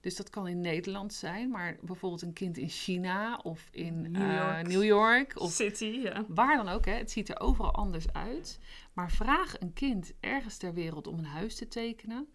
Dus 0.00 0.16
dat 0.16 0.30
kan 0.30 0.48
in 0.48 0.60
Nederland 0.60 1.12
zijn, 1.14 1.50
maar 1.50 1.76
bijvoorbeeld 1.82 2.22
een 2.22 2.32
kind 2.32 2.56
in 2.58 2.68
China 2.68 3.36
of 3.42 3.68
in 3.70 4.10
New 4.10 4.22
eh, 4.22 4.36
York. 4.36 4.66
New 4.68 4.84
York 4.84 5.40
of 5.40 5.52
City, 5.52 5.84
ja. 5.84 6.24
Waar 6.28 6.56
dan 6.56 6.68
ook, 6.68 6.84
hè, 6.84 6.92
het 6.92 7.10
ziet 7.10 7.28
er 7.28 7.40
overal 7.40 7.72
anders 7.74 8.12
uit. 8.12 8.58
Maar 8.92 9.10
vraag 9.10 9.60
een 9.60 9.72
kind 9.72 10.12
ergens 10.20 10.56
ter 10.56 10.74
wereld 10.74 11.06
om 11.06 11.18
een 11.18 11.24
huis 11.24 11.54
te 11.56 11.68
tekenen. 11.68 12.28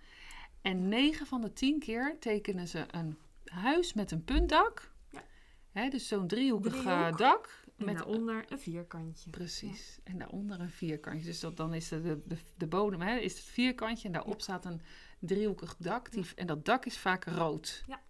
En 0.61 0.87
9 0.87 1.25
van 1.25 1.41
de 1.41 1.53
10 1.53 1.79
keer 1.79 2.15
tekenen 2.19 2.67
ze 2.67 2.85
een 2.91 3.17
huis 3.45 3.93
met 3.93 4.11
een 4.11 4.23
puntdak. 4.23 4.91
Ja. 5.11 5.23
Hè, 5.71 5.89
dus 5.89 6.07
zo'n 6.07 6.27
driehoekig 6.27 6.75
eh, 6.75 6.81
Driehoek. 6.81 7.17
dak. 7.17 7.61
En 7.77 7.85
met 7.85 7.97
daaronder 7.97 8.45
een 8.49 8.59
vierkantje. 8.59 9.29
Precies. 9.29 9.99
En 10.03 10.17
daaronder 10.17 10.59
een 10.59 10.69
vierkantje. 10.69 11.25
Dus 11.25 11.39
dat, 11.39 11.57
dan 11.57 11.73
is 11.73 11.87
de, 11.87 12.01
de, 12.01 12.21
de, 12.25 12.37
de 12.57 12.67
bodem 12.67 13.01
hè, 13.01 13.15
is 13.17 13.31
het 13.33 13.43
vierkantje. 13.43 14.07
En 14.07 14.13
daarop 14.13 14.33
Ja. 14.37 14.39
staat 14.43 14.65
een 14.65 14.81
driehoekig 15.25 15.75
dak. 15.77 16.11
Die, 16.11 16.25
En 16.35 16.47
dat 16.47 16.65
dak 16.65 16.85
is 16.85 16.97
vaak 16.97 17.25
rood. 17.25 17.83
Ja. 17.87 18.01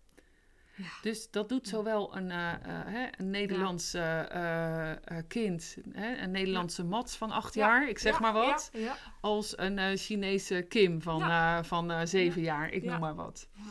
Ja. 0.76 0.86
Dus 1.02 1.32
dat 1.32 1.50
doet 1.50 1.68
zowel 1.68 2.16
een, 2.18 2.32
eh, 2.32 2.54
eh, 2.54 2.60
hè, 2.86 3.08
een 3.18 3.30
Nederlands 3.30 3.94
eh, 3.94 4.94
kind, 5.28 5.78
hè, 5.92 6.18
een 6.18 6.32
Nederlandse 6.32 6.84
Mats 6.84 7.16
van 7.16 7.32
acht 7.32 7.54
Ja. 7.54 7.68
jaar, 7.68 7.90
ik 7.90 8.00
zeg 8.00 8.14
Ja, 8.14 8.20
maar 8.20 8.34
wat, 8.34 8.70
Ja, 8.74 8.80
ja. 8.80 8.96
als 9.22 9.58
een 9.58 9.98
Chinese 9.98 10.66
Kim 10.70 11.02
van, 11.02 11.22
van 11.66 12.08
zeven 12.08 12.42
jaar, 12.42 12.70
ik 12.70 12.84
Ja. 12.84 12.92
noem 12.92 13.00
maar 13.00 13.16
wat. 13.16 13.48
Ja. 13.54 13.62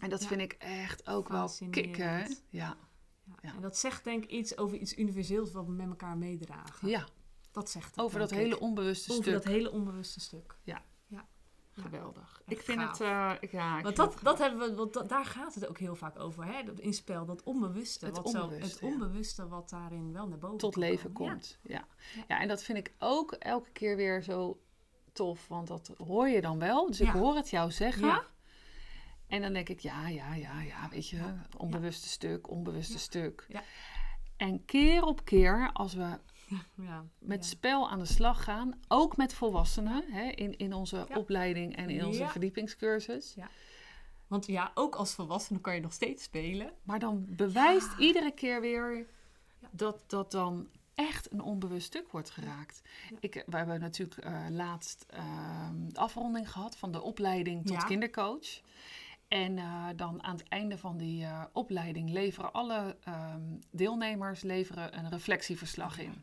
En 0.00 0.10
dat 0.10 0.22
Ja. 0.22 0.28
vind 0.28 0.40
ik 0.40 0.52
echt 0.58 1.06
ook 1.08 1.28
wel 1.28 1.50
kicken. 1.70 2.04
Ja. 2.04 2.26
Ja. 2.50 2.76
Ja. 3.42 3.54
En 3.54 3.60
dat 3.60 3.76
zegt 3.78 4.04
denk 4.04 4.24
ik 4.24 4.30
iets 4.30 4.56
over 4.56 4.76
iets 4.78 4.96
universeels 4.96 5.52
wat 5.52 5.66
we 5.66 5.72
met 5.72 5.88
elkaar 5.88 6.16
meedragen. 6.16 6.88
ja, 6.88 7.06
Dat 7.52 7.70
zegt 7.70 7.90
het, 7.90 8.04
over 8.04 8.18
dat 8.18 8.30
hele 8.30 8.60
onbewuste 8.60 9.10
Over 9.10 9.22
stuk. 9.24 9.34
dat 9.34 9.44
hele 9.44 9.70
onbewuste 9.70 10.20
stuk. 10.20 10.56
Geweldig. 11.72 12.42
Echt 12.46 12.58
ik 12.58 12.64
vind 12.64 12.80
gaaf. 12.80 12.98
het, 12.98 13.00
eh, 13.00 13.32
ik- 13.40 13.50
ja, 13.52 13.76
ik 13.78 13.82
Want 13.84 13.96
dat, 13.96 14.14
het 14.14 14.24
dat 14.24 14.38
hebben 14.38 14.68
we, 14.68 14.74
want 14.74 14.92
dat- 14.92 15.08
daar 15.08 15.24
gaat 15.24 15.54
het 15.54 15.66
ook 15.68 15.78
heel 15.78 15.94
vaak 15.96 16.18
over, 16.18 16.44
hè? 16.44 16.62
dat- 16.64 16.78
in 16.80 16.94
spel. 16.94 17.24
Dat 17.24 17.42
onbewuste. 17.42 18.06
Het 18.06 18.16
wat 18.16 18.30
zo, 18.30 18.42
onbewuste, 18.42 18.70
het 18.72 18.80
ja. 18.80 18.86
onbewuste 18.86 19.48
wat 19.48 19.70
daarin 19.70 20.12
wel 20.12 20.28
naar 20.28 20.38
boven 20.38 20.58
tot 20.58 20.72
kan 20.74 20.82
leven 20.82 21.12
komen. 21.12 21.32
komt. 21.32 21.58
Ja. 21.62 21.84
Ja. 22.14 22.24
Ja. 22.28 22.40
en 22.40 22.48
dat 22.48 22.62
vind 22.62 22.78
ik 22.78 22.92
ook 22.98 23.32
elke 23.32 23.70
keer 23.70 23.96
weer 23.96 24.22
zo 24.22 24.60
tof, 25.12 25.48
want 25.48 25.68
dat 25.68 25.92
hoor 26.06 26.28
je 26.28 26.40
dan 26.40 26.58
wel. 26.58 26.86
Dus 26.86 27.00
ik 27.00 27.08
hoor 27.08 27.36
het 27.36 27.50
jou 27.50 27.70
zeggen. 27.70 28.06
Ja. 28.06 28.24
En 29.26 29.42
dan 29.42 29.52
denk 29.52 29.68
ik, 29.68 29.80
ja, 29.80 30.08
ja, 30.08 30.34
ja, 30.34 30.60
ja, 30.62 30.88
weet 30.90 31.08
je, 31.08 31.16
Ja. 31.16 31.46
onbewuste 31.56 32.08
stuk, 32.08 32.50
onbewuste 32.50 32.92
Ja. 32.92 32.98
stuk. 32.98 33.46
Ja. 33.48 33.62
En 34.36 34.64
keer 34.64 35.02
op 35.02 35.24
keer, 35.24 35.70
als 35.72 35.94
we 35.94 36.18
Ja, 36.76 37.04
met 37.18 37.44
ja. 37.44 37.50
spel 37.50 37.90
aan 37.90 37.98
de 37.98 38.04
slag 38.04 38.44
gaan, 38.44 38.80
ook 38.88 39.16
met 39.16 39.34
volwassenen, 39.34 40.04
hè, 40.12 40.22
in, 40.30 40.56
in 40.58 40.72
onze 40.72 41.06
Ja. 41.08 41.16
opleiding 41.16 41.76
en 41.76 41.90
in 41.90 42.06
onze 42.06 42.18
Ja. 42.20 42.28
verdiepingscursus. 42.28 43.34
Want 44.26 44.46
ja, 44.46 44.70
ook 44.74 44.94
als 44.94 45.14
volwassene 45.14 45.60
kan 45.60 45.74
je 45.74 45.80
nog 45.80 45.92
steeds 45.92 46.22
spelen. 46.22 46.72
Maar 46.82 46.98
dan 46.98 47.24
bewijst 47.28 47.98
iedere 47.98 48.30
keer 48.32 48.60
weer 48.60 49.06
dat 49.70 50.04
dat 50.06 50.30
dan 50.30 50.68
echt 50.94 51.32
een 51.32 51.40
onbewust 51.42 51.86
stuk 51.86 52.10
wordt 52.10 52.30
geraakt. 52.30 52.82
Ik, 53.20 53.42
we 53.46 53.56
hebben 53.56 53.80
natuurlijk 53.80 54.20
eh, 54.24 54.46
laatst 54.50 55.04
ehm, 55.08 55.88
de 55.88 55.98
afronding 56.00 56.50
gehad 56.52 56.76
van 56.76 56.92
de 56.92 57.02
opleiding 57.02 57.66
tot 57.66 57.84
kindercoach. 57.84 58.60
En 59.28 59.58
eh, 59.58 59.86
dan 59.96 60.22
aan 60.22 60.36
het 60.36 60.48
einde 60.48 60.78
van 60.78 60.96
die 60.96 61.24
eh, 61.24 61.44
opleiding 61.52 62.10
leveren 62.10 62.52
alle 62.52 62.96
ehm, 63.04 63.42
deelnemers 63.70 64.42
leveren 64.42 64.98
een 64.98 65.08
reflectieverslag 65.10 65.98
in. 65.98 66.22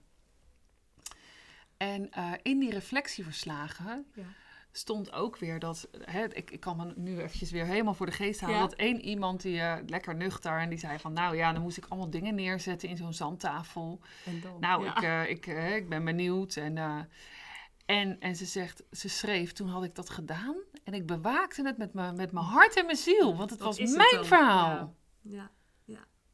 En 1.77 2.11
eh, 2.11 2.31
in 2.41 2.59
die 2.59 2.71
reflectieverslagen 2.71 4.05
Ja. 4.13 4.23
stond 4.71 5.11
ook 5.11 5.37
weer 5.37 5.59
dat, 5.59 5.87
hè, 6.01 6.23
ik, 6.33 6.51
ik 6.51 6.59
kan 6.59 6.77
me 6.77 6.93
nu 6.95 7.19
eventjes 7.21 7.51
weer 7.51 7.65
helemaal 7.65 7.93
voor 7.93 8.05
de 8.05 8.11
geest 8.11 8.39
halen, 8.41 8.55
Ja. 8.55 8.61
dat 8.61 8.73
één 8.73 9.01
iemand 9.01 9.41
die 9.41 9.59
eh, 9.59 9.77
lekker 9.85 10.15
nuchter 10.15 10.59
en 10.59 10.69
die 10.69 10.79
zei 10.79 10.99
van, 10.99 11.13
nou 11.13 11.35
ja, 11.35 11.53
dan 11.53 11.61
moest 11.61 11.77
ik 11.77 11.85
allemaal 11.89 12.09
dingen 12.09 12.35
neerzetten 12.35 12.89
in 12.89 12.97
zo'n 12.97 13.13
zandtafel. 13.13 13.99
En 14.25 14.41
dan, 14.41 14.59
Nou, 14.59 14.83
ja. 14.83 14.95
ik, 14.97 15.03
eh, 15.03 15.29
ik, 15.29 15.45
ik 15.83 15.89
ben 15.89 16.05
benieuwd 16.05 16.55
en, 16.55 16.77
en, 17.85 18.19
en 18.19 18.35
ze 18.35 18.45
zegt, 18.45 18.83
ze 18.91 19.09
schreef, 19.09 19.51
toen 19.53 19.67
had 19.69 19.83
ik 19.83 19.95
dat 19.95 20.09
gedaan 20.09 20.55
en 20.83 20.93
ik 20.93 21.05
bewaakte 21.05 21.61
het 21.65 21.77
met 21.77 21.93
mijn 21.93 22.15
met 22.15 22.31
mijn 22.31 22.45
hart 22.45 22.75
en 22.77 22.85
mijn 22.85 22.97
ziel, 22.97 23.35
want 23.37 23.49
het 23.49 23.59
Dat 23.59 23.67
was 23.67 23.77
het 23.77 23.95
mijn 24.11 24.25
verhaal. 24.25 24.95
Ja. 25.21 25.51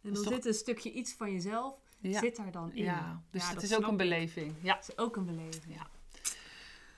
En 0.01 0.13
dan 0.13 0.23
toch- 0.23 0.33
zit 0.33 0.45
een 0.45 0.53
stukje 0.53 0.91
iets 0.91 1.13
van 1.13 1.31
jezelf, 1.31 1.75
Ja, 2.11 2.19
zit 2.19 2.35
daar 2.35 2.51
dan 2.51 2.73
in. 2.73 2.83
ja. 2.83 3.21
dus 3.31 3.41
Ja, 3.41 3.47
het 3.47 3.55
dat 3.55 3.63
is 3.63 3.75
ook 3.75 3.87
een 3.87 3.97
beleving. 3.97 4.55
Ja. 4.61 4.73
Dat 4.75 4.89
is 4.89 4.97
ook 4.97 5.15
een 5.15 5.25
beleving. 5.25 5.75
Ja. 5.75 5.87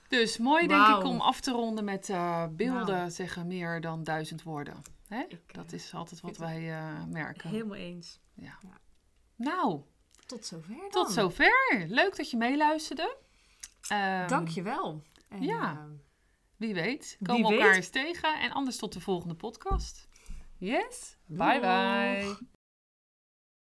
Dus 0.08 0.38
mooi 0.38 0.66
denk 0.66 0.86
ik 0.86 1.04
om 1.04 1.20
af 1.20 1.40
te 1.40 1.50
ronden 1.50 1.84
met 1.84 2.08
eh, 2.08 2.46
beelden 2.50 3.10
zeggen 3.12 3.46
meer 3.46 3.80
dan 3.80 4.04
duizend 4.04 4.42
woorden. 4.42 4.82
Hè? 5.08 5.22
Ik, 5.28 5.54
Dat 5.54 5.66
eh, 5.66 5.72
is 5.72 5.94
altijd 5.94 6.20
wat 6.20 6.36
wij 6.36 6.72
eh, 6.74 7.04
merken. 7.04 7.50
Helemaal 7.50 7.76
eens. 7.76 8.20
Nou, 9.36 9.80
Tot 10.26 10.46
zover 10.46 10.76
dan. 10.76 10.90
tot 10.90 11.10
zover. 11.10 11.84
Leuk 11.88 12.16
dat 12.16 12.30
je 12.30 12.36
meeluisterde. 12.36 13.16
Ehm, 13.88 14.28
Dank 14.28 14.48
je 14.48 14.62
wel. 14.62 15.02
En, 15.28 15.42
ja. 15.42 15.70
ehm, 15.70 15.90
Wie 16.56 16.74
weet, 16.74 17.18
komen 17.22 17.42
we 17.42 17.48
weet. 17.48 17.58
elkaar 17.58 17.74
eens 17.76 17.88
tegen. 17.88 18.40
En 18.40 18.52
anders 18.52 18.76
tot 18.76 18.92
de 18.92 19.00
volgende 19.00 19.34
podcast. 19.34 20.08
Yes, 20.58 21.16
bye 21.26 21.60
bye. 21.60 22.36